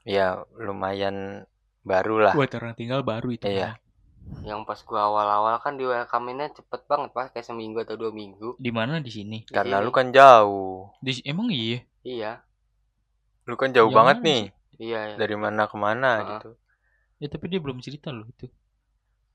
ya 0.08 0.48
lumayan 0.56 1.44
baru 1.86 2.22
lah 2.22 2.34
Buat 2.34 2.56
orang 2.58 2.74
tinggal 2.74 3.04
baru 3.04 3.36
itu. 3.36 3.46
Iya. 3.46 3.78
Yang 4.46 4.62
pas 4.64 4.78
gua 4.86 5.10
awal-awal 5.10 5.58
kan 5.58 5.74
di 5.74 5.86
welcome-nya 5.86 6.54
cepet 6.54 6.82
banget 6.86 7.10
pas 7.18 7.28
kayak 7.34 7.46
seminggu 7.46 7.82
atau 7.82 7.98
dua 7.98 8.12
minggu 8.14 8.58
Di 8.62 8.70
mana 8.70 9.02
di 9.02 9.10
sini? 9.10 9.38
Karena 9.48 9.82
lu 9.82 9.90
kan 9.90 10.14
jauh. 10.14 10.94
Di 11.02 11.12
emang 11.26 11.50
iya. 11.50 11.82
iya 12.06 12.32
Lu 13.46 13.56
kan 13.58 13.70
jauh 13.74 13.90
Yang 13.90 13.98
banget 13.98 14.18
mana 14.22 14.26
nih. 14.28 14.42
iya 14.78 15.00
iya. 15.14 15.16
Dari 15.18 15.36
mana 15.38 15.62
ke 15.72 15.78
mana 15.78 16.10
Heeh. 16.18 16.28
gitu. 16.38 16.50
Ya 17.22 17.28
tapi 17.32 17.46
dia 17.52 17.60
belum 17.64 17.80
cerita 17.82 18.10
loh 18.14 18.28
itu. 18.28 18.48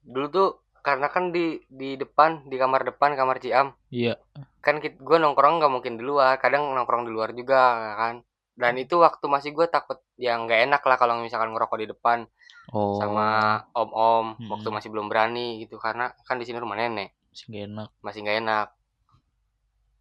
dulu 0.00 0.26
tuh 0.32 0.48
karena 0.80 1.12
kan 1.12 1.28
di 1.28 1.60
di 1.68 1.92
depan 2.00 2.48
di 2.48 2.56
kamar 2.56 2.88
depan 2.88 3.12
kamar 3.12 3.36
Ciam 3.44 3.76
Iya. 3.92 4.16
kan 4.64 4.80
kit 4.80 4.96
gue 4.96 5.16
nongkrong 5.20 5.60
nggak 5.60 5.72
mungkin 5.72 5.94
di 6.00 6.04
luar 6.04 6.40
kadang 6.40 6.72
nongkrong 6.72 7.04
di 7.04 7.12
luar 7.12 7.30
juga 7.36 7.60
kan 8.00 8.14
dan 8.60 8.76
itu 8.76 9.00
waktu 9.00 9.24
masih 9.24 9.50
gue 9.50 9.66
takut 9.66 9.96
ya 10.14 10.36
nggak 10.36 10.68
enak 10.68 10.82
lah 10.84 10.96
kalau 10.96 11.16
misalkan 11.18 11.50
ngerokok 11.50 11.78
di 11.80 11.88
depan 11.88 12.28
Oh. 12.70 13.02
sama 13.02 13.58
om-om 13.74 14.38
Hmm. 14.38 14.46
waktu 14.52 14.68
masih 14.70 14.88
belum 14.88 15.10
berani 15.10 15.58
gitu 15.58 15.74
karena 15.76 16.14
kan 16.22 16.38
di 16.38 16.46
sini 16.46 16.60
rumah 16.60 16.78
nenek 16.78 17.10
masih 17.32 17.46
gak 17.48 17.64
enak. 17.66 17.88
masih 17.98 18.18
nggak 18.22 18.38
enak 18.38 18.68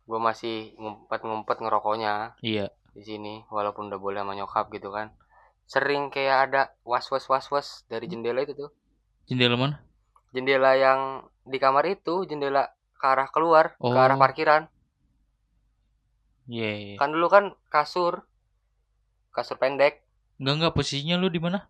gue 0.06 0.20
masih 0.20 0.56
ngumpet-ngumpet 0.76 1.58
ngerokoknya 1.58 2.38
Iya. 2.42 2.70
di 2.92 3.02
sini 3.02 3.34
walaupun 3.48 3.90
udah 3.90 3.98
boleh 3.98 4.22
sama 4.22 4.34
nyokap 4.34 4.70
gitu 4.70 4.90
kan 4.90 5.10
sering 5.66 6.10
kayak 6.10 6.38
ada 6.46 6.62
was 6.84 7.06
was 7.08 7.26
was 7.26 7.46
was 7.48 7.68
dari 7.86 8.06
jendela 8.06 8.42
itu 8.42 8.54
tuh 8.54 8.70
Jendela 9.26 9.54
mana? 9.54 9.82
jendela 10.30 10.74
yang 10.74 11.00
di 11.42 11.58
kamar 11.58 11.86
itu 11.88 12.22
jendela 12.26 12.70
ke 12.94 13.06
arah 13.08 13.30
keluar 13.30 13.74
ke 13.74 13.86
arah 13.90 14.14
Oh. 14.14 14.20
parkiran 14.20 14.70
Iya. 16.46 16.70
iya. 16.76 16.96
kan 16.98 17.10
dulu 17.10 17.30
kan 17.30 17.46
kasur 17.68 18.29
kasur 19.40 19.56
pendek 19.56 20.04
Enggak 20.36 20.54
enggak 20.56 20.74
posisinya 20.74 21.16
lu 21.16 21.28
di 21.28 21.40
mana? 21.40 21.68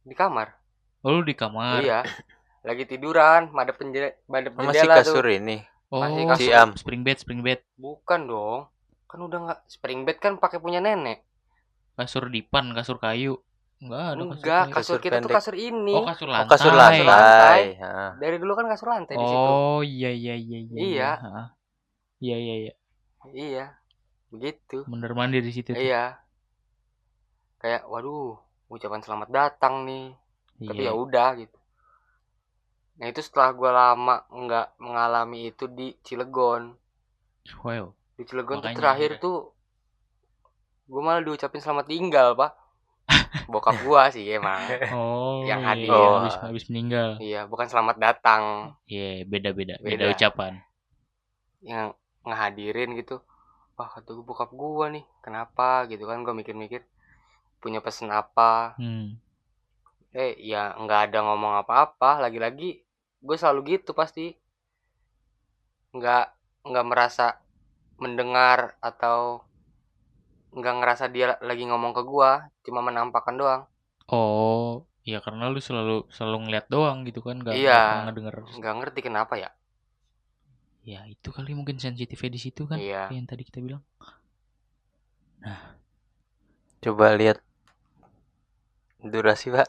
di 0.00 0.12
kamar 0.12 0.56
Oh, 1.00 1.12
lu 1.12 1.20
di 1.20 1.32
kamar. 1.32 1.80
iya 1.80 2.00
lagi 2.60 2.84
tiduran 2.84 3.48
madep 3.50 3.76
penjela 3.76 4.12
madep 4.24 4.52
Oh, 4.52 4.64
masih 4.64 4.80
jendela 4.80 4.96
kasur 4.98 5.20
tuh 5.20 5.32
ini. 5.34 5.56
Oh, 5.86 6.00
Masih 6.00 6.24
kasur. 6.26 6.44
Siam. 6.44 6.68
spring 6.74 7.00
bed, 7.00 7.16
spring 7.16 7.40
bed. 7.40 7.60
bukan 7.74 8.20
dong 8.24 8.60
kan 9.04 9.20
udah 9.20 9.38
nggak 9.42 9.60
spring 9.66 10.02
bed 10.02 10.16
kan 10.18 10.34
pakai 10.34 10.58
punya 10.58 10.80
nenek 10.80 11.22
Kasur 11.94 12.26
dipan, 12.26 12.74
kasur 12.74 12.98
kayu. 12.98 13.38
Enggak 13.78 14.02
ada 14.02 14.16
kasur 14.16 14.26
enggak 14.34 14.42
kayu. 14.60 14.72
kasur 14.72 14.74
Kasur 14.74 14.98
kita 14.98 15.14
tuh 15.14 15.20
pendek. 15.22 15.36
kasur 15.36 15.54
ini 15.54 15.94
Oh, 15.94 16.02
kasur 16.02 16.26
lantai. 16.26 16.42
Oh, 16.42 16.50
kasur 16.50 16.72
lantai. 16.72 17.04
lantai. 17.04 17.62
Heeh. 17.76 18.10
dari 18.18 18.36
dulu 18.36 18.52
kan 18.54 18.66
kasur 18.66 18.88
lantai 18.88 19.14
di 19.14 19.22
situ 19.22 19.38
Oh, 19.46 19.80
iya 19.80 20.10
iya 20.10 20.34
iya 20.34 20.58
iya. 20.60 20.74
Iya. 20.74 21.10
Ha. 21.14 21.42
Iya 22.18 22.36
iya 22.38 22.54
iya. 22.58 22.72
iya 23.30 23.66
begitu 24.28 24.82
Bener 24.84 25.12
mandi 25.12 25.38
di 25.38 25.48
situ. 25.48 25.70
tuh. 25.70 25.78
iya 25.78 26.18
kayak 27.64 27.88
waduh 27.88 28.36
ucapan 28.68 29.00
selamat 29.00 29.28
datang 29.32 29.88
nih 29.88 30.12
tapi 30.60 30.84
Iya. 30.84 30.92
ya 30.92 31.00
udah 31.00 31.30
gitu 31.40 31.56
nah 32.94 33.06
itu 33.08 33.20
setelah 33.24 33.50
gua 33.56 33.70
lama 33.72 34.16
nggak 34.28 34.66
mengalami 34.78 35.48
itu 35.48 35.64
di 35.66 35.96
Cilegon 36.04 36.76
Wow. 37.64 37.96
di 38.14 38.22
Cilegon 38.22 38.60
tuh 38.60 38.68
terakhir 38.70 39.16
akhirnya. 39.16 39.24
tuh 39.24 39.36
gue 40.84 41.00
malah 41.00 41.24
diucapin 41.24 41.58
selamat 41.58 41.88
tinggal 41.88 42.36
pak 42.36 42.52
bokap 43.52 43.80
gua 43.82 44.12
sih 44.12 44.24
emang 44.28 44.60
Oh, 44.92 45.44
Yang 45.44 45.60
hadir. 45.64 45.88
iya, 45.88 46.08
habis, 46.20 46.36
habis 46.38 46.64
meninggal. 46.68 47.08
iya 47.18 47.40
bukan 47.44 47.66
selamat 47.66 47.96
datang 47.96 48.42
Iya, 48.84 49.24
beda-beda, 49.24 49.80
beda 49.80 50.04
Beda. 50.04 50.12
ucapan. 50.12 50.52
yang 51.64 51.96
ngehadirin 52.22 52.92
gitu 52.94 53.24
wah 53.74 53.88
kata 53.88 54.12
gue 54.12 54.22
bokap 54.22 54.52
gua 54.52 54.92
nih 54.92 55.04
kenapa 55.20 55.88
gitu 55.88 56.04
kan 56.04 56.20
gua 56.20 56.36
mikir-mikir 56.36 56.84
punya 57.64 57.80
pesan 57.86 58.10
apa 58.20 58.52
Hmm. 58.76 59.18
eh 60.24 60.32
ya 60.50 60.62
nggak 60.82 61.00
ada 61.10 61.18
ngomong 61.26 61.54
apa-apa 61.62 62.10
lagi-lagi 62.24 62.70
gue 63.26 63.36
selalu 63.40 63.60
gitu 63.72 63.90
pasti 64.00 64.24
nggak 65.96 66.24
nggak 66.68 66.86
merasa 66.90 67.26
mendengar 68.02 68.60
atau 68.88 69.20
nggak 70.58 70.74
ngerasa 70.78 71.04
dia 71.14 71.26
lagi 71.48 71.64
ngomong 71.68 71.92
ke 71.96 72.02
gua 72.10 72.30
cuma 72.64 72.80
menampakkan 72.88 73.36
doang 73.40 73.62
Oh, 74.18 74.68
iya 75.08 75.18
karena 75.24 75.44
lu 75.52 75.60
selalu 75.68 75.94
selalu 76.16 76.36
ngeliat 76.44 76.66
doang 76.74 76.98
gitu 77.08 77.20
kan, 77.26 77.36
nggak 77.42 77.58
Iya. 77.58 77.74
ngedenger. 78.04 78.36
nggak 78.56 78.74
ngerti 78.78 79.00
kenapa 79.06 79.34
ya 79.42 79.48
Ya 80.90 81.00
itu 81.14 81.28
kali 81.36 81.50
mungkin 81.58 81.76
sensitifnya 81.84 82.30
di 82.36 82.40
situ 82.44 82.62
kan, 82.70 82.80
Iya. 82.80 83.16
yang 83.16 83.24
tadi 83.30 83.42
kita 83.48 83.58
bilang. 83.64 83.82
Coba 86.82 87.06
lihat 87.18 87.38
durasi, 89.04 89.52
Pak. 89.52 89.68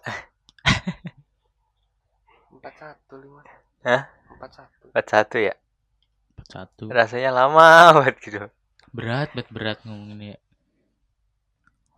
empat 2.51 2.73
satu 2.75 3.13
lima 3.19 3.41
Hah? 3.85 4.09
empat 4.31 4.51
satu 4.57 4.85
41 4.89 5.47
ya. 5.51 5.55
Satu. 6.45 6.83
Rasanya 6.89 7.31
lama 7.31 7.67
banget 8.01 8.15
gitu. 8.21 8.39
Berat, 8.89 9.29
berat, 9.35 9.49
berat 9.51 9.79
ngomongin 9.85 10.33
ya. 10.33 10.37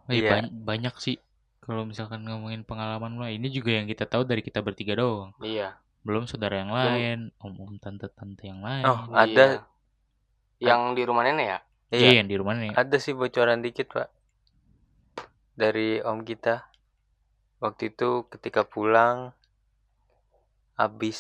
Oh, 0.07 0.13
iya, 0.15 0.39
bany- 0.39 0.51
banyak 0.51 0.95
sih 0.99 1.15
kalau 1.59 1.83
misalkan 1.83 2.23
ngomongin 2.23 2.63
pengalaman 2.63 3.15
mah 3.15 3.27
ini 3.27 3.51
juga 3.51 3.75
yang 3.75 3.88
kita 3.88 4.07
tahu 4.07 4.23
dari 4.23 4.39
kita 4.39 4.63
bertiga 4.63 4.95
doang. 4.95 5.35
iya 5.43 5.75
Belum 6.07 6.23
saudara 6.23 6.63
yang 6.63 6.71
lain, 6.71 7.19
om-om 7.43 7.75
tante-tante 7.77 8.47
yang 8.47 8.63
lain. 8.63 8.88
Oh, 8.88 9.11
ada 9.11 9.63
Iya. 10.57 10.73
yang 10.73 10.95
di 10.95 11.03
rumah 11.03 11.21
nenek 11.21 11.47
ya 11.47 11.59
Iya, 11.91 11.99
iya. 11.99 12.11
yang 12.23 12.27
di 12.27 12.35
rumah 12.39 12.55
nih. 12.55 12.71
Ada 12.71 12.97
sih 12.97 13.11
bocoran 13.11 13.59
dikit, 13.59 13.91
Pak. 13.91 14.07
Dari 15.53 15.99
om 16.03 16.23
kita. 16.23 16.63
Waktu 17.57 17.89
itu 17.89 18.29
ketika 18.29 18.61
pulang 18.65 19.33
habis 20.77 21.19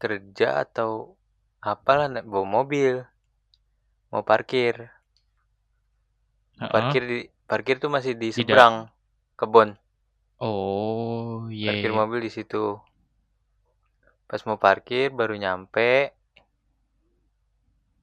kerja 0.00 0.64
atau 0.64 1.20
apalah 1.60 2.08
naik 2.08 2.24
bawa 2.24 2.46
mobil. 2.48 3.04
Mau 4.08 4.24
parkir. 4.24 4.88
Heeh. 6.56 6.70
Parkir 6.72 7.02
di 7.04 7.20
parkir 7.44 7.76
tuh 7.76 7.92
masih 7.92 8.16
di 8.16 8.32
Tidak. 8.32 8.48
seberang 8.48 8.88
kebon. 9.36 9.76
Oh, 10.40 11.48
iya. 11.52 11.76
Parkir 11.76 11.92
iya. 11.92 11.98
mobil 11.98 12.18
di 12.24 12.32
situ. 12.32 12.80
Pas 14.24 14.40
mau 14.48 14.56
parkir 14.56 15.12
baru 15.12 15.36
nyampe. 15.36 16.16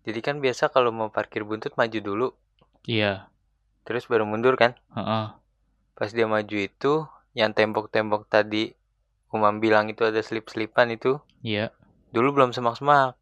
Jadi 0.03 0.19
kan 0.19 0.38
biasa 0.43 0.69
kalau 0.69 0.91
mau 0.91 1.09
parkir 1.09 1.47
buntut 1.47 1.74
maju 1.80 1.99
dulu, 2.03 2.28
Iya. 2.84 3.32
terus 3.88 4.03
baru 4.03 4.28
mundur 4.28 4.59
kan? 4.59 4.76
Heeh. 4.91 5.32
Pas 5.95 6.09
dia 6.11 6.28
maju 6.28 6.57
itu, 6.59 7.07
yang 7.34 7.52
tembok-tembok 7.52 8.26
tadi 8.26 8.74
Umam 9.34 9.58
bilang 9.58 9.90
itu 9.90 10.06
ada 10.06 10.22
slip-slipan 10.22 10.94
itu, 10.94 11.18
Iya. 11.42 11.74
dulu 12.14 12.38
belum 12.38 12.54
semak-semak. 12.54 13.18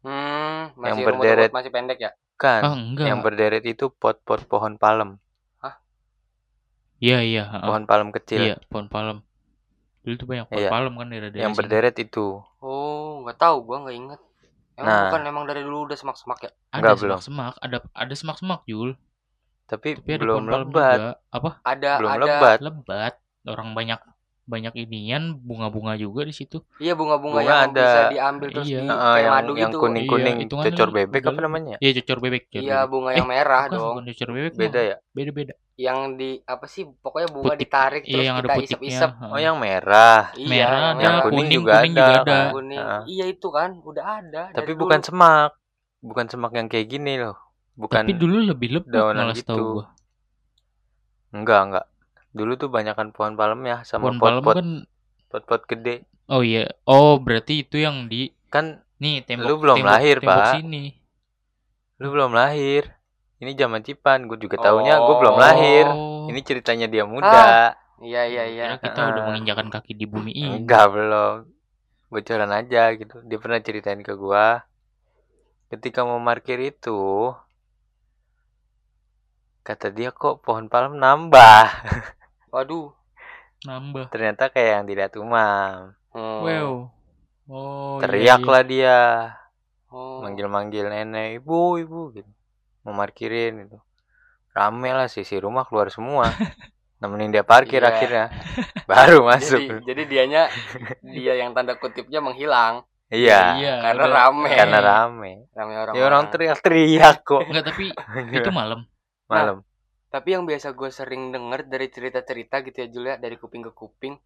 hmm 0.00 0.72
masih 0.74 0.88
Yang 0.88 0.98
berderet. 1.04 1.50
masih 1.52 1.68
pendek 1.68 1.98
ya 2.00 2.12
Kan, 2.36 2.60
Ah, 2.64 2.72
enggak. 2.72 3.04
yang 3.08 3.20
berderet 3.20 3.64
itu 3.64 3.92
pot-pot 3.92 4.44
pohon 4.48 4.76
palem, 4.76 5.20
Iya, 6.96 7.20
iya, 7.20 7.42
heeh. 7.44 7.66
pohon 7.68 7.84
palem 7.84 8.08
kecil. 8.08 8.40
Iya, 8.40 8.56
pohon 8.72 8.88
palem. 8.88 9.20
Dulu 10.00 10.14
tuh 10.16 10.26
banyak 10.26 10.46
pohon 10.48 10.62
Iya. 10.64 10.70
palem 10.72 10.92
kan 10.96 11.06
di 11.12 11.16
daerah 11.20 11.28
Yang 11.36 11.52
sini. 11.52 11.60
berderet 11.60 11.96
itu. 12.00 12.26
oh 12.64 13.20
nggak 13.22 13.36
tahu 13.36 13.56
gua 13.62 13.76
nggak 13.84 13.96
inget 13.96 14.20
emang 14.76 14.88
Nah. 14.88 15.02
bukan 15.08 15.20
emang 15.22 15.44
dari 15.44 15.60
dulu 15.60 15.84
udah 15.84 15.96
semak-semak 15.96 16.38
ya 16.40 16.50
Ada 16.72 16.76
Enggak, 16.80 16.94
belum. 16.96 17.10
semak-semak, 17.20 17.54
ada 17.60 17.78
ada 17.92 18.14
semak-semak, 18.16 18.60
Jul. 18.64 18.90
Tapi, 19.66 20.00
Tapi 20.00 20.12
belum 20.16 20.46
lebat. 20.46 20.96
juga. 20.96 21.20
Apa? 21.28 21.50
ada 21.60 21.90
Belum 22.00 22.10
ada 22.10 22.24
lebat. 22.24 22.58
Lebat. 22.64 23.14
Orang 23.46 23.72
banyak 23.72 24.00
banyak 24.46 24.78
inian 24.78 25.34
bunga-bunga 25.42 25.98
juga 25.98 26.22
di 26.22 26.30
situ. 26.30 26.62
iya 26.78 26.94
bunga-bunga 26.94 27.42
Bunga 27.42 27.50
yang 27.50 27.74
ada. 27.74 27.82
bisa 27.82 28.00
diambil 28.08 28.48
terus 28.54 28.66
Iya. 28.66 28.78
di 28.78 28.86
Heeh, 28.86 28.94
kayak 28.94 29.18
yang 29.18 29.34
madu 29.34 29.52
yang 29.52 29.58
gitu 29.66 29.78
kuning-kuning 29.82 30.36
Iya, 30.38 30.46
cocor 30.46 30.88
bebek 30.94 31.22
apa 31.24 31.40
namanya? 31.42 31.76
Iya, 31.78 31.90
cocor 31.98 32.18
bebek. 32.20 32.42
cocor 32.46 32.62
iya 32.62 32.76
bebek. 32.78 32.86
bunga 32.86 33.10
Eh, 33.10 33.16
yang 33.18 33.26
merah 33.26 33.62
bukan, 33.64 33.74
dong 33.74 33.86
bukan 33.90 34.04
cocor 34.06 34.30
bebek. 34.30 34.52
Beda 34.54 34.80
ya? 34.80 34.96
Beda-beda. 35.10 35.54
yang 35.76 35.98
di 36.16 36.40
apa 36.42 36.64
sih 36.64 36.88
pokoknya 36.88 37.28
bunga 37.28 37.52
Putih. 37.52 37.60
ditarik 37.60 38.02
Iya, 38.02 38.08
terus 38.08 38.24
yang 38.24 38.36
ada 38.38 38.48
kita 38.48 38.54
isep-isep. 38.64 39.10
Oh, 39.26 39.36
yang 39.36 39.56
merah. 39.58 40.22
iya 40.32 40.46
merah 40.48 40.70
yang 40.70 40.86
ada, 40.86 40.94
Yang 40.96 41.12
merah. 41.12 41.20
kuning 41.20 41.36
kuning, 41.36 41.52
juga 41.52 41.72
kuning 41.74 41.92
juga 41.92 42.06
ada. 42.06 42.22
ada. 42.22 42.38
kuning 42.48 42.78
Heeh. 42.80 43.02
iya 43.10 43.24
itu 43.26 43.48
kan 43.50 43.70
udah 43.82 44.04
ada 44.16 44.42
Tapi 44.54 44.72
bukan 44.72 44.98
dulu. 45.02 45.08
semak. 45.10 45.50
Bukan 46.00 46.26
semak 46.30 46.52
yang 46.54 46.68
kayak 46.70 46.86
gini 46.86 47.12
loh. 47.18 47.36
Bukan 47.74 47.98
Tapi 48.00 48.14
dulu 48.14 48.36
lebih 48.46 48.68
lebat 48.72 48.88
daunan 48.88 49.26
malah 49.26 49.34
gitu. 49.34 49.52
gua. 49.74 49.84
enggak, 51.28 51.60
enggak. 51.66 51.86
Dulu 52.36 52.52
tuh 52.60 52.68
banyakan 52.68 53.16
pohon 53.16 53.32
palem 53.32 53.64
ya 53.64 53.80
sama 53.88 54.12
Pohon 54.12 54.20
palem 54.20 54.42
pot-pot 54.44 54.56
kan 54.60 54.68
pot-pot 55.32 55.62
gede. 55.64 56.04
Oh 56.28 56.44
iya. 56.44 56.68
Oh, 56.84 57.16
berarti 57.16 57.64
itu 57.64 57.80
yang 57.80 58.12
di 58.12 58.28
Kan 58.52 58.84
nih 59.00 59.24
tembok 59.24 59.48
Lu 59.48 59.54
belum 59.56 59.76
tembok, 59.80 59.90
lahir, 59.90 60.16
tembok 60.20 60.36
Pak. 60.36 60.52
sini. 60.60 60.84
lu 61.96 62.12
belum 62.12 62.36
lahir. 62.36 62.92
Ini 63.36 63.56
zaman 63.56 63.80
Cipan, 63.80 64.28
gue 64.28 64.36
juga 64.36 64.60
taunya 64.60 65.00
gue 65.00 65.16
belum 65.16 65.36
lahir. 65.36 65.84
Oh. 65.88 66.28
Ini 66.28 66.40
ceritanya 66.44 66.86
dia 66.88 67.08
muda. 67.08 67.72
iya 68.04 68.28
iya 68.28 68.44
iya 68.44 68.64
Kira 68.76 68.84
kita 68.84 69.00
udah 69.00 69.12
Heeh. 69.16 69.24
menginjakan 69.32 69.66
kaki 69.72 69.92
di 69.96 70.04
bumi 70.04 70.32
ini. 70.36 70.60
Enggak, 70.60 70.92
belum. 70.92 71.48
Bocoran 72.12 72.52
aja 72.52 72.92
gitu. 72.92 73.24
Dia 73.24 73.38
pernah 73.40 73.60
ceritain 73.60 74.00
ke 74.04 74.12
gua. 74.12 74.64
Ketika 75.68 76.04
mau 76.04 76.20
parkir 76.20 76.60
itu, 76.60 77.32
kata 79.64 79.90
dia 79.90 80.12
kok 80.12 80.44
pohon 80.44 80.68
palem 80.68 81.00
nambah. 81.00 81.64
waduh 82.48 82.92
Nambah. 83.58 84.12
Ternyata 84.12 84.46
kayak 84.46 84.70
yang 84.70 84.84
dilihat 84.84 85.12
Umam. 85.16 85.96
Hmm. 86.12 86.40
Wow. 86.44 86.70
Oh, 87.46 87.96
iya, 87.96 88.02
teriak 88.02 88.40
iya. 88.40 88.50
lah 88.50 88.62
dia 88.62 88.98
Oh. 89.86 90.18
manggil-manggil 90.18 90.82
nenek 90.84 91.38
ibu 91.38 91.78
ibu 91.78 92.10
gitu 92.10 92.26
mau 92.82 92.90
parkirin 92.92 93.64
itu 93.64 93.78
rame 94.50 94.90
lah 94.90 95.06
sisi 95.06 95.38
rumah 95.38 95.62
keluar 95.62 95.88
semua 95.88 96.26
nemenin 97.00 97.30
dia 97.30 97.46
parkir 97.46 97.78
Iya. 97.78 97.88
akhirnya 97.88 98.24
baru 98.90 99.22
masuk 99.22 99.62
Jadi, 99.62 99.86
jadi 99.86 100.02
dianya 100.04 100.42
dia 101.00 101.38
yang 101.38 101.54
tanda 101.54 101.74
kutipnya 101.74 102.18
menghilang 102.18 102.82
iya 103.08 103.54
Iya, 103.54 103.74
karena 103.80 104.04
udah. 104.04 104.16
rame. 104.18 104.50
karena 104.52 104.78
rame 104.82 105.32
rame 105.54 105.74
orang. 105.78 105.94
ya 105.94 106.02
orang 106.02 106.22
teriak-teriak 106.28 107.16
kok 107.22 107.42
Enggak, 107.46 107.64
tapi 107.70 107.84
itu 108.36 108.50
malam. 108.50 108.80
malam 109.26 109.62
Tapi 110.16 110.28
yang 110.32 110.48
biasa 110.48 110.72
gue 110.72 110.88
sering 110.88 111.28
denger 111.28 111.68
dari 111.68 111.92
cerita-cerita 111.92 112.64
gitu 112.64 112.76
ya 112.80 112.88
Julia 112.88 113.14
dari 113.20 113.36
kuping 113.36 113.68
ke 113.68 113.72
kuping, 113.76 114.16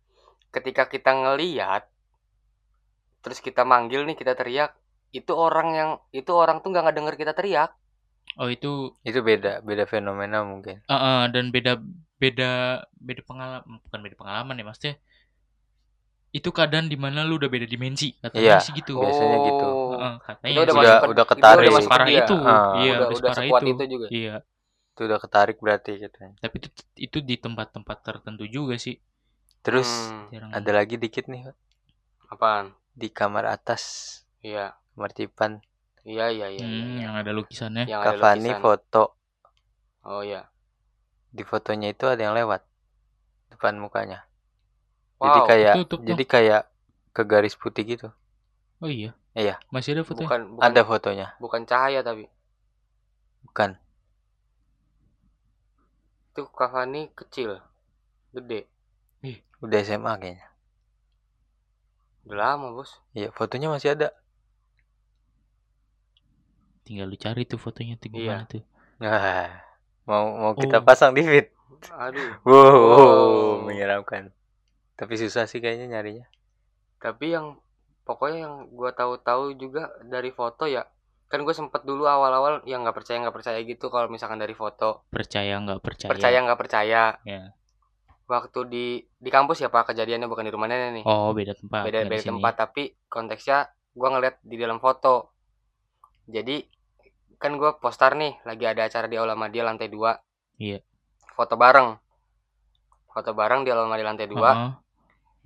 ketika 0.55 0.87
kita 0.87 1.11
ngeliat, 1.11 1.83
terus 3.27 3.43
kita 3.43 3.67
manggil 3.67 4.07
nih 4.07 4.15
kita 4.15 4.39
teriak, 4.39 4.71
itu 5.11 5.35
orang 5.35 5.69
yang 5.75 5.91
itu 6.15 6.31
orang 6.31 6.63
tuh 6.63 6.71
nggak 6.71 6.85
ngedenger 6.87 7.15
kita 7.19 7.33
teriak. 7.35 7.75
Oh, 8.39 8.47
itu 8.47 8.95
itu 9.03 9.19
beda 9.27 9.67
beda 9.67 9.91
fenomena 9.91 10.47
mungkin 10.47 10.79
eh, 10.87 10.95
eh, 10.95 11.23
dan 11.35 11.51
beda 11.51 11.83
beda 12.23 12.53
beda 12.95 13.23
pengalaman, 13.27 13.83
bukan 13.83 14.01
beda 14.07 14.15
pengalaman 14.15 14.55
ya, 14.55 14.65
maksudnya 14.71 14.95
itu 16.31 16.47
keadaan 16.55 16.87
di 16.87 16.95
mana 16.95 17.27
lu 17.27 17.43
udah 17.43 17.51
beda 17.51 17.67
dimensi 17.67 18.15
katanya 18.23 18.55
Iya. 18.55 18.59
sih 18.63 18.73
gitu. 18.79 18.95
Biasanya 18.95 19.37
gitu. 19.51 19.67
Heeh, 19.99 20.15
katanya 20.23 20.55
Itu 20.55 20.61
udah 20.63 20.75
udah 21.11 21.25
itu 21.27 21.31
ketarik. 21.35 21.67
udah 21.67 21.83
Separah 21.83 22.07
dia. 22.07 22.23
itu. 22.23 22.37
Ah. 22.39 22.63
Iya, 22.79 22.93
udah 22.95 23.07
udah 23.11 23.19
separah 23.19 23.35
sekuat 23.43 23.63
itu. 23.67 23.71
itu 23.75 23.85
juga. 23.91 24.07
Iya. 24.15 24.35
Itu 25.01 25.09
udah 25.09 25.17
ketarik 25.17 25.57
berarti 25.57 25.97
katanya 25.97 26.37
Tapi 26.39 26.61
itu 26.61 26.69
itu 27.01 27.19
di 27.25 27.41
tempat-tempat 27.41 27.97
tertentu 28.05 28.45
juga 28.45 28.77
sih. 28.77 29.01
terus 29.61 29.89
Hmm, 30.13 30.53
ada 30.53 30.71
lagi 30.77 30.97
dikit 30.97 31.25
nih 31.25 31.49
Pak. 31.49 31.57
apaan? 32.31 32.77
di 32.93 33.09
kamar 33.09 33.49
atas 33.49 33.83
Iya. 34.41 34.77
kamar 34.93 35.11
Tipan 35.11 35.65
Iya 36.01 36.29
iya 36.29 36.47
iya. 36.49 36.61
Hmm, 36.61 36.73
iya. 36.97 37.01
yang 37.05 37.15
ada 37.17 37.33
lukisannya. 37.33 37.85
Yang 37.85 38.01
ada 38.01 38.09
Cavani 38.13 38.41
lukisan. 38.47 38.61
foto 38.61 39.05
Oh 40.03 40.21
iya. 40.21 40.53
di 41.29 41.45
fotonya 41.45 41.89
itu 41.89 42.05
ada 42.05 42.21
yang 42.21 42.37
lewat 42.37 42.61
depan 43.49 43.77
mukanya 43.77 44.29
Wow. 45.17 45.25
jadi 45.25 45.41
kayak 45.47 45.75
Tutup 45.81 46.01
dong. 46.01 46.09
jadi 46.13 46.25
kayak 46.25 46.63
ke 47.13 47.23
garis 47.25 47.57
putih 47.57 47.85
gitu 47.87 48.09
Oh 48.81 48.89
iya. 48.89 49.17
Iya. 49.33 49.57
Masih 49.69 49.93
ada 49.93 50.05
fotonya. 50.05 50.29
bukan 50.29 50.41
bukan 50.57 50.65
ada 50.67 50.83
fotonya 50.83 51.27
bukan 51.37 51.61
cahaya 51.65 52.01
tapi 52.01 52.29
bukan 53.43 53.77
itu 56.31 56.43
Cavani 56.55 57.11
kecil, 57.19 57.59
gede. 58.33 58.61
udah 59.61 59.79
SMA 59.85 60.15
kayaknya 60.17 60.47
Udah 62.25 62.57
lama 62.57 62.73
bos. 62.73 62.97
iya 63.13 63.29
fotonya 63.35 63.69
masih 63.69 63.93
ada 63.93 64.09
Tinggal 66.85 67.07
lu 67.07 67.17
cari 67.21 67.43
tuh 67.47 67.61
fotonya 67.61 67.95
tuh 68.01 68.09
gimana 68.11 68.43
tuh. 68.51 68.63
Nah, 69.01 69.47
mau 70.09 70.25
mau 70.37 70.53
kita 70.59 70.81
Oh. 70.81 70.85
pasang 70.85 71.13
di 71.17 71.23
feed 71.23 71.47
Aduh. 71.97 72.31
wow, 72.45 72.77
Oh. 73.01 73.53
menyeramkan 73.65 74.33
tapi 74.99 75.17
susah 75.17 75.49
sih 75.49 75.61
kayaknya 75.65 75.87
nyarinya 75.97 76.27
Tapi 77.01 77.33
yang 77.33 77.57
pokoknya 78.05 78.39
yang 78.45 78.55
gua 78.77 78.93
tahu-tahu 78.93 79.57
juga 79.57 79.89
dari 80.05 80.29
foto 80.33 80.69
ya. 80.69 80.85
Kan 81.31 81.47
gue 81.47 81.55
sempet 81.55 81.87
dulu 81.87 82.11
awal-awal 82.11 82.67
yang 82.67 82.83
nggak 82.83 82.97
percaya 82.99 83.23
nggak 83.23 83.37
percaya 83.39 83.63
gitu 83.63 83.87
kalau 83.87 84.11
misalkan 84.11 84.43
dari 84.43 84.51
foto. 84.51 85.07
Percaya 85.15 85.63
nggak 85.63 85.79
percaya? 85.79 86.11
Percaya 86.11 86.39
nggak 86.43 86.59
percaya. 86.59 87.03
Ya. 87.23 87.55
Waktu 88.27 88.61
di 88.67 88.87
di 89.15 89.31
kampus 89.31 89.63
ya 89.63 89.71
pak 89.71 89.95
kejadiannya 89.95 90.27
bukan 90.27 90.43
di 90.43 90.51
rumah 90.51 90.67
nenek 90.67 91.01
nih. 91.01 91.05
Oh, 91.07 91.31
beda 91.31 91.55
tempat. 91.55 91.87
beda 91.87 92.03
di 92.03 92.11
beda 92.11 92.23
sini. 92.27 92.31
tempat 92.35 92.55
tapi 92.59 92.83
konteksnya 93.07 93.71
gua 93.95 94.19
ngeliat 94.19 94.43
di 94.43 94.59
dalam 94.59 94.83
foto. 94.83 95.31
Jadi 96.27 96.67
kan 97.39 97.55
gua 97.55 97.79
postar 97.79 98.19
nih 98.19 98.35
lagi 98.43 98.67
ada 98.67 98.91
acara 98.91 99.07
di 99.07 99.15
Aula 99.15 99.39
Madia 99.39 99.63
lantai 99.63 99.87
2 99.87 100.59
Iya. 100.59 100.83
Foto 101.39 101.55
bareng. 101.55 101.95
Foto 103.07 103.31
bareng 103.39 103.63
di 103.63 103.71
Aula 103.71 103.87
Madia 103.87 104.11
lantai 104.11 104.27
2 104.27 104.35
Heeh. 104.35 104.71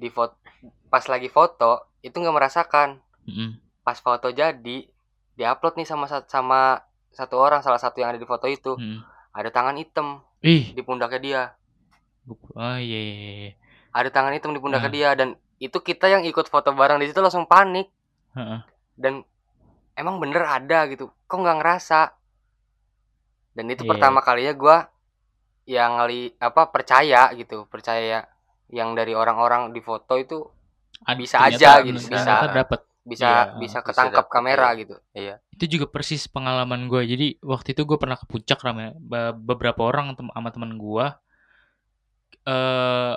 Di 0.01 0.09
foto 0.09 0.41
pas 0.89 1.05
lagi 1.13 1.29
foto 1.29 1.93
itu 2.01 2.17
nggak 2.17 2.37
merasakan. 2.37 3.05
Mm-mm. 3.29 3.61
Pas 3.85 4.01
foto 4.01 4.33
jadi 4.33 4.94
diupload 5.35 5.75
nih 5.75 5.85
sama 5.85 6.05
sa- 6.05 6.25
sama 6.25 6.79
satu 7.11 7.37
orang 7.37 7.61
salah 7.61 7.77
satu 7.77 7.99
yang 7.99 8.11
ada 8.11 8.19
di 8.19 8.25
foto 8.25 8.45
itu 8.45 8.75
Mm-mm. 8.75 9.03
ada 9.31 9.49
tangan 9.49 9.75
hitam 9.75 10.23
Ih. 10.41 10.71
di 10.71 10.81
pundaknya 10.81 11.21
dia. 11.21 11.43
Oh 12.53 12.77
iya 12.77 13.01
iya 13.01 13.31
iya. 13.41 13.53
Ada 13.91 14.11
tangan 14.11 14.33
hitam 14.33 14.51
di 14.51 14.59
pundaknya 14.59 14.87
Nah. 14.87 14.93
dia 14.93 15.11
dan 15.15 15.29
itu 15.57 15.79
kita 15.79 16.07
yang 16.09 16.23
ikut 16.23 16.47
foto 16.47 16.71
bareng 16.71 16.99
di 16.99 17.07
situ 17.07 17.19
langsung 17.19 17.45
panik. 17.45 17.91
Heeh. 18.33 18.61
dan 18.95 19.23
emang 19.93 20.19
bener 20.19 20.43
ada 20.43 20.87
gitu 20.87 21.07
kok 21.25 21.35
nggak 21.37 21.55
ngerasa 21.57 22.15
dan 23.53 23.67
itu 23.69 23.83
Iya. 23.83 23.91
pertama 23.91 24.19
kalinya 24.21 24.51
gua 24.53 24.77
yang 25.65 25.97
ngeli 25.97 26.35
apa 26.37 26.67
percaya 26.69 27.31
gitu 27.33 27.65
percaya 27.65 28.27
yang 28.69 28.93
dari 28.93 29.13
orang-orang 29.13 29.71
di 29.71 29.79
foto 29.79 30.15
itu 30.15 30.43
Bisa 31.15 31.39
ternyata- 31.39 31.79
aja 31.79 31.85
gitu, 31.85 31.99
ternyata 32.01 32.35
bisa. 32.43 32.55
dapat. 32.55 32.81
Bisa 33.05 33.29
Iya, 33.29 33.61
bisa 33.61 33.79
bisa 33.85 33.85
ketangkap 33.87 34.25
dapet, 34.25 34.33
kamera 34.33 34.69
iya. 34.69 34.81
gitu 34.81 34.95
Itu 35.55 35.65
juga 35.79 35.87
persis 35.95 36.23
pengalaman 36.35 36.89
gue. 36.91 37.03
Jadi 37.13 37.27
waktu 37.45 37.69
itu 37.77 37.83
gue 37.89 37.99
pernah 38.03 38.17
ke 38.21 38.27
puncak 38.27 38.59
rame 38.67 38.93
be- 38.99 39.35
beberapa 39.49 39.81
orang 39.91 40.07
tem- 40.19 40.33
sama 40.35 40.51
teman 40.55 40.73
gue. 40.77 41.07
Eh 42.45 43.15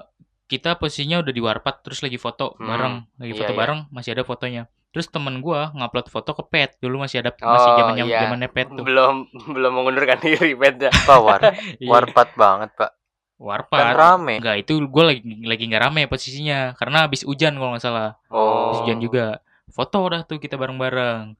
kita 0.47 0.79
posisinya 0.79 1.19
udah 1.19 1.33
di 1.35 1.43
warpat 1.43 1.83
terus 1.83 1.99
lagi 1.99 2.15
foto 2.15 2.55
Hmm, 2.55 2.67
bareng, 2.71 2.95
lagi 3.19 3.33
iya, 3.35 3.39
foto 3.39 3.51
iya. 3.51 3.59
bareng 3.59 3.79
masih 3.91 4.15
ada 4.15 4.23
fotonya. 4.23 4.63
Terus 4.95 5.11
temen 5.11 5.43
gue 5.43 5.59
ngupload 5.75 6.07
foto 6.07 6.31
ke 6.39 6.43
pet 6.47 6.69
dulu 6.79 7.03
masih 7.03 7.19
ada 7.19 7.35
masih 7.35 7.69
Oh, 7.69 7.75
zamannya 7.75 8.05
iya. 8.07 8.19
zamannya 8.23 8.49
pet 8.55 8.67
tuh. 8.71 8.88
belum 8.88 9.15
belum 9.55 9.71
mengundurkan 9.75 10.17
diri 10.23 10.55
bednya 10.55 10.88
apa 10.89 11.15
war 11.19 11.41
Iya, 11.83 11.89
warpat 11.91 12.29
banget 12.39 12.71
pak 12.79 12.91
warpat. 13.38 13.79
kan 13.83 13.93
rame 13.93 14.35
Enggak, 14.39 14.55
itu 14.63 14.73
gue 14.88 15.03
lagi 15.03 15.21
lagi 15.43 15.63
nggak 15.67 15.83
rame 15.83 16.01
posisinya 16.07 16.73
karena 16.79 16.97
habis 17.05 17.21
hujan 17.27 17.53
kalau 17.59 17.75
nggak 17.75 17.83
salah. 17.83 18.09
oh 18.31 18.71
Habis 18.71 18.79
hujan 18.88 18.99
juga. 19.03 19.25
Foto 19.68 20.03
udah 20.03 20.24
tuh 20.24 20.39
kita 20.39 20.55
bareng-bareng. 20.55 21.36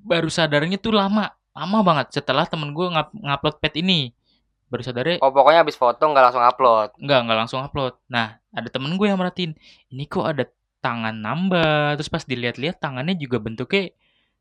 Baru 0.00 0.28
sadarnya 0.28 0.76
tuh 0.76 0.94
lama, 0.94 1.32
lama 1.52 1.78
banget 1.82 2.14
setelah 2.14 2.44
temen 2.44 2.70
gue 2.70 2.86
ngap 2.88 3.10
ngupload 3.12 3.56
pet 3.58 3.74
ini. 3.78 4.12
Baru 4.68 4.82
sadarnya 4.82 5.22
oh 5.22 5.30
pokoknya 5.30 5.62
habis 5.62 5.78
foto 5.78 6.02
nggak 6.02 6.24
langsung 6.32 6.42
upload 6.42 6.90
nggak 6.98 7.20
nggak 7.26 7.38
langsung 7.38 7.60
upload. 7.62 7.94
Nah, 8.10 8.40
ada 8.50 8.68
temen 8.70 8.96
gue 8.96 9.06
yang 9.06 9.20
merhatiin, 9.20 9.54
ini 9.92 10.04
kok 10.08 10.24
ada 10.24 10.44
tangan 10.80 11.14
nambah. 11.14 11.94
Terus 12.00 12.10
pas 12.10 12.24
dilihat-lihat 12.26 12.82
tangannya 12.82 13.14
juga 13.14 13.38
bentuknya 13.38 13.94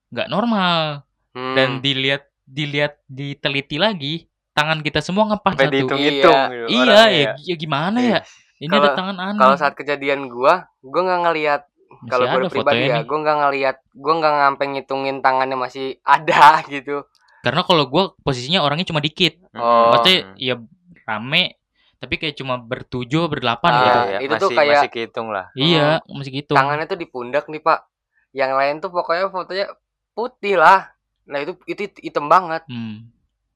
nggak 0.09 0.27
normal. 0.31 1.05
Hmm. 1.33 1.53
Dan 1.57 1.69
dilihat 1.81 2.29
dilihat 2.43 2.99
diteliti 3.07 3.77
lagi, 3.79 4.25
tangan 4.53 4.83
kita 4.83 4.99
semua 5.01 5.31
ngepas 5.31 5.53
satu. 5.55 5.69
Iya. 5.71 5.85
gitu 5.97 6.29
Iya, 6.69 6.81
orangnya 6.81 7.07
ya, 7.09 7.31
ya 7.39 7.55
gimana 7.57 7.99
ya? 7.99 8.19
Ini 8.61 8.69
ada 8.69 8.79
Kalau- 8.79 8.95
tangan 8.95 9.17
aneh. 9.19 9.39
kalau 9.41 9.55
saat 9.59 9.73
kejadian 9.75 10.29
gua 10.31 10.69
gua 10.79 11.01
nggak 11.03 11.21
ngelihat 11.29 11.61
Masih 11.95 12.09
kalau 12.09 12.25
gue 12.25 12.39
ada 12.39 12.49
pribadi 12.49 12.83
ya 12.85 12.99
gue 13.01 13.17
nggak 13.19 13.37
ngelihat 13.39 13.75
gue 13.87 14.13
nggak 14.13 14.33
ngampe 14.33 14.63
ngitungin 14.67 15.15
tangannya 15.19 15.55
masih 15.55 15.87
ada 16.05 16.61
gitu 16.65 17.05
Karena 17.39 17.61
kalau 17.61 17.83
gue 17.85 18.03
posisinya 18.23 18.61
orangnya 18.61 18.87
cuma 18.87 18.99
dikit. 18.99 19.35
Oh. 19.51 19.91
Maksudnya 19.91 20.31
ya 20.35 20.55
rame 21.03 21.59
tapi 21.97 22.15
kayak 22.17 22.35
cuma 22.35 22.55
bertujuh 22.57 23.27
berdelapan 23.27 23.71
Ah, 23.71 23.79
gitu. 23.79 23.99
Iya, 24.01 24.17
itu 24.19 24.33
tuh 24.33 24.39
masih, 24.45 24.57
kayak- 24.57 24.75
masih 24.75 24.89
kehitung 24.89 25.27
lah 25.29 25.45
Iya, 25.53 25.87
masih 26.05 26.31
gitu. 26.35 26.51
tangannya 26.53 26.83
tuh 26.85 26.95
di 26.95 27.05
pundak 27.05 27.47
nih 27.47 27.59
pak 27.59 27.87
yang 28.31 28.51
lain 28.51 28.79
tuh 28.79 28.89
pokoknya 28.89 29.27
fotonya 29.27 29.67
putih 30.11 30.55
lah 30.55 30.91
nah 31.23 31.39
itu 31.39 31.55
itu 31.63 31.87
hitam 32.01 32.27
banget 32.27 32.63
Hmm. 32.65 33.07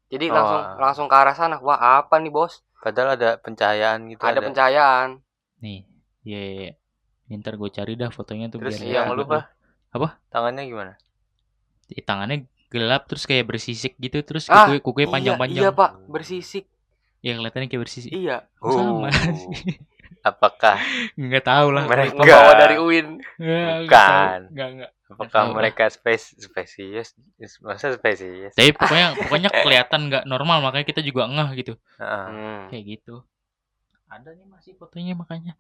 jadi 0.08 0.32
Oh. 0.32 0.34
langsung 0.34 0.62
langsung 0.80 1.06
ke 1.06 1.16
arah 1.18 1.36
sana 1.36 1.60
wah 1.60 1.76
apa 2.00 2.16
nih 2.18 2.30
bos 2.30 2.64
padahal 2.78 3.16
ada 3.16 3.36
pencahayaan 3.36 4.08
gitu 4.08 4.22
ada 4.22 4.40
pencahayaan 4.40 5.20
Nih, 5.60 5.84
iya. 6.22 6.40
iya, 6.40 6.52
iya. 6.62 6.72
Ini 7.28 7.38
Ntar 7.38 7.56
gue 7.56 7.70
cari 7.70 7.94
dah 7.94 8.08
fotonya 8.08 8.48
tuh 8.48 8.60
terus 8.60 8.80
Iya, 8.80 9.04
yang 9.04 9.14
lu 9.14 9.24
pak 9.24 9.52
Apa? 9.90 10.20
tangannya 10.28 10.64
gimana 10.64 10.94
Eh, 11.88 12.00
Tangannya 12.00 12.44
gelap 12.68 13.06
terus 13.06 13.24
kayak 13.24 13.46
bersisik 13.46 13.96
gitu 13.96 14.20
terus 14.22 14.48
Ah, 14.48 14.68
kuku 14.68 14.80
kukunya 14.82 15.06
Iya, 15.06 15.14
panjang-panjang. 15.14 15.62
iya 15.62 15.72
pak 15.72 15.92
bersisik 16.06 16.66
Ya 17.18 17.34
kelihatannya 17.34 17.68
kayak 17.68 17.82
bersisik. 17.82 18.12
iya 18.12 18.46
Kok 18.56 18.72
sama 18.72 19.08
sih? 19.34 19.76
apakah 20.20 20.76
Enggak 21.16 21.44
tahu 21.46 21.68
lah. 21.72 21.84
Mereka- 21.86 22.16
ngebawa 22.16 22.52
dari 22.58 22.76
UIN 22.78 23.08
nggak 23.38 23.74
Bukan. 23.82 23.90
tahu. 23.90 24.54
Nggak, 24.54 24.70
nggak. 24.74 24.92
apakah 25.08 25.42
lah. 25.42 25.54
mereka 25.54 25.84
spes 25.88 26.36
spesies 26.36 27.16
masa 27.58 27.92
spesies 27.92 28.52
Tapi 28.52 28.72
pokoknya 28.72 29.16
pokoknya 29.18 29.50
kelihatan 29.54 30.02
nggak 30.06 30.24
normal 30.26 30.60
makanya 30.62 30.84
kita 30.86 31.00
juga 31.00 31.26
ngeh 31.26 31.50
gitu. 31.58 31.74
Hmm. 31.96 32.68
Kayak 32.68 32.84
gitu. 32.94 33.24
Ada 34.06 34.30
nih 34.30 34.46
masih 34.46 34.76
fotonya 34.76 35.14
makanya. 35.14 35.56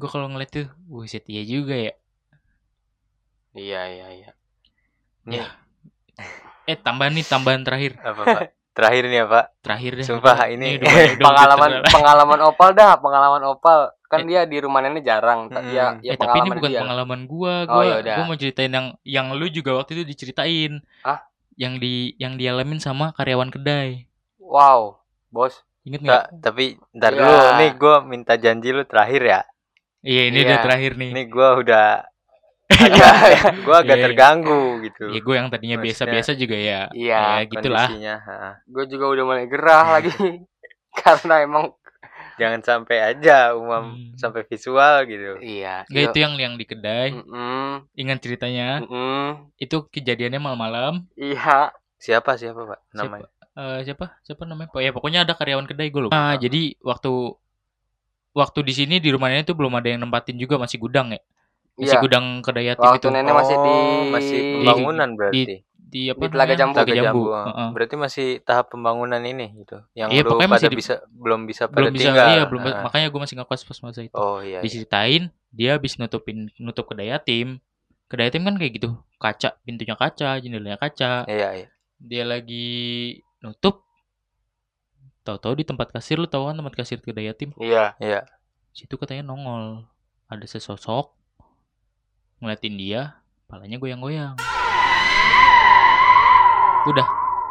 Gue 0.00 0.08
kalau 0.08 0.26
ngeliat 0.26 0.48
tuh, 0.50 0.66
buset 0.82 1.22
iya 1.26 1.44
juga 1.44 1.76
ya. 1.76 1.92
iya 3.52 3.82
iya 3.86 4.06
iya 4.10 4.30
Nih, 5.22 5.44
Eh 6.64 6.76
tambahan 6.76 7.12
nih 7.12 7.24
tambahan 7.24 7.60
terakhir. 7.60 7.98
apa 7.98 8.22
pak 8.22 8.42
terakhir 8.70 9.02
nih 9.04 9.18
ya 9.18 9.26
Pak. 9.26 9.44
terakhir 9.60 9.92
deh. 9.92 10.06
Sumpah, 10.06 10.36
Udah- 10.38 10.48
ini 10.48 10.66
udah- 10.72 10.86
udah- 10.86 11.04
udah 11.10 11.20
pengalaman 11.20 11.70
pengalaman 11.84 12.40
opal 12.42 12.68
dah 12.72 12.92
pengalaman 12.96 13.42
opal 13.44 13.78
kan 14.06 14.24
dia 14.24 14.42
di 14.42 14.58
rumah 14.58 14.80
nenek 14.80 15.02
jarang 15.02 15.46
Hmm. 15.46 15.68
ya 15.68 15.98
ya 16.00 16.14
eh, 16.14 16.16
tapi 16.16 16.38
ini 16.40 16.48
bukan 16.50 16.70
dia 16.70 16.80
pengalaman 16.80 17.20
gua. 17.26 17.54
Oh, 17.64 17.76
Gua, 17.76 17.84
yaudah. 17.92 18.14
gua 18.16 18.24
mau 18.24 18.36
ceritain 18.36 18.70
yang 18.70 18.86
yang 19.04 19.26
lu 19.30 19.46
juga 19.48 19.74
waktu 19.74 19.94
itu 19.94 20.04
diceritain. 20.06 20.80
Ah? 21.02 21.26
Yang 21.54 21.74
di 21.76 21.94
yang 22.16 22.34
dialamin 22.34 22.78
sama 22.78 23.12
karyawan 23.12 23.50
kedai. 23.50 24.06
wow 24.40 24.96
bos 25.28 25.62
Ingat 25.80 26.00
Nggak, 26.00 26.24
tapi 26.40 26.64
ntar 26.92 27.10
Iya. 27.10 27.20
dulu 27.22 27.34
nih 27.56 27.70
gue 27.72 27.94
minta 28.04 28.34
janji 28.34 28.68
lu 28.68 28.82
terakhir 28.82 29.22
ya. 29.24 29.40
Iya, 30.00 30.22
ini 30.32 30.38
Iya. 30.40 30.46
udah 30.48 30.58
terakhir 30.64 30.92
nih. 30.96 31.10
Ini 31.12 31.22
gue 31.26 31.48
udah 31.60 31.86
agak 32.86 33.12
gue 33.66 33.76
agak 33.76 33.96
Iya. 33.96 34.04
terganggu 34.08 34.62
gitu. 34.82 35.04
Ya 35.10 35.20
gue 35.20 35.34
yang 35.34 35.48
tadinya 35.48 35.78
biasa-biasa 35.78 36.30
juga 36.34 36.56
ya. 36.56 36.80
Iya, 36.90 37.20
ya 37.38 37.44
gitulah. 37.46 37.86
Kondisinya, 37.88 38.14
ha. 38.20 38.36
gue 38.64 38.84
juga 38.86 39.04
udah 39.08 39.24
mulai 39.26 39.46
gerah 39.46 39.86
lagi 39.98 40.12
karena 41.00 41.44
emang 41.44 41.66
Jangan 42.40 42.64
sampai 42.64 42.96
aja 43.04 43.52
umam 43.52 43.92
Hmm. 43.92 44.16
sampai 44.16 44.48
visual 44.48 45.04
gitu. 45.04 45.36
iya 45.44 45.84
Enggak 45.92 46.04
itu 46.08 46.18
yang 46.24 46.34
yang 46.40 46.54
di 46.56 46.64
kedai. 46.64 47.12
Mm-mm, 47.12 47.84
Ingat 47.92 48.18
ceritanya? 48.24 48.80
mm-mm, 48.80 49.52
Itu 49.60 49.92
kejadiannya 49.92 50.40
malam-malam. 50.40 51.04
iya 51.20 51.68
Siapa 52.00 52.40
siapa 52.40 52.64
Pak 52.64 52.80
namanya? 52.96 53.28
Eh, 53.52 53.84
siapa? 53.84 54.16
Siapa 54.24 54.48
namanya? 54.48 54.72
Ya 54.72 54.88
pokoknya 54.88 55.28
ada 55.28 55.36
karyawan 55.36 55.68
kedai 55.68 55.92
gue 55.92 56.08
lupa. 56.08 56.16
Ah, 56.16 56.32
jadi 56.40 56.80
waktu 56.80 57.12
waktu 58.32 58.58
di 58.60 58.72
sini 58.72 58.96
di 58.96 59.08
rumah 59.08 59.28
nenek 59.28 59.44
itu 59.44 59.54
belum 59.54 59.72
ada 59.74 59.88
yang 59.88 60.00
nempatin 60.00 60.36
juga 60.36 60.56
masih 60.56 60.76
gudang 60.76 61.10
ya. 61.10 61.20
Masih 61.74 61.86
iya 61.88 61.98
gudang 61.98 62.24
kedai 62.40 62.66
yatim 62.66 62.84
waktu 62.84 62.98
itu. 63.00 63.08
nenek 63.10 63.32
masih 63.32 63.56
di 63.56 63.72
Oh, 63.72 64.02
masih 64.08 64.38
pembangunan 64.54 65.08
berarti. 65.12 65.42
Di 65.90 66.06
apa? 66.06 66.22
di 66.22 66.30
Telaga? 66.30 66.54
Jambu. 66.54 66.74
Telaga 66.76 66.92
Jambu. 66.92 67.02
Jambu. 67.02 67.22
Heeh. 67.32 67.68
Berarti 67.72 67.94
masih 67.96 68.28
tahap 68.40 68.66
pembangunan 68.68 69.18
ini 69.20 69.46
gitu. 69.56 69.82
Yang 69.92 70.08
Iya, 70.08 70.22
lu 70.22 70.30
pada 70.32 70.46
masih 70.46 70.68
di- 70.68 70.78
bisa 70.78 70.94
belum 71.10 71.40
bisa 71.44 71.62
pada 71.66 71.76
Belum 71.76 71.92
bisa 71.92 72.04
tinggal. 72.06 72.26
iya, 72.30 72.42
belum 72.46 72.60
Ha. 72.62 72.70
makanya 72.84 73.06
gue 73.08 73.20
masih 73.20 73.34
ngekos 73.36 73.62
pas 73.64 73.78
masa 73.82 74.00
itu. 74.00 74.14
Oh 74.14 74.38
iya. 74.38 74.58
iya. 74.58 74.58
Diceritain 74.60 75.22
dia 75.50 75.70
habis 75.74 75.96
nutupin 75.96 76.46
nutup 76.56 76.86
kedai 76.86 77.10
yatim. 77.10 77.58
Kedai 78.06 78.30
yatim 78.30 78.42
kan 78.44 78.54
kayak 78.54 78.72
gitu. 78.72 78.88
Kaca, 79.16 79.58
pintunya 79.60 79.94
kaca, 79.94 80.38
jendelanya 80.38 80.78
kaca. 80.78 81.26
Iya 81.26 81.48
iya. 81.56 81.66
Dia 81.98 82.22
lagi 82.24 82.70
nutup 83.40 83.82
Tahu-tahu 85.20 85.52
di 85.54 85.64
tempat 85.64 85.92
kasir 85.92 86.16
lu 86.16 86.24
tahu 86.24 86.48
kan 86.48 86.56
tempat 86.56 86.74
kasir 86.74 86.98
kedai 86.98 87.28
yatim 87.28 87.52
iya. 87.60 87.92
Iya. 88.00 88.24
situ 88.70 88.96
katanya 88.96 89.26
nongol. 89.26 89.84
Ada 90.30 90.46
sesosok 90.46 91.12
ngeliatin 92.40 92.78
dia 92.78 93.20
palanya 93.44 93.76
goyang-goyang. 93.76 94.38
Udah 96.86 97.06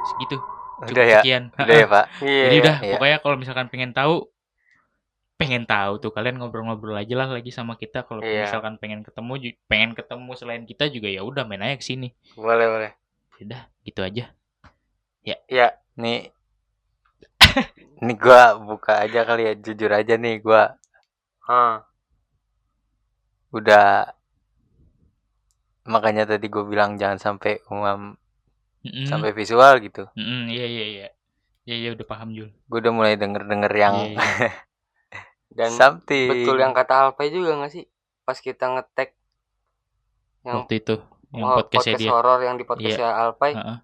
segitu. 0.10 0.40
Cukup 0.80 0.96
Udah 0.96 1.06
ya. 1.06 1.20
sekian. 1.22 1.44
Udah 1.54 1.76
ya, 1.76 1.88
Pak. 1.88 2.06
iya 2.24 2.44
jadi 2.48 2.56
udah 2.64 2.76
Iya. 2.80 2.92
pokoknya 2.96 3.18
kalau 3.20 3.36
misalkan 3.38 3.68
pengen 3.68 3.92
tahu 3.92 4.16
pengen 5.36 5.64
tahu 5.64 6.04
tuh 6.04 6.12
kalian 6.12 6.36
ngobrol-ngobrol 6.40 6.96
aja 6.96 7.14
lah 7.16 7.28
lagi 7.30 7.52
sama 7.52 7.76
kita. 7.76 8.08
Kalau 8.08 8.24
Iya. 8.24 8.48
misalkan 8.48 8.80
pengen 8.80 9.04
ketemu 9.04 9.34
pengen 9.68 9.92
ketemu 9.94 10.32
selain 10.34 10.64
kita 10.66 10.88
juga 10.90 11.12
ya 11.12 11.22
udah 11.22 11.44
main 11.46 11.62
aja 11.62 11.76
ke 11.78 11.86
sini. 11.86 12.16
Boleh 12.34 12.66
boleh. 12.66 12.92
Udah 13.40 13.68
gitu 13.84 14.02
aja. 14.02 14.34
Iya 15.22 15.76
Nih 16.00 16.32
Nih 18.06 18.16
gua 18.16 18.56
buka 18.56 19.04
aja 19.04 19.28
kali 19.28 19.44
ya, 19.44 19.54
jujur 19.60 19.92
aja 19.92 20.16
nih 20.16 20.40
gua 20.40 20.80
Hah. 21.44 21.84
udah 23.50 24.14
makanya 25.90 26.30
tadi 26.30 26.46
gue 26.46 26.62
bilang 26.62 27.02
jangan 27.02 27.18
sampai 27.18 27.66
umam 27.74 28.14
Mm-mm. 28.86 29.10
sampai 29.10 29.34
visual 29.34 29.82
gitu. 29.82 30.06
Iya 30.14 30.66
iya 30.70 30.86
iya 30.86 31.08
iya 31.66 31.76
iya 31.76 31.90
udah 31.98 32.06
paham 32.06 32.30
Jul 32.30 32.50
Gue 32.70 32.78
udah 32.78 32.94
mulai 32.94 33.18
denger-denger 33.18 33.74
yang 33.74 33.96
Iya, 33.98 34.22
iya. 34.22 34.52
dan 35.58 35.74
something. 35.74 36.30
betul 36.30 36.62
yang 36.62 36.78
kata 36.78 37.10
Alpay 37.10 37.34
juga 37.34 37.58
gak 37.58 37.74
sih 37.74 37.90
pas 38.22 38.38
kita 38.38 38.70
ngetek 38.70 39.18
yang 40.46 40.62
waktu 40.62 40.78
itu 40.78 40.96
yang 41.34 41.46
oh, 41.50 41.58
podcast 41.58 41.86
dia 41.98 42.10
horor 42.14 42.40
yang 42.46 42.56
di 42.56 42.66
podcastnya 42.70 43.10
Alpay 43.10 43.58
Heeh. 43.58 43.78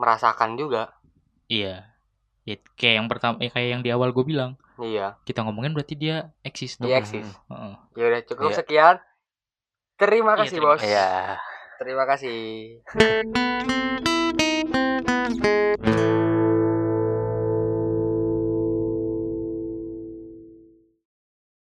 merasakan 0.00 0.56
juga 0.56 0.96
iya 1.46 1.91
Ya, 2.42 2.58
kayak 2.74 2.94
yang 2.98 3.08
pertama 3.08 3.38
eh, 3.38 3.50
kayak 3.50 3.68
yang 3.78 3.82
di 3.86 3.90
awal 3.94 4.10
gue 4.10 4.24
bilang. 4.26 4.58
Iya. 4.76 5.14
Kita 5.22 5.46
ngomongin 5.46 5.72
berarti 5.72 5.94
dia 5.94 6.34
eksis 6.42 6.74
dong 6.76 6.90
dia 6.90 6.98
eksis. 6.98 7.28
Heeh. 7.46 7.74
ya 7.94 8.04
udah 8.10 8.20
cukup 8.26 8.50
Iya. 8.50 8.56
sekian. 8.58 8.96
Terima 9.94 10.32
Iya, 10.34 10.40
kasih 10.42 10.56
terima 10.58 10.70
bos. 10.74 10.82
Iya. 10.82 11.08
terima 11.78 12.04
kasih 12.06 12.38